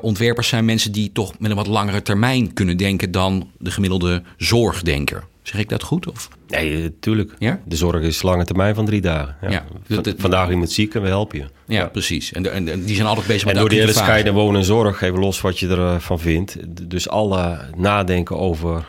Ontwerpers 0.01 0.47
zijn 0.47 0.65
mensen 0.65 0.91
die 0.91 1.11
toch 1.11 1.39
met 1.39 1.49
een 1.49 1.57
wat 1.57 1.67
langere 1.67 2.01
termijn 2.01 2.53
kunnen 2.53 2.77
denken 2.77 3.11
dan 3.11 3.49
de 3.57 3.71
gemiddelde 3.71 4.23
zorgdenker. 4.37 5.23
Zeg 5.47 5.59
ik 5.59 5.69
dat 5.69 5.83
goed? 5.83 6.07
Of? 6.07 6.29
Nee, 6.47 6.81
natuurlijk. 6.81 7.31
Ja? 7.39 7.59
De 7.65 7.75
zorg 7.75 8.01
is 8.01 8.21
lange 8.21 8.45
termijn 8.45 8.75
van 8.75 8.85
drie 8.85 9.01
dagen. 9.01 9.35
Ja. 9.41 9.49
Ja. 9.49 9.65
V 10.01 10.13
vandaag 10.17 10.49
iemand 10.49 10.71
ziek 10.71 10.95
en 10.95 11.01
we 11.01 11.07
helpen 11.07 11.37
je. 11.37 11.45
Ja, 11.65 11.79
ja. 11.79 11.87
precies. 11.87 12.31
En, 12.33 12.43
de, 12.43 12.49
en, 12.49 12.67
en, 12.67 12.83
die 12.83 12.95
zijn 12.95 13.07
altijd 13.07 13.27
bezig 13.27 13.41
en 13.41 13.47
met 13.47 13.57
door 13.57 13.69
die 13.69 13.79
hele 13.79 13.93
scheiden 13.93 14.33
wonen 14.33 14.59
en 14.59 14.65
zorg, 14.65 15.01
even 15.01 15.19
los 15.19 15.41
wat 15.41 15.59
je 15.59 15.67
ervan 15.67 16.19
vindt. 16.19 16.57
Dus 16.89 17.09
alle 17.09 17.59
nadenken 17.77 18.37
over 18.37 18.85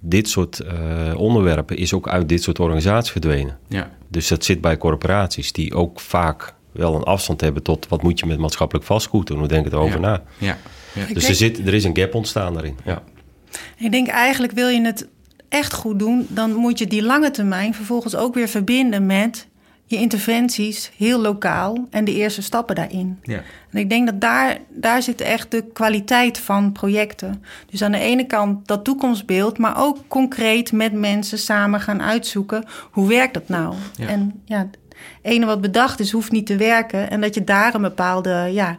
dit 0.00 0.28
soort 0.28 0.60
uh, 0.64 1.18
onderwerpen 1.20 1.76
is 1.76 1.92
ook 1.92 2.08
uit 2.08 2.28
dit 2.28 2.42
soort 2.42 2.58
organisaties 2.60 3.10
verdwenen. 3.12 3.58
Ja. 3.68 3.90
Dus 4.08 4.28
dat 4.28 4.44
zit 4.44 4.60
bij 4.60 4.76
corporaties 4.76 5.52
die 5.52 5.74
ook 5.74 6.00
vaak 6.00 6.54
wel 6.72 6.94
een 6.94 7.02
afstand 7.02 7.40
hebben 7.40 7.62
tot 7.62 7.88
wat 7.88 8.02
moet 8.02 8.18
je 8.18 8.26
met 8.26 8.38
maatschappelijk 8.38 8.86
vastgoed 8.86 9.26
doen. 9.26 9.40
We 9.40 9.48
denken 9.48 9.72
erover 9.72 10.00
Ja. 10.00 10.06
na. 10.06 10.22
Ja. 10.38 10.58
ja. 10.94 11.02
Ik 11.06 11.14
Dus 11.14 11.28
er, 11.28 11.38
denk- 11.38 11.56
zit, 11.56 11.66
er 11.66 11.74
is 11.74 11.84
een 11.84 11.96
gap 11.96 12.14
ontstaan 12.14 12.54
daarin. 12.54 12.76
Ja. 12.84 13.02
Ik 13.78 13.90
denk 13.90 14.08
eigenlijk 14.08 14.52
wil 14.52 14.68
je 14.68 14.80
het 14.84 15.08
echt 15.54 15.72
goed 15.72 15.98
doen, 15.98 16.26
dan 16.28 16.54
moet 16.54 16.78
je 16.78 16.86
die 16.86 17.02
lange 17.02 17.30
termijn 17.30 17.74
vervolgens 17.74 18.16
ook 18.16 18.34
weer 18.34 18.48
verbinden 18.48 19.06
met 19.06 19.46
je 19.86 19.96
interventies 19.96 20.90
heel 20.96 21.20
lokaal 21.20 21.86
en 21.90 22.04
de 22.04 22.14
eerste 22.14 22.42
stappen 22.42 22.74
daarin. 22.74 23.18
Ja. 23.22 23.42
En 23.70 23.78
ik 23.78 23.90
denk 23.90 24.06
dat 24.06 24.20
daar, 24.20 24.58
daar 24.68 25.02
zit 25.02 25.20
echt 25.20 25.50
de 25.50 25.64
kwaliteit 25.72 26.38
van 26.38 26.72
projecten. 26.72 27.44
Dus 27.70 27.82
aan 27.82 27.92
de 27.92 27.98
ene 27.98 28.26
kant 28.26 28.66
dat 28.66 28.84
toekomstbeeld, 28.84 29.58
maar 29.58 29.82
ook 29.82 29.98
concreet 30.08 30.72
met 30.72 30.92
mensen 30.92 31.38
samen 31.38 31.80
gaan 31.80 32.02
uitzoeken 32.02 32.64
hoe 32.90 33.08
werkt 33.08 33.34
dat 33.34 33.48
nou? 33.48 33.74
Ja. 33.96 34.06
En 34.06 34.42
ja, 34.44 34.58
het 34.58 34.78
ene 35.22 35.46
wat 35.46 35.60
bedacht 35.60 36.00
is, 36.00 36.10
hoeft 36.10 36.32
niet 36.32 36.46
te 36.46 36.56
werken. 36.56 37.10
En 37.10 37.20
dat 37.20 37.34
je 37.34 37.44
daar 37.44 37.74
een 37.74 37.82
bepaalde 37.82 38.48
ja, 38.52 38.78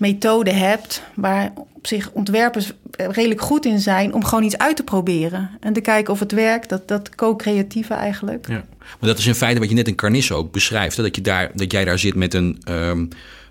methode 0.00 0.52
hebt 0.52 1.02
waar 1.14 1.52
op 1.54 1.86
zich 1.86 2.10
ontwerpers 2.12 2.72
redelijk 2.90 3.40
goed 3.40 3.66
in 3.66 3.78
zijn 3.78 4.14
om 4.14 4.24
gewoon 4.24 4.44
iets 4.44 4.58
uit 4.58 4.76
te 4.76 4.84
proberen 4.84 5.50
en 5.60 5.72
te 5.72 5.80
kijken 5.80 6.12
of 6.12 6.20
het 6.20 6.32
werkt. 6.32 6.68
Dat, 6.68 6.88
dat 6.88 7.14
co-creatieve 7.14 7.94
eigenlijk. 7.94 8.48
Ja. 8.48 8.64
Maar 9.00 9.08
dat 9.08 9.18
is 9.18 9.26
in 9.26 9.34
feite 9.34 9.60
wat 9.60 9.68
je 9.68 9.74
net 9.74 9.88
in 9.88 9.94
Carnissen 9.94 10.36
ook 10.36 10.52
beschrijft. 10.52 10.96
Dat, 10.96 11.16
je 11.16 11.22
daar, 11.22 11.50
dat 11.54 11.72
jij 11.72 11.84
daar 11.84 11.98
zit 11.98 12.14
met 12.14 12.34
een, 12.34 12.60
ehm, 12.64 13.06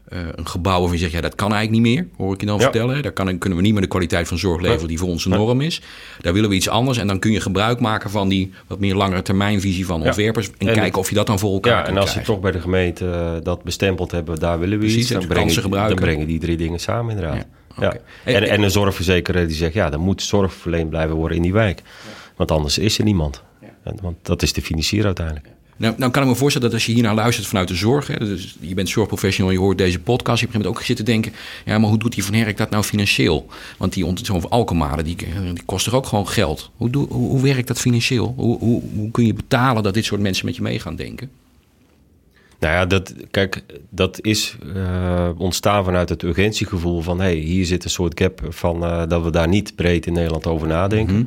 eh, 0.09 0.19
een 0.35 0.47
gebouw 0.47 0.79
waarvan 0.79 0.91
je 0.97 0.97
zegt... 1.03 1.11
ja, 1.13 1.21
dat 1.21 1.35
kan 1.35 1.53
eigenlijk 1.53 1.83
niet 1.85 1.95
meer, 1.95 2.07
hoor 2.17 2.33
ik 2.33 2.39
je 2.39 2.45
dan 2.45 2.55
Ja. 2.57 2.61
vertellen. 2.63 3.01
Daar 3.03 3.11
kan, 3.11 3.37
kunnen 3.37 3.57
we 3.57 3.63
niet 3.63 3.73
meer 3.73 3.81
de 3.81 3.87
kwaliteit 3.87 4.27
van 4.27 4.37
zorg 4.37 4.61
leveren 4.61 4.87
die 4.87 4.97
voor 4.97 5.07
ons 5.09 5.23
de 5.23 5.29
norm 5.29 5.61
is. 5.61 5.81
Daar 6.21 6.33
willen 6.33 6.49
we 6.49 6.55
iets 6.55 6.69
anders. 6.69 6.97
En 6.97 7.07
dan 7.07 7.19
kun 7.19 7.31
je 7.31 7.39
gebruik 7.41 7.79
maken 7.79 8.09
van 8.09 8.29
die 8.29 8.51
wat 8.67 8.79
meer 8.79 8.95
langere 8.95 9.21
termijnvisie 9.21 9.85
van 9.85 10.03
ontwerpers... 10.03 10.49
en, 10.57 10.67
En- 10.67 10.73
kijken 10.73 10.99
of 10.99 11.09
je 11.09 11.15
dat 11.15 11.27
dan 11.27 11.39
voor 11.39 11.53
elkaar 11.53 11.81
Ja, 11.83 11.87
en 11.87 11.97
als 11.97 12.05
ze 12.05 12.11
krijgen. 12.11 12.33
toch 12.33 12.41
bij 12.41 12.51
de 12.51 12.59
gemeente 12.61 13.09
eh, 13.09 13.31
dat 13.43 13.63
bestempeld 13.63 14.11
hebben, 14.11 14.39
daar 14.39 14.59
willen 14.59 14.77
we 14.79 14.83
Precies, 14.85 15.01
iets, 15.01 15.11
dan 15.11 15.27
brengen, 15.27 15.53
gebruiken. 15.53 15.95
dan 15.95 16.05
brengen 16.05 16.27
die 16.27 16.39
drie 16.39 16.57
dingen 16.57 16.79
samen 16.79 17.15
inderdaad. 17.15 17.35
Ja, 17.35 17.45
Ja. 17.81 17.87
oké. 17.87 17.99
En, 18.23 18.35
En- 18.35 18.49
en 18.49 18.61
een 18.63 18.71
zorgverzekeraar 18.71 19.47
die 19.47 19.55
zegt, 19.55 19.73
ja, 19.73 19.91
er 19.91 19.99
moet 19.99 20.21
zorg 20.21 20.53
verleend 20.53 20.89
blijven 20.89 21.15
worden 21.15 21.37
in 21.37 21.43
die 21.43 21.53
wijk. 21.53 21.81
Want 22.35 22.51
anders 22.51 22.77
is 22.77 22.97
er 22.97 23.03
niemand. 23.03 23.43
Want 24.01 24.15
dat 24.21 24.41
is 24.41 24.53
de 24.53 24.61
financier 24.61 25.05
uiteindelijk. 25.05 25.47
Nou, 25.79 25.93
nou 25.97 26.11
kan 26.11 26.23
ik 26.23 26.29
me 26.29 26.35
voorstellen 26.35 26.67
dat 26.67 26.77
als 26.77 26.85
je 26.85 26.93
hiernaar 26.93 27.15
luistert 27.15 27.47
vanuit 27.47 27.67
de 27.67 27.75
zorg... 27.75 28.07
Hè, 28.07 28.17
dus 28.17 28.55
je 28.59 28.73
bent 28.73 28.89
zorgprofessional, 28.89 29.51
je 29.51 29.59
hoort 29.59 29.77
deze 29.77 29.99
podcast... 29.99 30.39
je 30.41 30.47
moment 30.51 30.69
ook 30.69 30.81
zitten 30.81 31.05
denken... 31.05 31.31
ja, 31.65 31.77
maar 31.77 31.89
hoe 31.89 31.99
doet 31.99 32.13
die 32.13 32.23
Van 32.23 32.33
Herk 32.33 32.57
dat 32.57 32.69
nou 32.69 32.83
financieel? 32.83 33.47
Want 33.77 33.93
die 33.93 34.05
zo'n 34.21 34.49
Alkemade, 34.49 35.03
die, 35.03 35.15
die 35.15 35.63
kost 35.65 35.87
er 35.87 35.95
ook 35.95 36.05
gewoon 36.05 36.27
geld. 36.27 36.71
Hoe, 36.75 36.89
doe, 36.89 37.07
hoe, 37.07 37.29
hoe 37.29 37.41
werkt 37.41 37.67
dat 37.67 37.79
financieel? 37.79 38.33
Hoe, 38.37 38.59
hoe, 38.59 38.81
hoe 38.95 39.11
kun 39.11 39.25
je 39.25 39.33
betalen 39.33 39.83
dat 39.83 39.93
dit 39.93 40.05
soort 40.05 40.21
mensen 40.21 40.45
met 40.45 40.55
je 40.55 40.61
mee 40.61 40.79
gaan 40.79 40.95
denken? 40.95 41.29
Nou 42.59 42.73
ja, 42.73 42.85
dat, 42.85 43.13
kijk, 43.31 43.63
dat 43.89 44.21
is 44.21 44.55
eh, 44.75 45.29
ontstaan 45.37 45.83
vanuit 45.83 46.09
het 46.09 46.23
urgentiegevoel 46.23 47.01
van... 47.01 47.19
hey, 47.19 47.35
hier 47.35 47.65
zit 47.65 47.83
een 47.83 47.89
soort 47.89 48.19
gap 48.19 48.41
van 48.49 48.83
eh, 48.83 49.03
dat 49.07 49.23
we 49.23 49.31
daar 49.31 49.47
niet 49.47 49.75
breed 49.75 50.05
in 50.05 50.13
Nederland 50.13 50.47
over 50.47 50.67
nadenken. 50.67 51.15
Mhm. 51.15 51.25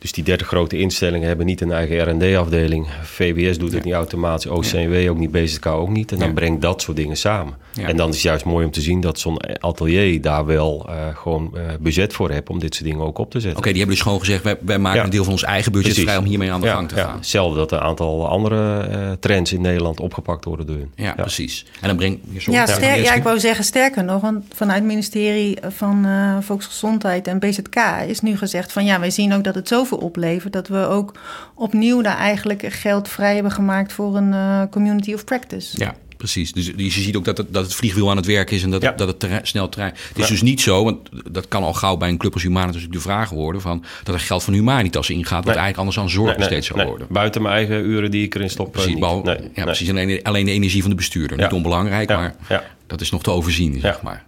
Dus 0.00 0.12
die 0.12 0.24
30 0.24 0.46
grote 0.46 0.78
instellingen 0.78 1.28
hebben 1.28 1.46
niet 1.46 1.60
een 1.60 1.72
eigen 1.72 2.10
R&D-afdeling. 2.18 2.86
VWS 3.02 3.58
doet 3.58 3.72
het 3.72 3.84
niet 3.84 3.94
automatisch, 3.94 4.46
OCMW 4.50 5.10
ook 5.10 5.18
niet, 5.18 5.30
BZK 5.30 5.66
ook 5.66 5.88
niet. 5.88 6.12
En 6.12 6.18
dan 6.18 6.28
Ja. 6.28 6.34
brengt 6.34 6.62
dat 6.62 6.82
soort 6.82 6.96
dingen 6.96 7.16
samen. 7.16 7.54
Ja. 7.72 7.86
En 7.88 7.96
dan 7.96 8.08
is 8.08 8.14
het 8.14 8.24
juist 8.24 8.44
mooi 8.44 8.64
om 8.64 8.70
te 8.70 8.80
zien 8.80 9.00
dat 9.00 9.18
zo'n 9.18 9.36
atelier 9.60 10.20
daar 10.20 10.46
wel 10.46 10.86
eh, 10.88 10.94
gewoon 11.16 11.50
eh, 11.56 11.62
budget 11.80 12.12
voor 12.12 12.30
heeft... 12.30 12.48
om 12.48 12.58
dit 12.58 12.74
soort 12.74 12.86
dingen 12.90 13.04
ook 13.06 13.18
op 13.18 13.30
te 13.30 13.40
zetten. 13.40 13.58
Oké, 13.58 13.68
die 13.68 13.78
hebben 13.78 13.94
dus 13.96 14.04
gewoon 14.04 14.18
gezegd... 14.20 14.42
wij, 14.42 14.56
wij 14.60 14.78
maken 14.78 14.98
Ja. 14.98 15.04
een 15.04 15.10
deel 15.10 15.24
van 15.24 15.32
ons 15.32 15.42
eigen 15.42 15.72
budget 15.72 15.88
Precies. 15.88 16.08
vrij... 16.08 16.20
om 16.20 16.24
hiermee 16.24 16.52
aan 16.52 16.60
de 16.60 16.66
Ja, 16.66 16.74
gang 16.74 16.88
te 16.88 16.94
ja. 16.96 17.04
gaan. 17.04 17.16
Hetzelfde 17.16 17.58
dat 17.58 17.72
een 17.72 17.78
aantal 17.80 18.28
andere 18.28 18.80
eh, 18.80 19.10
trends 19.20 19.52
in 19.52 19.60
Nederland 19.60 20.00
opgepakt 20.00 20.44
worden 20.44 20.66
door 20.66 20.76
hun. 20.76 20.92
Ja, 20.94 21.12
precies. 21.12 21.66
En 21.80 21.88
dan 21.88 21.96
breng 21.96 22.18
sorry, 22.36 22.52
Ja, 22.58 22.66
Van 22.66 22.74
ster- 22.74 23.02
ja, 23.02 23.14
ik 23.14 23.22
wou 23.22 23.40
zeggen 23.40 23.64
sterker 23.64 24.04
nog, 24.04 24.20
want 24.20 24.44
vanuit 24.54 24.78
het 24.78 24.86
ministerie 24.88 25.58
van 25.68 26.04
eh, 26.06 26.36
Volksgezondheid 26.40 27.26
en 27.26 27.38
BZK 27.38 27.76
is 28.06 28.20
nu 28.20 28.36
gezegd 28.36 28.72
van 28.72 28.84
ja, 28.84 29.00
wij 29.00 29.10
zien 29.10 29.32
ook 29.34 29.44
dat 29.44 29.54
het 29.54 29.68
zoveel 29.90 30.06
oplevert 30.06 30.52
dat 30.52 30.68
we 30.68 30.86
ook 30.86 31.12
opnieuw 31.54 32.02
daar 32.02 32.16
eigenlijk 32.16 32.62
geld 32.68 33.08
vrij 33.08 33.34
hebben 33.34 33.52
gemaakt 33.52 33.92
voor 33.92 34.16
een 34.16 34.32
eh, 34.32 34.62
community 34.70 35.12
of 35.12 35.24
practice. 35.24 35.78
Ja, 35.78 35.94
precies. 36.16 36.52
Dus 36.52 36.66
je 36.76 36.90
ziet 36.90 37.16
ook 37.16 37.24
dat 37.24 37.38
het, 37.38 37.52
dat 37.52 37.64
het 37.64 37.74
vliegwiel 37.74 38.10
aan 38.10 38.16
het 38.16 38.26
werk 38.26 38.50
is 38.50 38.62
en 38.62 38.70
dat, 38.70 38.82
Ja. 38.82 38.92
dat 38.92 39.08
het 39.08 39.20
terrein- 39.20 39.46
snel 39.46 39.68
terrein. 39.68 39.92
Het 40.08 40.18
is 40.18 40.24
Ja. 40.24 40.30
dus 40.30 40.42
niet 40.42 40.60
zo, 40.60 40.84
want 40.84 40.98
dat 41.30 41.48
kan 41.48 41.62
al 41.62 41.72
gauw 41.72 41.96
bij 41.96 42.08
een 42.08 42.16
club 42.18 42.32
als 42.32 42.42
Humanitas 42.42 42.74
natuurlijk 42.74 43.02
de 43.04 43.08
vraag 43.10 43.30
worden: 43.30 43.60
van, 43.60 43.84
dat 44.04 44.14
er 44.14 44.20
geld 44.20 44.42
van 44.44 44.52
Humanitas 44.54 45.10
ingaat, 45.10 45.44
wat 45.44 45.54
Nee. 45.54 45.62
eigenlijk 45.62 45.78
anders 45.78 45.98
aan 45.98 46.10
zorg 46.10 46.26
Nee, 46.28 46.36
nee, 46.38 46.48
besteed 46.48 46.64
zou 46.64 46.78
nee. 46.78 46.88
worden. 46.88 47.06
Buiten 47.10 47.42
mijn 47.42 47.54
eigen 47.54 47.84
uren 47.84 48.10
die 48.10 48.24
ik 48.24 48.34
erin 48.34 48.50
stop. 48.50 48.66
eh, 48.66 48.72
Precies, 48.72 48.90
niet. 48.90 49.00
behalve- 49.00 49.26
Nee, 49.26 49.36
ja, 49.42 49.48
nee. 49.54 49.64
precies. 49.64 49.90
Alleen, 49.90 50.22
alleen 50.22 50.44
de 50.44 50.50
energie 50.52 50.80
van 50.80 50.90
de 50.90 50.96
bestuurder. 50.96 51.36
Ja. 51.38 51.42
Niet 51.44 51.52
onbelangrijk, 51.52 52.08
Ja, 52.10 52.16
maar 52.16 52.34
ja. 52.48 52.62
Dat 52.90 53.00
is 53.00 53.10
nog 53.10 53.22
te 53.22 53.30
overzien, 53.30 53.80
zeg 53.80 54.02
maar. 54.02 54.24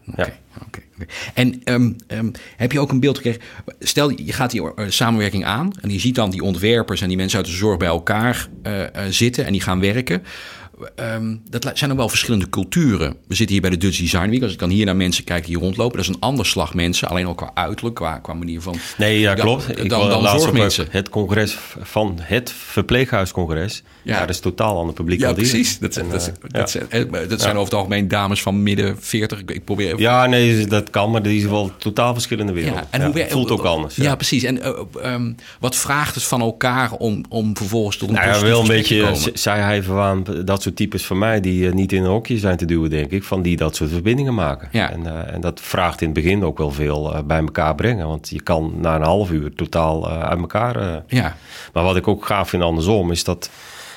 Oké. 0.66 0.80
En 1.34 1.60
ehm, 1.64 1.92
ehm, 2.06 2.30
heb 2.56 2.72
je 2.72 2.80
ook 2.80 2.90
een 2.90 3.00
beeld 3.00 3.16
gekregen? 3.16 3.40
Stel, 3.80 4.10
je 4.10 4.32
gaat 4.32 4.50
die 4.50 4.74
eh, 4.74 4.84
samenwerking 4.88 5.44
aan 5.44 5.72
en 5.80 5.90
je 5.90 5.98
ziet 5.98 6.14
dan 6.14 6.30
die 6.30 6.42
ontwerpers 6.42 7.00
en 7.00 7.08
die 7.08 7.16
mensen 7.16 7.38
uit 7.38 7.46
de 7.46 7.52
zorg 7.52 7.76
bij 7.76 7.88
elkaar 7.88 8.48
eh, 8.62 8.82
eh, 8.82 8.88
zitten 9.10 9.44
en 9.46 9.52
die 9.52 9.60
gaan 9.60 9.80
werken. 9.80 10.22
Ehm, 10.96 11.36
dat 11.50 11.70
zijn 11.74 11.88
dan 11.90 11.98
wel 11.98 12.08
verschillende 12.08 12.48
culturen. 12.50 13.16
We 13.28 13.34
zitten 13.34 13.52
hier 13.52 13.60
bij 13.60 13.70
de 13.70 13.76
Dutch 13.76 13.98
Design 13.98 14.28
Week. 14.30 14.42
Als 14.42 14.52
ik 14.52 14.58
dan 14.58 14.70
hier 14.70 14.84
naar 14.86 14.96
mensen 14.96 15.24
kijk 15.24 15.44
die 15.46 15.54
hier 15.54 15.64
rondlopen, 15.64 15.96
dat 15.96 16.06
is 16.08 16.14
een 16.14 16.20
ander 16.20 16.46
slag 16.46 16.74
mensen. 16.74 17.08
Alleen 17.08 17.26
al 17.26 17.34
qua 17.34 17.50
uiterlijk, 17.54 17.94
qua, 17.96 18.18
qua 18.18 18.34
manier 18.34 18.60
van. 18.60 18.76
Nee, 18.98 19.20
ja, 19.20 19.34
Dan- 19.34 19.44
klopt. 19.46 19.76
dan- 19.76 20.08
dan 20.08 20.14
op 20.32 20.38
zorgmensen. 20.38 20.86
Het 20.90 21.08
congres 21.08 21.58
van 21.80 22.18
het 22.20 22.52
verpleeghuiscongres. 22.56 23.82
Ja. 24.02 24.12
Ja, 24.14 24.20
dat 24.20 24.28
is 24.30 24.40
totaal 24.40 24.78
ander 24.78 24.94
publiek. 24.94 25.20
Ja, 25.20 25.26
dan 25.26 25.34
precies. 25.34 25.78
Dat, 25.78 25.92
zijn- 25.94 26.06
En, 26.06 26.12
dat, 26.12 26.26
eh, 26.26 26.34
dat, 26.48 26.50
ja. 26.52 26.66
zijn, 26.88 27.12
eh, 27.14 27.28
dat 27.28 27.40
zijn 27.40 27.52
over 27.52 27.64
het 27.64 27.74
algemeen 27.74 28.08
dames 28.08 28.42
van 28.42 28.62
midden 28.62 28.96
40. 29.00 29.42
Ik, 29.46 29.64
probeer 29.64 29.86
even 29.86 29.98
Ja, 29.98 30.26
nee, 30.26 30.66
dat 30.66 30.90
kan, 30.90 31.10
maar 31.10 31.22
die 31.22 31.38
is 31.38 31.44
wel 31.44 31.70
totaal 31.78 32.12
verschillende 32.12 32.52
wereld. 32.52 32.74
Ja, 32.74 32.86
en 32.90 33.04
hoe 33.12 33.26
voelt 33.28 33.50
ook 33.50 33.62
anders. 33.64 33.96
Ja, 33.96 34.14
precies. 34.14 34.42
En 34.42 34.62
eh, 34.62 34.72
ehm, 35.02 35.32
wat 35.60 35.76
vraagt 35.76 36.14
het 36.14 36.24
van 36.24 36.40
elkaar 36.40 36.92
om, 36.92 37.24
om 37.28 37.56
vervolgens 37.56 37.96
tot 37.96 38.08
een 38.08 38.14
Nou 38.14 38.26
ja, 38.28 38.40
wel 38.40 38.60
een 38.60 38.66
beetje, 38.66 39.00
komen? 39.02 39.16
z- 39.16 39.28
zei 39.32 39.60
hij 39.60 39.82
van 39.82 40.26
dat 40.44 40.61
soort 40.62 40.76
types 40.76 41.06
van 41.06 41.18
mij 41.18 41.40
die 41.40 41.66
eh, 41.66 41.72
niet 41.72 41.92
in 41.92 42.02
een 42.04 42.10
hokje 42.10 42.38
zijn 42.38 42.56
te 42.56 42.64
duwen, 42.64 42.90
denk 42.90 43.10
ik, 43.10 43.24
van 43.24 43.42
die 43.42 43.56
dat 43.56 43.76
soort 43.76 43.90
verbindingen 43.90 44.34
maken. 44.34 44.68
Ja. 44.72 44.90
En, 44.90 45.06
eh, 45.06 45.34
en 45.34 45.40
dat 45.40 45.60
vraagt 45.60 46.00
in 46.00 46.06
het 46.06 46.16
begin 46.16 46.44
ook 46.44 46.58
wel 46.58 46.70
veel 46.70 47.14
eh, 47.14 47.22
bij 47.22 47.38
elkaar 47.38 47.74
brengen, 47.74 48.06
want 48.06 48.28
je 48.28 48.42
kan 48.42 48.72
na 48.76 48.96
een 48.96 49.02
half 49.02 49.30
uur 49.30 49.54
totaal 49.54 50.10
uit 50.10 50.38
elkaar. 50.38 51.02
Ja, 51.06 51.36
Maar 51.72 51.84
wat 51.84 51.96
ik 51.96 52.08
ook 52.08 52.26
gaaf 52.26 52.48
vind 52.48 52.62
andersom 52.62 53.10
is 53.10 53.24
dat. 53.24 53.50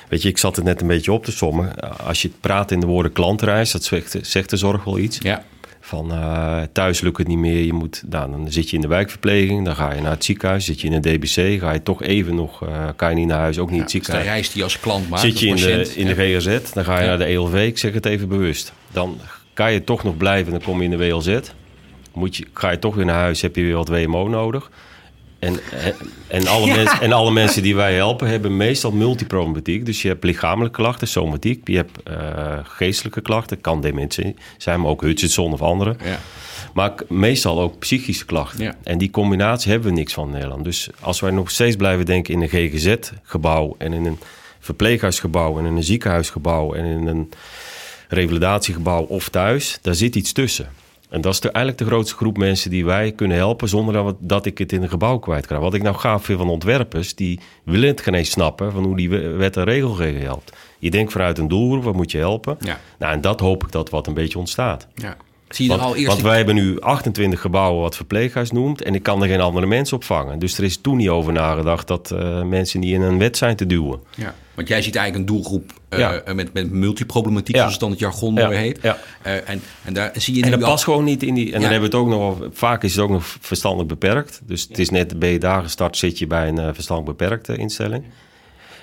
Weet 0.09 0.21
je, 0.21 0.29
ik 0.29 0.37
zat 0.37 0.55
het 0.55 0.65
net 0.65 0.81
een 0.81 0.87
beetje 0.87 1.11
op 1.11 1.23
te 1.25 1.31
sommen. 1.31 1.73
Als 2.05 2.21
je 2.21 2.29
praat 2.39 2.71
in 2.71 2.79
de 2.79 2.85
woorden 2.85 3.11
klantreis, 3.11 3.71
dat 3.71 3.83
zegt, 3.83 4.17
zegt 4.21 4.49
de 4.49 4.57
zorg 4.57 4.83
wel 4.83 4.97
iets. 4.97 5.17
ja, 5.21 5.43
Van 5.87 6.11
eh, 6.11 6.61
thuis 6.71 7.01
lukt 7.01 7.17
het 7.17 7.27
niet 7.27 7.37
meer. 7.37 7.63
Je 7.63 7.73
moet, 7.73 8.03
nou, 8.09 8.31
dan 8.31 8.51
zit 8.51 8.69
je 8.69 8.75
in 8.75 8.81
de 8.81 8.87
wijkverpleging, 8.87 9.65
dan 9.65 9.75
ga 9.75 9.93
je 9.93 10.01
naar 10.01 10.11
het 10.11 10.23
ziekenhuis. 10.23 10.65
Zit 10.65 10.81
je 10.81 10.87
in 10.87 10.93
een 10.93 11.01
DBC, 11.01 11.59
ga 11.59 11.71
je 11.71 11.83
toch 11.83 12.03
even 12.03 12.35
nog, 12.35 12.63
eh, 12.67 12.89
kan 12.95 13.09
je 13.09 13.15
niet 13.15 13.27
naar 13.27 13.39
huis, 13.39 13.59
ook 13.59 13.69
niet 13.71 13.75
in 13.77 13.83
het 13.83 13.91
dus 13.91 14.01
ziekenhuis. 14.01 14.27
reis 14.27 14.47
die 14.47 14.57
je 14.57 14.63
als 14.63 14.79
klant 14.79 15.09
maakt, 15.09 15.21
Zit 15.21 15.39
je 15.39 15.47
in 15.47 15.55
de, 15.55 15.91
in 15.95 16.07
de 16.07 16.25
ja. 16.27 16.39
GRZ, 16.39 16.73
dan 16.73 16.83
ga 16.83 16.95
je 16.97 17.01
Ja. 17.03 17.07
naar 17.07 17.17
de 17.17 17.25
ELV, 17.25 17.53
ik 17.67 17.77
zeg 17.77 17.93
het 17.93 18.05
even 18.05 18.27
bewust. 18.27 18.73
Dan 18.91 19.19
kan 19.53 19.73
je 19.73 19.83
toch 19.83 20.03
nog 20.03 20.17
blijven, 20.17 20.51
dan 20.51 20.61
kom 20.61 20.77
je 20.77 20.83
in 20.83 20.97
de 20.97 21.07
WLZ. 21.07 21.39
Moet 22.13 22.35
je, 22.37 22.45
ga 22.53 22.71
je 22.71 22.79
toch 22.79 22.95
weer 22.95 23.05
naar 23.05 23.19
huis, 23.19 23.41
heb 23.41 23.55
je 23.55 23.61
weer 23.63 23.75
wat 23.75 23.87
WMO 23.89 24.27
nodig. 24.27 24.71
En, 25.45 25.59
en, 26.27 26.47
alle 26.47 26.67
mensen, 26.75 27.01
en 27.01 27.11
alle 27.11 27.31
mensen 27.31 27.63
die 27.63 27.75
wij 27.75 27.93
helpen 27.93 28.27
hebben 28.27 28.57
meestal 28.57 28.91
multiproblematiek. 28.91 29.85
Dus 29.85 30.01
je 30.01 30.07
hebt 30.07 30.23
lichamelijke 30.23 30.77
klachten, 30.77 31.07
somatiek. 31.07 31.67
Je 31.67 31.75
hebt 31.75 32.03
eh, 32.03 32.59
geestelijke 32.63 33.21
klachten, 33.21 33.61
kan 33.61 33.81
dementie 33.81 34.35
zijn, 34.57 34.81
maar 34.81 34.89
ook 34.89 35.01
Hutchinson 35.01 35.53
of 35.53 35.61
andere. 35.61 35.95
Ja. 36.03 36.19
Maar 36.73 36.93
meestal 37.07 37.61
ook 37.61 37.79
psychische 37.79 38.25
klachten. 38.25 38.63
Ja. 38.63 38.75
En 38.83 38.97
die 38.97 39.09
combinatie 39.09 39.71
hebben 39.71 39.89
we 39.89 39.95
niks 39.95 40.13
van 40.13 40.25
in 40.27 40.33
Nederland. 40.33 40.63
Dus 40.63 40.89
als 40.99 41.19
wij 41.19 41.31
nog 41.31 41.51
steeds 41.51 41.75
blijven 41.75 42.05
denken 42.05 42.33
in 42.33 42.41
een 42.41 42.49
GGZ-gebouw... 42.49 43.75
en 43.77 43.93
in 43.93 44.05
een 44.05 44.19
verpleeghuisgebouw 44.59 45.59
en 45.59 45.65
in 45.65 45.75
een 45.75 45.83
ziekenhuisgebouw... 45.83 46.73
en 46.73 46.85
in 46.85 47.07
een 47.07 47.29
revalidatiegebouw 48.07 49.03
of 49.03 49.29
thuis, 49.29 49.79
daar 49.81 49.95
zit 49.95 50.15
iets 50.15 50.31
tussen. 50.31 50.69
En 51.09 51.21
dat 51.21 51.33
is 51.33 51.39
de, 51.39 51.49
eigenlijk 51.51 51.83
de 51.85 51.89
grootste 51.89 52.15
groep 52.15 52.37
mensen 52.37 52.69
die 52.69 52.85
wij 52.85 53.11
kunnen 53.11 53.37
helpen... 53.37 53.69
zonder 53.69 53.93
dat, 53.93 54.15
dat 54.19 54.45
ik 54.45 54.57
het 54.57 54.71
in 54.71 54.81
een 54.83 54.89
gebouw 54.89 55.17
kwijt 55.17 55.45
kan. 55.45 55.59
Wat 55.61 55.73
ik 55.73 55.83
nou 55.83 55.95
gaaf 55.95 56.23
vind 56.25 56.39
van 56.39 56.49
ontwerpers... 56.49 57.15
die 57.15 57.39
willen 57.63 57.87
het 57.87 58.01
geen 58.01 58.13
eens 58.13 58.29
snappen 58.31 58.71
van 58.71 58.83
hoe 58.83 58.95
die 58.97 59.09
we- 59.09 59.29
wet 59.29 59.57
en 59.57 59.63
regelgeving 59.63 60.23
helpt. 60.23 60.53
Je 60.79 60.91
denkt 60.91 61.11
vanuit 61.11 61.37
een 61.37 61.47
doelgroep, 61.47 61.83
wat 61.83 61.93
moet 61.95 62.11
je 62.11 62.17
helpen? 62.17 62.57
Ja. 62.59 62.79
Nou, 62.99 63.13
en 63.13 63.21
dat 63.21 63.39
hoop 63.39 63.63
ik 63.63 63.71
dat 63.71 63.89
wat 63.89 64.07
een 64.07 64.13
beetje 64.13 64.39
ontstaat. 64.39 64.87
Ja. 64.95 65.17
Zie 65.49 65.65
je 65.65 65.71
er 65.71 65.77
Want, 65.77 65.89
al 65.89 65.95
eerst... 65.95 66.07
want 66.11 66.21
wij 66.21 66.37
hebben 66.37 66.55
nu 66.55 66.79
28 66.81 67.41
gebouwen 67.41 67.81
wat 67.81 67.95
verpleeghuis 67.95 68.51
noemt. 68.51 68.81
En 68.81 68.95
ik 68.95 69.03
kan 69.03 69.21
er 69.21 69.27
geen 69.27 69.41
andere 69.41 69.65
mensen 69.65 69.95
opvangen. 69.97 70.39
Dus 70.39 70.57
er 70.57 70.63
is 70.63 70.77
toen 70.77 70.97
niet 70.97 71.09
over 71.09 71.33
nagedacht 71.33 71.87
dat 71.87 72.11
eh, 72.11 72.43
mensen 72.43 72.79
niet 72.79 72.93
in 72.93 73.01
een 73.01 73.17
wet 73.17 73.37
zijn 73.37 73.55
te 73.55 73.65
duwen. 73.65 73.99
ja. 74.15 74.35
Want 74.55 74.67
jij 74.67 74.81
ziet 74.81 74.95
eigenlijk 74.95 75.29
een 75.29 75.35
doelgroep 75.35 75.71
eh, 75.89 75.99
Ja. 75.99 76.21
met, 76.33 76.53
met 76.53 76.71
multiproblematiek, 76.71 77.55
Ja. 77.55 77.57
zoals 77.57 77.71
het 77.73 77.81
dan 77.81 77.91
het 77.91 77.99
jargon 77.99 78.35
Ja. 78.35 78.49
heet. 78.49 78.79
Ja. 78.81 78.97
Eh, 79.21 79.49
en, 79.49 79.61
en 79.83 79.93
daar 79.93 80.11
zie 80.13 80.35
je 80.35 80.43
En 80.43 80.51
dat 80.51 80.63
al- 80.63 80.69
past 80.69 80.83
gewoon 80.83 81.03
niet 81.03 81.23
in 81.23 81.33
die. 81.33 81.45
En 81.45 81.51
Ja. 81.51 81.59
dan 81.59 81.71
hebben 81.71 81.89
we 81.91 81.97
het 81.97 82.05
ook 82.05 82.11
nog. 82.11 82.47
Vaak 82.51 82.83
is 82.83 82.91
het 82.95 83.03
ook 83.03 83.09
nog 83.09 83.25
verstandelijk 83.41 83.89
beperkt. 83.89 84.41
Dus 84.43 84.61
het 84.67 84.79
is 84.79 84.89
net 84.89 85.19
ben 85.19 85.29
je 85.29 85.39
daar 85.39 85.63
gestart, 85.63 85.97
zit 85.97 86.19
je 86.19 86.27
bij 86.27 86.47
een 86.47 86.59
eh, 86.59 86.69
verstandelijk 86.73 87.17
beperkte 87.17 87.55
instelling. 87.57 88.03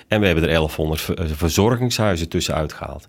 En 0.07 0.19
we 0.19 0.25
hebben 0.25 0.43
er 0.43 0.49
1100 0.49 1.01
ver- 1.01 1.19
eh, 1.19 1.25
verzorgingshuizen 1.35 2.29
tussenuit 2.29 2.73
gehaald. 2.73 3.07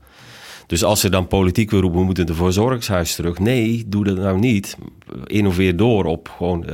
Dus 0.75 0.85
als 0.85 1.01
ze 1.01 1.09
dan 1.09 1.27
politiek 1.27 1.71
wil 1.71 1.81
roepen, 1.81 1.99
we 1.99 2.05
moeten 2.05 2.27
de 2.27 2.35
verzorgingshuis 2.35 3.15
terug. 3.15 3.39
Nee, 3.39 3.85
doe 3.87 4.05
dat 4.05 4.17
nou 4.17 4.39
niet. 4.39 4.77
Innoveer 5.25 5.77
door 5.77 6.05
op 6.05 6.35
gewoon 6.37 6.65
uh, 6.69 6.71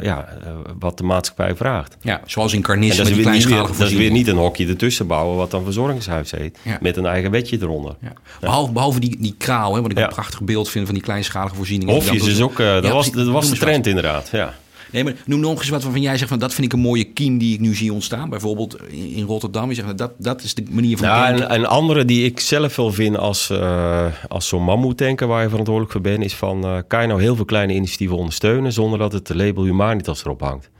ja, 0.00 0.28
uh, 0.44 0.50
wat 0.78 0.98
de 0.98 1.04
maatschappij 1.04 1.56
vraagt. 1.56 1.96
Ja, 2.00 2.20
zoals 2.26 2.52
in 2.52 2.62
Carnis 2.62 2.96
dat, 2.96 2.98
met 2.98 3.08
is 3.08 3.14
die 3.14 3.24
weer, 3.24 3.32
niet 3.32 3.44
weer, 3.44 3.52
kleinschalige 3.52 3.82
dat 3.82 3.90
is 3.90 3.96
weer 3.96 4.10
niet 4.10 4.26
een 4.26 4.36
hokje 4.36 4.66
ertussen 4.66 5.06
bouwen 5.06 5.36
wat 5.36 5.50
dan 5.50 5.64
verzorgingshuis 5.64 6.30
heet. 6.30 6.58
Ja. 6.62 6.78
Met 6.80 6.96
een 6.96 7.06
eigen 7.06 7.30
wetje 7.30 7.58
eronder. 7.60 7.96
Ja. 8.00 8.12
Behalve, 8.40 8.72
behalve 8.72 9.00
die, 9.00 9.16
die 9.18 9.34
kraal, 9.38 9.74
hè, 9.74 9.82
wat 9.82 9.90
ik 9.90 9.98
een 9.98 10.08
prachtig 10.08 10.42
beeld 10.42 10.68
vind 10.68 10.84
van 10.84 10.94
die 10.94 11.02
kleinschalige 11.02 11.54
voorzieningen. 11.54 11.94
Hofjes 11.94 12.26
is 12.26 12.40
ook, 12.40 12.60
eh, 12.60 12.72
dat, 12.82 12.92
was, 12.92 13.10
dat 13.10 13.26
was 13.26 13.50
de 13.50 13.56
trend 13.56 13.86
inderdaad. 13.86 14.28
Ja. 14.32 14.54
Nee, 14.92 15.04
maar 15.04 15.14
noem 15.26 15.40
nog 15.40 15.58
eens 15.58 15.68
wat 15.68 15.82
waarvan 15.82 16.00
jij 16.00 16.16
zegt 16.16 16.28
van 16.30 16.38
dat 16.38 16.54
vind 16.54 16.66
ik 16.66 16.72
een 16.72 16.78
mooie 16.78 17.04
kiem 17.04 17.38
die 17.38 17.54
ik 17.54 17.60
nu 17.60 17.74
zie 17.74 17.92
ontstaan. 17.92 18.30
Bijvoorbeeld 18.30 18.76
in 18.90 19.24
Rotterdam. 19.24 19.68
Je 19.68 19.74
zegt 19.74 19.86
nou, 19.86 19.98
dat, 19.98 20.12
dat 20.18 20.42
is 20.42 20.54
de 20.54 20.64
manier 20.70 20.96
van 20.96 21.06
Ja, 21.08 21.26
denken. 21.26 21.48
en, 21.48 21.56
en 21.56 21.66
andere 21.66 22.04
die 22.04 22.24
ik 22.24 22.40
zelf 22.40 22.76
wel 22.76 22.92
vind 22.92 23.16
als, 23.16 23.50
eh, 23.50 24.06
als 24.28 24.48
zo'n 24.48 24.62
mammoetanker 24.62 25.26
waar 25.26 25.42
je 25.42 25.48
verantwoordelijk 25.48 25.92
voor 25.92 26.02
bent, 26.02 26.24
is 26.24 26.34
van 26.34 26.64
eh, 26.64 26.78
kan 26.86 27.00
je 27.00 27.06
nou 27.06 27.20
heel 27.20 27.36
veel 27.36 27.44
kleine 27.44 27.74
initiatieven 27.74 28.16
ondersteunen 28.16 28.72
zonder 28.72 28.98
dat 28.98 29.12
het 29.12 29.34
label 29.34 29.64
Humanitas 29.64 30.24
erop 30.24 30.40
hangt? 30.40 30.70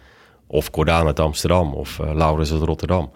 Of 0.47 0.71
Cordaan 0.71 1.07
uit 1.07 1.21
Amsterdam 1.21 1.73
of 1.75 1.99
eh 1.99 2.15
Laurens 2.15 2.53
uit 2.53 2.63
Rotterdam. 2.63 3.11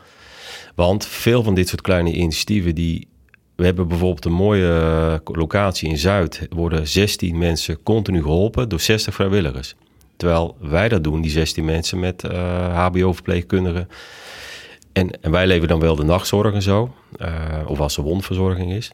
Want 0.74 1.06
veel 1.06 1.42
van 1.42 1.54
dit 1.54 1.68
soort 1.68 1.80
kleine 1.80 2.12
initiatieven 2.12 2.74
die. 2.74 3.08
We 3.56 3.64
hebben 3.64 3.88
bijvoorbeeld 3.88 4.24
een 4.24 4.32
mooie 4.32 5.20
locatie 5.24 5.88
in 5.88 5.98
Zuid. 5.98 6.46
Er 6.50 6.56
worden 6.56 6.88
16 6.88 7.38
mensen 7.38 7.82
continu 7.82 8.22
geholpen 8.22 8.68
door 8.68 8.80
60 8.80 9.14
vrijwilligers. 9.14 9.74
Terwijl 10.22 10.56
wij 10.58 10.88
dat 10.88 11.04
doen, 11.04 11.20
die 11.20 11.30
16 11.30 11.64
mensen 11.64 12.00
met 12.00 12.24
eh, 12.24 12.86
HBO-verpleegkundigen. 12.86 13.88
En, 14.92 15.10
en 15.20 15.30
wij 15.30 15.46
leveren 15.46 15.68
dan 15.68 15.80
wel 15.80 15.96
de 15.96 16.04
nachtzorg 16.04 16.54
en 16.54 16.62
zo. 16.62 16.94
eh, 17.18 17.32
of 17.66 17.80
als 17.80 17.96
er 17.96 18.02
wondverzorging 18.02 18.72
is. 18.72 18.92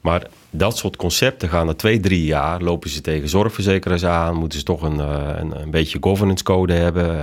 Maar 0.00 0.26
dat 0.50 0.76
soort 0.76 0.96
concepten 0.96 1.48
gaan 1.48 1.66
na 1.66 1.74
twee, 1.74 2.00
drie 2.00 2.24
jaar. 2.24 2.60
Lopen 2.62 2.90
ze 2.90 3.00
tegen 3.00 3.28
zorgverzekeraars 3.28 4.04
aan. 4.04 4.34
Moeten 4.36 4.58
ze 4.58 4.64
toch 4.64 4.82
een, 4.82 5.00
eh, 5.00 5.28
een, 5.36 5.60
een 5.60 5.70
beetje 5.70 5.98
governance 6.00 6.44
code 6.44 6.72
hebben. 6.72 7.18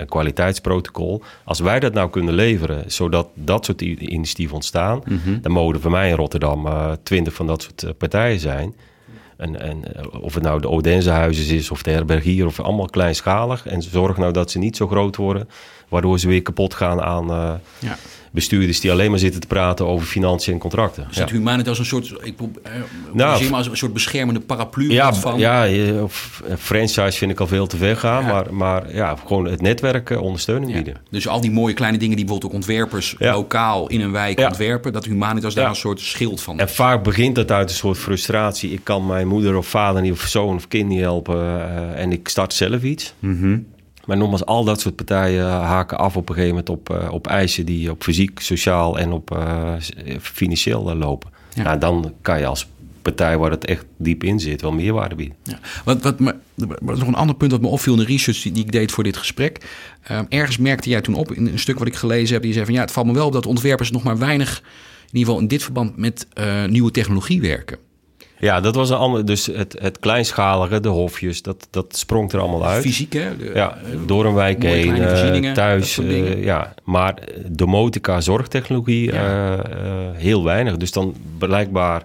een 0.00 0.06
kwaliteitsprotocol. 0.06 1.22
Als 1.44 1.60
wij 1.60 1.80
dat 1.80 1.92
nou 1.92 2.10
kunnen 2.10 2.34
leveren. 2.34 2.90
Zodat 2.90 3.28
dat 3.34 3.64
soort 3.64 3.80
initiatieven 3.80 4.54
ontstaan. 4.54 5.02
Dan 5.42 5.52
mogen 5.52 5.74
er 5.74 5.80
voor 5.80 5.90
mij 5.90 6.08
in 6.08 6.16
Rotterdam 6.16 6.68
twintig 7.02 7.34
van 7.34 7.46
dat 7.46 7.62
soort 7.62 7.98
partijen 7.98 8.40
zijn. 8.40 8.74
En, 9.38 9.60
en 9.60 9.94
eh, 9.94 10.22
of 10.22 10.34
het 10.34 10.42
nou 10.42 10.60
de 10.60 10.68
Odensehuizen 10.68 11.56
is 11.56 11.70
of 11.70 11.82
de 11.82 11.90
herbergier. 11.90 12.46
Of 12.46 12.60
allemaal 12.60 12.86
kleinschalig. 12.86 13.66
En 13.66 13.82
zorg 13.82 14.16
nou 14.16 14.32
dat 14.32 14.50
ze 14.50 14.58
niet 14.58 14.76
zo 14.76 14.86
groot 14.86 15.16
worden. 15.16 15.48
Waardoor 15.88 16.18
ze 16.18 16.28
weer 16.28 16.42
kapot 16.42 16.74
gaan 16.74 17.00
aan... 17.02 17.30
eh, 17.30 17.52
Ja. 17.78 17.96
Bestuurders 18.32 18.80
die 18.80 18.90
alleen 18.92 19.10
maar 19.10 19.18
zitten 19.18 19.40
te 19.40 19.46
praten 19.46 19.86
over 19.86 20.06
financiën 20.06 20.52
en 20.52 20.58
contracten. 20.58 21.04
Dus 21.08 21.16
dat 21.16 21.30
Humanitas 21.30 21.78
een 21.78 21.84
soort, 21.84 22.14
ik 22.22 22.36
probeer, 22.36 22.62
eh, 22.62 22.72
Nou, 23.12 23.52
als 23.52 23.66
een 23.66 23.76
soort 23.76 23.92
beschermende 23.92 24.40
paraplu 24.40 24.90
ja, 24.92 25.14
van. 25.14 25.38
ja, 25.38 25.66
eh, 25.66 26.02
franchise 26.58 27.18
vind 27.18 27.30
ik 27.30 27.40
al 27.40 27.46
veel 27.46 27.66
te 27.66 27.76
ver 27.76 27.96
gaan, 27.96 28.24
Ja. 28.24 28.32
maar, 28.32 28.54
maar 28.54 28.94
ja, 28.94 29.16
gewoon 29.26 29.44
het 29.44 29.60
netwerk 29.60 30.10
eh, 30.10 30.22
ondersteuning 30.22 30.72
bieden. 30.72 30.94
Dus 31.10 31.28
al 31.28 31.40
die 31.40 31.50
mooie 31.50 31.74
kleine 31.74 31.98
dingen 31.98 32.16
die 32.16 32.24
bijvoorbeeld 32.24 32.52
ook 32.52 32.58
ontwerpers 32.58 33.14
lokaal 33.18 33.86
in 33.88 34.00
een 34.00 34.12
wijk 34.12 34.40
ontwerpen, 34.40 34.92
dat 34.92 35.04
Humanitas 35.04 35.54
daar 35.54 35.68
een 35.68 35.76
soort 35.76 36.00
schild 36.00 36.40
van 36.40 36.58
En 36.58 36.68
vaak 36.68 37.04
begint 37.04 37.34
dat 37.34 37.50
uit 37.50 37.70
een 37.70 37.76
soort 37.76 37.98
frustratie. 37.98 38.70
Ik 38.70 38.80
kan 38.82 39.06
mijn 39.06 39.28
moeder 39.28 39.56
of 39.56 39.66
vader 39.66 40.02
niet, 40.02 40.12
of 40.12 40.20
zoon 40.20 40.54
of 40.54 40.68
kind 40.68 40.88
niet 40.88 41.00
helpen 41.00 41.36
en 41.96 42.12
ik 42.12 42.28
start 42.28 42.52
zelf 42.54 42.82
iets. 42.82 43.14
Mhm. 43.18 43.58
Maar 44.08 44.16
nogmaals, 44.16 44.44
al 44.44 44.64
dat 44.64 44.80
soort 44.80 44.96
partijen 44.96 45.46
haken 45.46 45.98
af 45.98 46.16
op 46.16 46.28
een 46.28 46.34
gegeven 46.34 46.56
moment 46.56 46.68
op, 46.68 46.90
eh, 46.90 47.12
op 47.12 47.26
eisen 47.26 47.66
die 47.66 47.90
op 47.90 48.02
fysiek, 48.02 48.40
sociaal 48.40 48.98
en 48.98 49.12
op 49.12 49.30
eh, 49.30 49.74
financieel 50.20 50.90
eh, 50.90 50.96
lopen. 50.96 51.30
Ja. 51.54 51.62
Nou, 51.62 51.78
dan 51.78 52.14
kan 52.22 52.38
je 52.38 52.46
als 52.46 52.68
partij 53.02 53.38
waar 53.38 53.50
het 53.50 53.64
echt 53.64 53.84
diep 53.96 54.24
in 54.24 54.40
zit 54.40 54.60
wel 54.60 54.72
meerwaarde 54.72 55.14
bieden. 55.14 55.36
Ja. 55.42 55.58
Wat, 55.84 56.02
wat 56.02 56.20
me, 56.20 56.34
wat 56.54 56.98
nog 56.98 57.08
een 57.08 57.14
ander 57.14 57.36
punt 57.36 57.50
wat 57.50 57.60
me 57.60 57.66
opviel 57.66 57.92
in 57.92 57.98
de 57.98 58.04
research 58.04 58.42
die, 58.42 58.52
die 58.52 58.64
ik 58.64 58.72
deed 58.72 58.92
voor 58.92 59.04
dit 59.04 59.16
gesprek. 59.16 59.66
Ehm, 60.02 60.24
ergens 60.28 60.58
merkte 60.58 60.88
jij 60.88 61.00
toen 61.00 61.14
op 61.14 61.32
in 61.32 61.46
een 61.46 61.58
stuk 61.58 61.78
wat 61.78 61.88
ik 61.88 61.96
gelezen 61.96 62.34
heb. 62.34 62.42
Die 62.42 62.52
zei 62.52 62.64
van 62.64 62.74
ja, 62.74 62.80
het 62.80 62.92
valt 62.92 63.06
me 63.06 63.12
wel 63.12 63.26
op 63.26 63.32
dat 63.32 63.46
ontwerpers 63.46 63.90
nog 63.90 64.02
maar 64.02 64.18
weinig, 64.18 64.58
in 64.58 65.18
ieder 65.18 65.26
geval 65.26 65.40
in 65.40 65.48
dit 65.48 65.62
verband, 65.62 65.96
met 65.96 66.26
nieuwe 66.68 66.90
technologie 66.90 67.40
werken. 67.40 67.78
Ja, 68.40 68.60
dat 68.60 68.74
was 68.74 68.90
een 68.90 68.96
ander. 68.96 69.24
Dus 69.24 69.46
het, 69.46 69.76
het 69.80 69.98
kleinschalige, 69.98 70.80
de 70.80 70.88
hofjes, 70.88 71.42
dat, 71.42 71.68
dat 71.70 71.96
sprong 71.96 72.32
er 72.32 72.40
allemaal 72.40 72.66
uit. 72.66 72.82
Fysiek, 72.82 73.12
hè? 73.12 73.36
De- 73.36 73.50
Ja, 73.54 73.78
door 74.06 74.24
een 74.24 74.34
wijk 74.34 74.62
heen, 74.62 74.94
eh, 75.02 75.52
thuis. 75.52 75.98
eh, 75.98 76.44
ja, 76.44 76.74
maar 76.84 77.14
domotica, 77.46 78.20
zorgtechnologie, 78.20 79.12
Ja. 79.12 79.12
eh, 79.12 79.52
eh, 79.58 80.14
heel 80.14 80.44
weinig. 80.44 80.76
Dus 80.76 80.92
dan 80.92 81.14
blijkbaar 81.38 82.02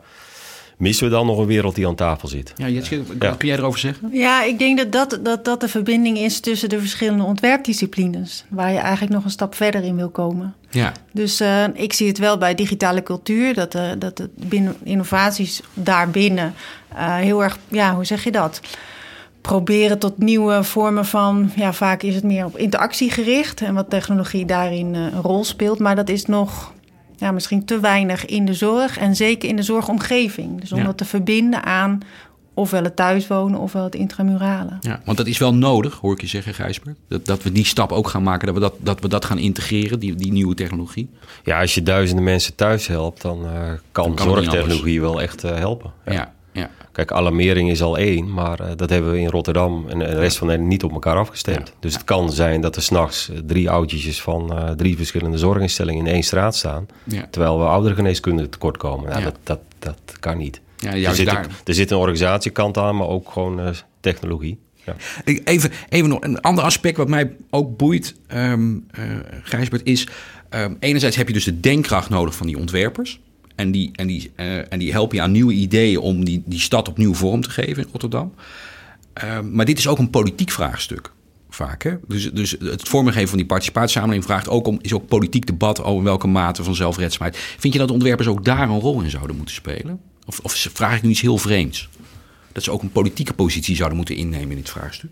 missen 0.83 1.05
we 1.05 1.11
dan 1.11 1.25
nog 1.25 1.37
een 1.37 1.45
wereld 1.45 1.75
die 1.75 1.87
aan 1.87 1.95
tafel 1.95 2.27
zit. 2.27 2.53
Ja, 2.55 2.67
Jetske, 2.67 2.95
Ja. 2.95 3.29
wat 3.29 3.37
kun 3.37 3.47
jij 3.47 3.57
erover 3.57 3.79
zeggen? 3.79 4.09
Ja, 4.11 4.43
ik 4.43 4.59
denk 4.59 4.77
dat 4.77 4.91
dat, 4.91 5.19
dat 5.25 5.45
dat 5.45 5.59
de 5.61 5.67
verbinding 5.67 6.17
is 6.17 6.39
tussen 6.39 6.69
de 6.69 6.79
verschillende 6.79 7.23
ontwerpdisciplines. 7.23 8.45
Waar 8.49 8.71
je 8.71 8.77
eigenlijk 8.77 9.13
nog 9.13 9.23
een 9.23 9.29
stap 9.29 9.55
verder 9.55 9.83
in 9.83 9.95
wil 9.95 10.09
komen. 10.09 10.53
Ja, 10.69 10.91
Dus 11.11 11.39
eh, 11.39 11.63
ik 11.73 11.93
zie 11.93 12.07
het 12.07 12.17
wel 12.17 12.37
bij 12.37 12.55
digitale 12.55 13.03
cultuur, 13.03 13.53
dat, 13.53 13.75
eh, 13.75 13.89
dat 13.97 14.27
binnen 14.35 14.75
innovaties 14.83 15.61
daarbinnen 15.73 16.53
eh, 16.95 17.15
heel 17.15 17.43
erg, 17.43 17.57
ja, 17.67 17.95
hoe 17.95 18.05
zeg 18.05 18.23
je 18.23 18.31
dat? 18.31 18.59
Proberen 19.41 19.99
tot 19.99 20.17
nieuwe 20.17 20.63
vormen 20.63 21.05
van, 21.05 21.51
ja, 21.55 21.73
vaak 21.73 22.03
is 22.03 22.15
het 22.15 22.23
meer 22.23 22.45
op 22.45 22.57
interactie 22.57 23.11
gericht 23.11 23.61
en 23.61 23.73
wat 23.73 23.89
technologie 23.89 24.45
daarin 24.45 24.95
eh, 24.95 25.01
een 25.01 25.21
rol 25.21 25.43
speelt. 25.43 25.79
Maar 25.79 25.95
dat 25.95 26.09
is 26.09 26.25
nog 26.25 26.73
ja, 27.23 27.31
misschien 27.31 27.65
te 27.65 27.79
weinig 27.79 28.25
in 28.25 28.45
de 28.45 28.53
zorg 28.53 28.97
en 28.97 29.15
zeker 29.15 29.49
in 29.49 29.55
de 29.55 29.63
zorgomgeving. 29.63 30.59
Dus 30.59 30.71
om 30.71 30.77
Ja. 30.77 30.83
dat 30.83 30.97
te 30.97 31.05
verbinden 31.05 31.63
aan 31.63 31.99
ofwel 32.55 32.83
het 32.83 32.95
thuiswonen 32.95 33.59
ofwel 33.59 33.83
het 33.83 33.95
intramurale. 33.95 34.77
ja, 34.81 35.01
want 35.05 35.17
dat 35.17 35.27
is 35.27 35.37
wel 35.37 35.53
nodig, 35.53 35.93
hoor 35.93 36.13
ik 36.13 36.21
je 36.21 36.27
zeggen, 36.27 36.53
Gijsbert. 36.53 36.97
Dat, 37.07 37.25
dat 37.25 37.43
we 37.43 37.51
die 37.51 37.65
stap 37.65 37.91
ook 37.91 38.07
gaan 38.07 38.23
maken, 38.23 38.45
dat 38.45 38.55
we 38.55 38.61
dat, 38.61 38.73
dat, 38.79 38.99
we 38.99 39.07
dat 39.07 39.25
gaan 39.25 39.37
integreren, 39.37 39.99
die, 39.99 40.15
die 40.15 40.31
nieuwe 40.31 40.55
technologie. 40.55 41.09
Ja, 41.43 41.59
als 41.61 41.75
je 41.75 41.83
duizenden 41.83 42.23
mensen 42.23 42.55
thuis 42.55 42.87
helpt, 42.87 43.21
dan 43.21 43.45
eh, 43.45 43.51
kan, 43.91 44.17
zorgtechnologie 44.17 45.01
wel 45.01 45.21
echt 45.21 45.43
eh, 45.43 45.55
helpen. 45.57 45.91
Ja, 46.05 46.11
Ja. 46.11 46.33
Ja. 46.53 46.69
Kijk, 46.91 47.11
alarmering 47.11 47.69
is 47.69 47.81
al 47.81 47.97
één, 47.97 48.33
maar 48.33 48.59
eh, 48.59 48.71
dat 48.75 48.89
hebben 48.89 49.11
we 49.11 49.19
in 49.19 49.27
Rotterdam 49.29 49.85
en 49.89 49.99
de 49.99 50.05
rest 50.05 50.37
van 50.37 50.47
Nederland 50.47 50.73
niet 50.73 50.83
op 50.83 50.91
elkaar 50.91 51.17
afgestemd. 51.17 51.67
Ja. 51.67 51.73
Dus 51.79 51.93
het 51.93 52.03
kan 52.03 52.31
zijn 52.31 52.61
dat 52.61 52.75
er 52.75 52.81
s'nachts 52.81 53.31
drie 53.45 53.69
oudjes 53.69 54.21
van 54.21 54.53
eh, 54.57 54.69
drie 54.69 54.97
verschillende 54.97 55.37
zorginstellingen 55.37 56.05
in 56.05 56.13
één 56.13 56.23
straat 56.23 56.55
staan. 56.55 56.85
ja. 57.03 57.27
Terwijl 57.31 57.59
we 57.59 57.65
ouderengeneeskunde 57.65 58.49
tekort 58.49 58.77
komen. 58.77 59.09
Nou, 59.09 59.19
Ja. 59.19 59.25
dat, 59.25 59.37
dat, 59.43 59.59
dat 59.79 60.19
kan 60.19 60.37
niet. 60.37 60.61
ja 60.77 60.91
Er 60.91 61.15
zit, 61.15 61.25
daar. 61.25 61.43
een, 61.45 61.51
er 61.63 61.73
zit 61.73 61.91
een 61.91 61.97
organisatiekant 61.97 62.77
aan, 62.77 62.95
maar 62.97 63.07
ook 63.07 63.31
gewoon 63.31 63.59
eh, 63.59 63.69
technologie. 63.99 64.59
Ja. 64.85 64.95
Even, 65.43 65.71
even 65.89 66.09
nog 66.09 66.21
een 66.21 66.41
ander 66.41 66.63
aspect 66.63 66.97
wat 66.97 67.07
mij 67.07 67.35
ook 67.49 67.77
boeit, 67.77 68.15
eh, 68.27 68.53
Gijsbert, 69.43 69.81
is... 69.85 70.07
ehm, 70.49 70.73
enerzijds 70.79 71.15
heb 71.15 71.27
je 71.27 71.33
dus 71.33 71.43
de 71.43 71.59
denkkracht 71.59 72.09
nodig 72.09 72.35
van 72.35 72.47
die 72.47 72.57
ontwerpers. 72.57 73.19
En 73.55 73.71
die, 73.71 73.89
en 73.93 74.07
die, 74.07 74.31
eh, 74.35 74.71
en 74.71 74.79
die 74.79 74.91
helpen 74.91 75.17
je 75.17 75.23
aan 75.23 75.31
nieuwe 75.31 75.53
ideeën 75.53 75.99
om 75.99 76.25
die, 76.25 76.43
die 76.45 76.59
stad 76.59 76.87
opnieuw 76.87 77.13
vorm 77.13 77.41
te 77.41 77.49
geven 77.49 77.83
in 77.83 77.89
Rotterdam. 77.91 78.33
Ehm, 79.13 79.51
maar 79.51 79.65
dit 79.65 79.77
is 79.77 79.87
ook 79.87 79.99
een 79.99 80.09
politiek 80.09 80.51
vraagstuk. 80.51 81.11
Vaak, 81.49 81.83
hè? 81.83 81.95
Dus, 82.07 82.31
dus 82.31 82.55
het 82.59 82.89
vormgeven 82.89 83.27
van 83.27 83.37
die 83.37 83.47
participatiesamenleving 83.47 84.25
vraagt 84.25 84.49
ook 84.49 84.67
om, 84.67 84.79
is 84.81 84.93
ook 84.93 85.07
politiek 85.07 85.45
debat 85.45 85.83
over 85.83 86.03
welke 86.03 86.27
mate 86.27 86.63
van 86.63 86.75
zelfredzaamheid. 86.75 87.37
Vind 87.37 87.73
je 87.73 87.79
dat 87.79 87.91
ontwerpers 87.91 88.27
ook 88.27 88.45
daar 88.45 88.69
een 88.69 88.79
rol 88.79 89.01
in 89.01 89.09
zouden 89.09 89.35
moeten 89.35 89.55
spelen? 89.55 89.99
Of, 90.25 90.39
of 90.39 90.67
vraag 90.73 90.95
ik 90.95 91.01
nu 91.01 91.09
iets 91.09 91.21
heel 91.21 91.37
vreemds? 91.37 91.89
Dat 92.51 92.63
ze 92.63 92.71
ook 92.71 92.81
een 92.81 92.91
politieke 92.91 93.33
positie 93.33 93.75
zouden 93.75 93.97
moeten 93.97 94.15
innemen 94.15 94.49
in 94.49 94.55
dit 94.55 94.69
vraagstuk? 94.69 95.11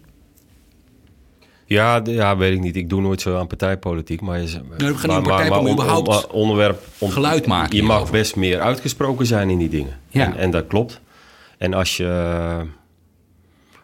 Ja, 1.71 2.01
ja, 2.03 2.38
weet 2.38 2.53
ik 2.53 2.60
niet. 2.60 2.75
Ik 2.75 2.89
doe 2.89 3.01
nooit 3.01 3.21
zo 3.21 3.38
aan 3.38 3.47
partijpolitiek. 3.47 4.21
Maar, 4.21 4.39
je, 4.41 4.47
we 4.77 4.95
gaan 4.97 5.10
niet 5.10 5.17
om 5.17 5.75
maar 5.75 5.97
on- 5.97 6.31
onderwerp, 6.31 6.81
on- 6.97 7.11
geluid 7.11 7.45
maken 7.45 7.76
Je 7.76 7.82
mag 7.84 7.91
hierover. 7.91 8.13
best 8.19 8.36
meer 8.36 8.59
uitgesproken 8.59 9.26
zijn 9.26 9.49
in 9.49 9.57
die 9.57 9.69
dingen. 9.69 9.99
Ja. 10.09 10.26
En, 10.26 10.36
en 10.38 10.51
dat 10.51 10.67
klopt. 10.67 11.01
En 11.57 11.74
als 11.74 11.97
je... 11.97 12.03
eh, 12.05 12.67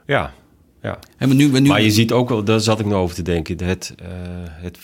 ja, 0.05 0.33
ja. 0.81 0.99
En 1.17 1.35
nu, 1.35 1.47
nu, 1.47 1.61
Maar 1.61 1.81
je 1.81 1.91
ziet 1.91 2.11
ook 2.11 2.29
wel, 2.29 2.43
daar 2.43 2.59
zat 2.59 2.79
ik 2.79 2.85
nou 2.85 3.01
over 3.01 3.15
te 3.15 3.21
denken. 3.21 3.63
Het, 3.65 3.95
eh, 3.99 4.07
het, 4.45 4.77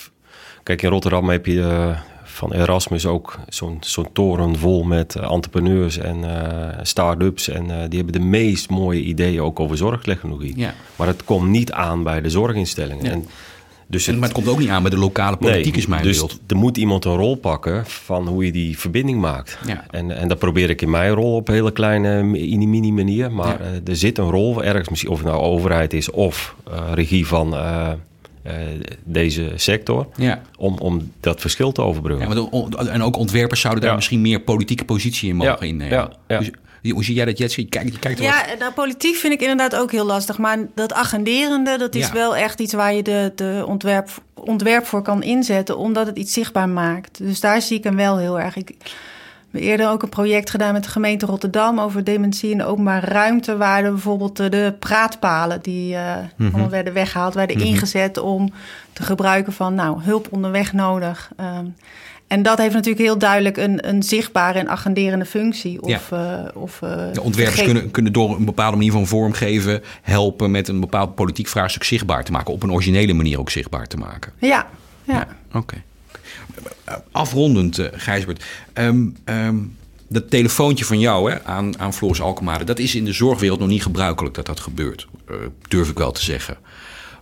kijk, 0.63 0.81
in 0.81 0.89
Rotterdam 0.89 1.29
heb 1.29 1.45
je 1.45 1.61
eh, 1.61 1.99
van 2.33 2.53
Erasmus 2.53 3.05
ook 3.05 3.39
zo'n 3.49 3.77
zo'n 3.79 4.07
toren 4.13 4.55
vol 4.57 4.83
met 4.83 5.15
eh, 5.15 5.31
entrepreneurs 5.31 5.97
en 5.97 6.23
eh 6.23 6.77
start-ups. 6.81 7.47
En 7.49 7.71
eh, 7.71 7.89
die 7.89 7.99
hebben 7.99 8.21
de 8.21 8.27
meest 8.27 8.69
mooie 8.69 9.01
ideeën 9.01 9.41
ook 9.41 9.59
over 9.59 9.77
zorgtechnologie. 9.77 10.53
Ja. 10.57 10.73
Maar 10.95 11.07
het 11.07 11.23
komt 11.23 11.49
niet 11.49 11.71
aan 11.71 12.03
bij 12.03 12.21
de 12.21 12.29
zorginstellingen. 12.29 13.05
Ja. 13.05 13.11
En, 13.11 13.25
dus 13.87 14.07
en, 14.07 14.13
maar 14.13 14.23
het 14.23 14.31
komt 14.37 14.47
ook 14.47 14.59
niet 14.59 14.69
aan 14.69 14.81
bij 14.81 14.91
de 14.91 14.97
lokale 14.97 15.37
politiek, 15.37 15.75
is 15.75 15.85
mijn 15.87 16.03
dus 16.03 16.17
beeld. 16.17 16.39
er 16.47 16.55
moet 16.55 16.77
iemand 16.77 17.05
een 17.05 17.15
rol 17.15 17.35
pakken 17.35 17.85
van 17.85 18.27
hoe 18.27 18.45
je 18.45 18.51
die 18.51 18.79
verbinding 18.79 19.19
maakt. 19.19 19.57
Ja. 19.65 19.85
En, 19.91 20.11
en 20.17 20.27
dat 20.27 20.39
probeer 20.39 20.69
ik 20.69 20.81
in 20.81 20.89
mijn 20.89 21.13
rol 21.13 21.35
op 21.35 21.47
een 21.47 21.53
hele 21.53 21.71
kleine, 21.71 22.23
mini 22.23 22.91
manier. 22.91 23.31
Maar 23.31 23.63
Ja. 23.63 23.79
er 23.85 23.95
zit 23.95 24.17
een 24.17 24.29
rol 24.29 24.63
ergens, 24.63 24.89
misschien 24.89 25.11
of 25.11 25.17
het 25.17 25.27
nou 25.27 25.41
overheid 25.41 25.93
is 25.93 26.11
of 26.11 26.55
regie 26.93 27.27
van 27.27 27.55
eh, 28.43 28.53
deze 29.03 29.51
sector. 29.55 30.07
Ja. 30.15 30.41
Om, 30.57 30.77
om 30.77 31.11
dat 31.19 31.41
verschil 31.41 31.71
te 31.71 31.81
overbruggen. 31.81 32.29
Ja, 32.29 32.33
maar 32.33 32.69
de- 32.69 32.89
en 32.89 33.01
ook 33.01 33.17
ontwerpers 33.17 33.59
zouden 33.61 33.81
daar 33.81 33.91
Ja. 33.91 33.97
misschien 33.97 34.21
meer 34.21 34.39
politieke 34.39 34.85
positie 34.85 35.29
in 35.29 35.35
mogen 35.35 35.53
Ja, 35.53 35.59
innemen. 35.67 35.97
ja, 35.97 36.09
ja. 36.27 36.39
Dus, 36.39 36.51
hoe 36.91 37.03
zie 37.03 37.15
jij 37.15 37.25
dat, 37.25 37.37
Jets? 37.37 37.55
Je 37.55 37.65
kijkt, 37.65 37.93
je 37.93 37.99
kijkt 37.99 38.19
er 38.19 38.25
wat- 38.25 38.33
Ja, 38.47 38.55
nou, 38.59 38.73
politiek 38.73 39.15
vind 39.15 39.33
ik 39.33 39.41
inderdaad 39.41 39.75
ook 39.75 39.91
heel 39.91 40.05
lastig. 40.05 40.37
Maar 40.37 40.57
dat 40.75 40.93
agenderende, 40.93 41.77
dat 41.77 41.95
is 41.95 42.07
Ja. 42.07 42.13
wel 42.13 42.35
echt 42.35 42.59
iets 42.59 42.73
waar 42.73 42.93
je 42.93 43.03
de, 43.03 43.31
de 43.35 43.63
ontwerp, 43.67 44.09
ontwerp 44.33 44.85
voor 44.85 45.01
kan 45.01 45.23
inzetten, 45.23 45.77
omdat 45.77 46.05
het 46.07 46.17
iets 46.17 46.33
zichtbaar 46.33 46.69
maakt. 46.69 47.17
Dus 47.17 47.39
daar 47.39 47.61
zie 47.61 47.77
ik 47.77 47.83
hem 47.83 47.95
wel 47.95 48.17
heel 48.17 48.39
erg. 48.39 48.55
Ik 48.55 48.75
eerder 49.61 49.89
ook 49.89 50.03
een 50.03 50.09
project 50.09 50.49
gedaan 50.49 50.73
met 50.73 50.83
de 50.83 50.89
gemeente 50.89 51.25
Rotterdam 51.25 51.79
over 51.79 52.03
dementie 52.03 52.51
in 52.51 52.57
de 52.57 52.65
openbare 52.65 53.05
ruimte, 53.05 53.57
waar 53.57 53.83
er 53.83 53.91
bijvoorbeeld 53.91 54.39
eh, 54.39 54.49
de 54.49 54.73
praatpalen 54.79 55.61
die 55.61 55.95
eh, 55.95 56.15
allemaal 56.39 56.69
werden 56.69 56.93
weggehaald, 56.93 57.33
werden 57.33 57.59
ingezet 57.59 58.17
om 58.17 58.53
te 58.93 59.03
gebruiken 59.03 59.53
van 59.53 59.75
nou, 59.75 60.01
hulp 60.03 60.27
onderweg 60.31 60.73
nodig. 60.73 61.31
Ehm, 61.37 61.65
en 62.33 62.41
dat 62.41 62.57
heeft 62.57 62.73
natuurlijk 62.73 63.03
heel 63.03 63.17
duidelijk 63.17 63.57
een, 63.57 63.89
een 63.89 64.03
zichtbare 64.03 64.59
en 64.59 64.69
agenderende 64.69 65.25
functie. 65.25 65.81
Of, 65.81 66.11
eh, 66.11 66.39
of, 66.53 66.81
eh, 66.81 67.11
De 67.13 67.21
ontwerpers 67.21 67.63
kunnen, 67.63 67.91
kunnen 67.91 68.13
door 68.13 68.35
een 68.35 68.45
bepaalde 68.45 68.77
manier 68.77 68.91
van 68.91 69.07
vormgeven 69.07 69.81
helpen 70.01 70.51
met 70.51 70.67
een 70.67 70.79
bepaald 70.79 71.15
politiek 71.15 71.47
vraagstuk 71.47 71.83
zichtbaar 71.83 72.23
te 72.23 72.31
maken. 72.31 72.53
Op 72.53 72.63
een 72.63 72.71
originele 72.71 73.13
manier 73.13 73.39
ook 73.39 73.49
zichtbaar 73.49 73.87
te 73.87 73.97
maken. 73.97 74.31
Ja, 74.37 74.67
ja. 75.03 75.27
Oké. 75.53 75.83
Afrondend, 77.11 77.79
eh 77.79 77.87
Gijsbert. 77.93 78.43
Ehm, 78.73 79.05
ehm, 79.23 79.55
dat 80.07 80.29
telefoontje 80.29 80.85
van 80.85 80.99
jou 80.99 81.31
hè, 81.31 81.43
aan, 81.43 81.79
aan 81.79 81.93
Floris 81.93 82.21
Alkemade... 82.21 82.63
dat 82.63 82.79
is 82.79 82.95
in 82.95 83.05
de 83.05 83.13
zorgwereld 83.13 83.59
nog 83.59 83.67
niet 83.67 83.83
gebruikelijk 83.83 84.35
dat 84.35 84.45
dat 84.45 84.59
gebeurt. 84.59 85.07
eh, 85.27 85.35
durf 85.67 85.89
ik 85.89 85.97
wel 85.97 86.11
te 86.11 86.23
zeggen. 86.23 86.57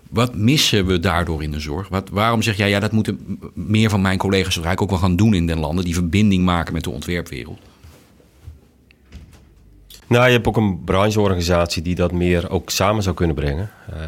Wat 0.09 0.36
missen 0.36 0.86
we 0.86 0.99
daardoor 0.99 1.43
in 1.43 1.51
de 1.51 1.59
zorg? 1.59 1.88
Wat, 1.88 2.09
waarom 2.09 2.41
zeg 2.41 2.57
jij, 2.57 2.70
ja, 2.70 2.80
dat 2.80 2.91
moeten 2.91 3.39
meer 3.53 3.89
van 3.89 4.01
mijn 4.01 4.18
collega's 4.18 4.55
eigenlijk 4.55 4.82
ook 4.82 4.89
wel 4.89 4.99
gaan 4.99 5.16
doen 5.16 5.34
in 5.34 5.47
den 5.47 5.59
landen... 5.59 5.86
die 5.86 5.93
verbinding 5.93 6.45
maken 6.45 6.74
met 6.74 6.84
de 6.84 6.89
ontwerpwereld? 6.89 7.59
Nou, 10.12 10.26
je 10.26 10.32
hebt 10.32 10.47
ook 10.47 10.57
een 10.57 10.84
brancheorganisatie 10.84 11.82
die 11.82 11.95
dat 11.95 12.12
meer 12.12 12.49
ook 12.49 12.70
samen 12.70 13.03
zou 13.03 13.16
kunnen 13.16 13.36
brengen. 13.36 13.70
Eh, 13.93 13.99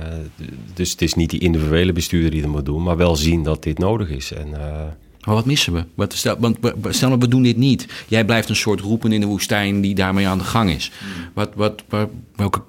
dus 0.73 0.91
het 0.91 1.01
is 1.01 1.13
niet 1.13 1.29
die 1.29 1.39
individuele 1.39 1.93
bestuurder 1.93 2.31
die 2.31 2.41
dat 2.41 2.51
moet 2.51 2.65
doen, 2.65 2.83
maar 2.83 2.97
wel 2.97 3.15
zien 3.15 3.43
dat 3.43 3.63
dit 3.63 3.77
nodig 3.77 4.09
is. 4.09 4.33
En, 4.33 4.53
eh, 4.53 4.81
Maar 5.25 5.35
wat 5.35 5.45
missen 5.45 5.73
we? 5.73 5.83
Wat, 5.95 6.13
stel, 6.13 6.35
want 6.39 6.57
stel 6.89 7.09
dat 7.09 7.19
we 7.19 7.27
doen 7.27 7.43
dit 7.43 7.57
niet. 7.57 7.87
Jij 8.07 8.25
blijft 8.25 8.49
een 8.49 8.55
soort 8.55 8.79
roepen 8.79 9.11
in 9.11 9.19
de 9.21 9.25
woestijn 9.27 9.81
die 9.81 9.95
daarmee 9.95 10.27
aan 10.27 10.37
de 10.37 10.43
gang 10.43 10.69
is. 10.69 10.91
Wat, 11.33 11.49
wat, 11.55 11.83
waar- 11.89 12.07
welke, 12.35 12.61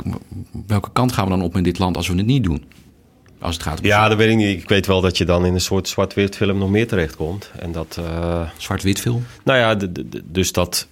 welke 0.67 0.91
kant 0.93 1.13
gaan 1.13 1.25
we 1.25 1.31
dan 1.31 1.43
op 1.43 1.57
in 1.57 1.63
dit 1.63 1.79
land 1.79 1.97
als 1.97 2.09
we 2.09 2.15
het 2.17 2.27
niet 2.27 2.45
doen? 2.45 2.65
Als 3.41 3.55
het 3.55 3.63
gaat 3.65 3.79
om 3.81 3.87
ja, 3.87 4.09
dat 4.09 4.17
weet 4.19 4.31
ik 4.31 4.37
niet. 4.37 4.63
Ik 4.63 4.69
weet 4.69 4.87
wel 4.87 5.01
dat 5.01 5.19
je 5.19 5.25
dan 5.25 5.47
in 5.47 5.55
een 5.55 5.61
soort 5.61 5.89
zwart-wit 5.89 6.37
film 6.37 6.59
nog 6.59 6.71
meer 6.71 6.87
terechtkomt. 6.89 7.51
En 7.59 7.73
dat, 7.73 7.97
eh, 8.05 8.41
zwart-wit 8.57 9.01
film. 9.01 9.25
nou 9.45 9.59
ja, 9.59 9.89
dus 10.25 10.53
dat, 10.53 10.89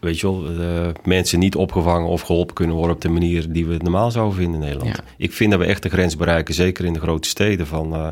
weet 0.00 0.20
je 0.20 0.26
wel, 0.26 0.46
eh, 0.60 0.88
mensen 1.04 1.38
niet 1.38 1.54
opgevangen 1.54 2.08
of 2.08 2.20
geholpen 2.20 2.54
kunnen 2.54 2.76
worden 2.76 2.94
op 2.96 3.02
de 3.02 3.08
manier 3.08 3.52
die 3.52 3.66
we 3.66 3.72
het 3.72 3.82
normaal 3.82 4.10
zouden 4.10 4.36
vinden 4.36 4.54
in 4.54 4.66
Nederland. 4.66 4.96
Ja. 4.96 5.02
Ik 5.16 5.32
vind 5.32 5.50
dat 5.50 5.60
we 5.60 5.66
echt 5.66 5.82
de 5.82 5.88
grens 5.88 6.16
bereiken, 6.16 6.54
zeker 6.54 6.84
in 6.84 6.92
de 6.92 7.00
grote 7.00 7.28
steden, 7.28 7.66
van 7.66 7.94
eh, 7.94 8.06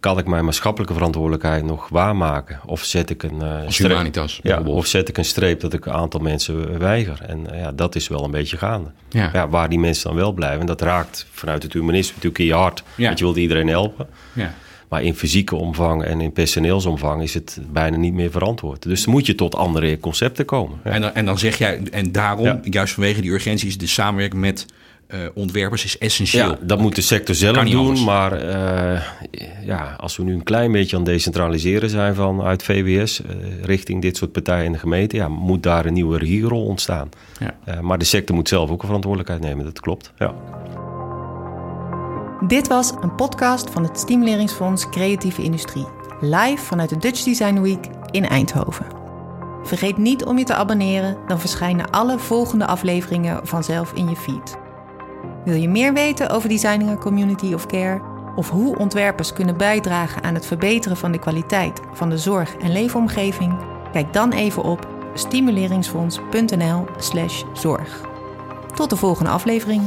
kan 0.00 0.18
ik 0.18 0.26
mijn 0.26 0.44
maatschappelijke 0.44 0.94
verantwoordelijkheid 0.94 1.64
nog 1.64 1.88
waarmaken? 1.88 2.60
Of 2.66 2.84
zet 2.84 3.10
ik 3.10 3.22
een, 3.22 3.42
Als 3.42 3.74
streep- 3.74 3.90
Humanitas, 3.90 4.40
Ja, 4.42 4.60
of 4.60 4.86
zet 4.86 5.08
ik 5.08 5.18
een 5.18 5.24
streep 5.24 5.60
dat 5.60 5.72
ik 5.72 5.86
een 5.86 5.92
aantal 5.92 6.20
mensen 6.20 6.78
weiger? 6.78 7.20
En 7.26 7.46
ja, 7.52 7.72
dat 7.72 7.94
is 7.94 8.08
wel 8.08 8.24
een 8.24 8.30
beetje 8.30 8.56
gaande. 8.56 8.90
Ja. 9.08 9.30
Ja, 9.32 9.48
waar 9.48 9.68
die 9.68 9.78
mensen 9.78 10.04
dan 10.08 10.16
wel 10.16 10.32
blijven, 10.32 10.60
en 10.60 10.66
dat 10.66 10.80
raakt 10.80 11.26
vanuit 11.30 11.62
het 11.62 11.72
humanisme 11.72 12.12
natuurlijk 12.14 12.38
in 12.38 12.46
je 12.46 12.54
hart. 12.54 12.82
Want 12.96 13.18
je 13.18 13.24
wilt 13.24 13.36
iedereen 13.36 13.68
helpen. 13.68 14.06
Ja. 14.32 14.54
Maar 14.90 15.02
in 15.02 15.14
fysieke 15.14 15.56
omvang 15.56 16.02
en 16.04 16.20
in 16.20 16.32
personeelsomvang 16.32 17.22
is 17.22 17.34
het 17.34 17.58
bijna 17.72 17.96
niet 17.96 18.12
meer 18.14 18.30
verantwoord. 18.30 18.82
Dus 18.82 19.04
dan 19.04 19.14
moet 19.14 19.26
je 19.26 19.34
tot 19.34 19.54
andere 19.54 19.98
concepten 20.00 20.44
komen. 20.44 20.78
Ja. 20.84 20.90
En, 20.90 21.00
dan, 21.00 21.14
en 21.14 21.24
dan 21.24 21.38
zeg 21.38 21.58
jij, 21.58 21.80
en 21.90 22.12
daarom, 22.12 22.44
Ja. 22.46 22.60
juist 22.64 22.94
vanwege 22.94 23.20
die 23.20 23.30
urgentie, 23.30 23.68
is 23.68 23.78
de 23.78 23.86
samenwerking 23.86 24.40
met 24.40 24.66
eh, 25.06 25.18
ontwerpers 25.34 25.84
is 25.84 25.98
essentieel. 25.98 26.48
Ja, 26.48 26.58
dat 26.62 26.78
moet 26.80 26.94
de 26.94 27.00
sector 27.00 27.34
zelf 27.34 27.56
doen. 27.56 27.76
anders. 27.76 28.04
Maar 28.04 28.32
eh, 28.32 29.02
ja, 29.64 29.94
als 29.98 30.16
we 30.16 30.22
nu 30.22 30.32
een 30.34 30.42
klein 30.42 30.72
beetje 30.72 30.96
aan 30.96 31.02
het 31.02 31.12
decentraliseren 31.12 31.90
zijn 31.90 32.14
vanuit 32.14 32.62
VWS... 32.62 33.22
eh, 33.22 33.28
richting 33.62 34.02
dit 34.02 34.16
soort 34.16 34.32
partijen 34.32 34.64
in 34.64 34.72
de 34.72 34.78
gemeente... 34.78 35.16
Ja, 35.16 35.28
moet 35.28 35.62
daar 35.62 35.86
een 35.86 35.92
nieuwe 35.92 36.18
regierol 36.18 36.64
ontstaan. 36.64 37.08
Ja. 37.38 37.80
Maar 37.80 37.98
de 37.98 38.04
sector 38.04 38.34
moet 38.36 38.48
zelf 38.48 38.70
ook 38.70 38.80
een 38.80 38.86
verantwoordelijkheid 38.86 39.42
nemen. 39.42 39.64
Dat 39.64 39.80
klopt, 39.80 40.12
ja. 40.18 40.34
Dit 42.46 42.68
was 42.68 42.92
een 43.00 43.14
podcast 43.14 43.70
van 43.70 43.82
het 43.82 43.98
Stimuleringsfonds 43.98 44.88
Creatieve 44.88 45.42
Industrie. 45.42 45.86
Live 46.20 46.64
vanuit 46.64 46.88
de 46.88 46.96
Dutch 46.96 47.22
Design 47.22 47.60
Week 47.60 47.88
in 48.10 48.28
Eindhoven. 48.28 48.86
Vergeet 49.62 49.96
niet 49.96 50.24
om 50.24 50.38
je 50.38 50.44
te 50.44 50.54
abonneren, 50.54 51.16
dan 51.26 51.40
verschijnen 51.40 51.90
alle 51.90 52.18
volgende 52.18 52.66
afleveringen 52.66 53.46
vanzelf 53.46 53.92
in 53.92 54.08
je 54.08 54.16
feed. 54.16 54.58
Wil 55.44 55.54
je 55.54 55.68
meer 55.68 55.92
weten 55.92 56.30
over 56.30 56.48
Designing 56.48 56.90
a 56.90 56.96
Community 56.96 57.54
of 57.54 57.66
Care? 57.66 58.00
Of 58.36 58.50
hoe 58.50 58.78
ontwerpers 58.78 59.32
kunnen 59.32 59.56
bijdragen 59.56 60.22
aan 60.22 60.34
het 60.34 60.46
verbeteren 60.46 60.96
van 60.96 61.12
de 61.12 61.18
kwaliteit 61.18 61.80
van 61.92 62.10
de 62.10 62.18
zorg- 62.18 62.56
en 62.56 62.72
leefomgeving? 62.72 63.56
Kijk 63.92 64.12
dan 64.12 64.32
even 64.32 64.62
op 64.62 64.88
stimuleringsfonds.nl/zorg. 65.14 68.00
Tot 68.74 68.90
de 68.90 68.96
volgende 68.96 69.30
aflevering. 69.30 69.82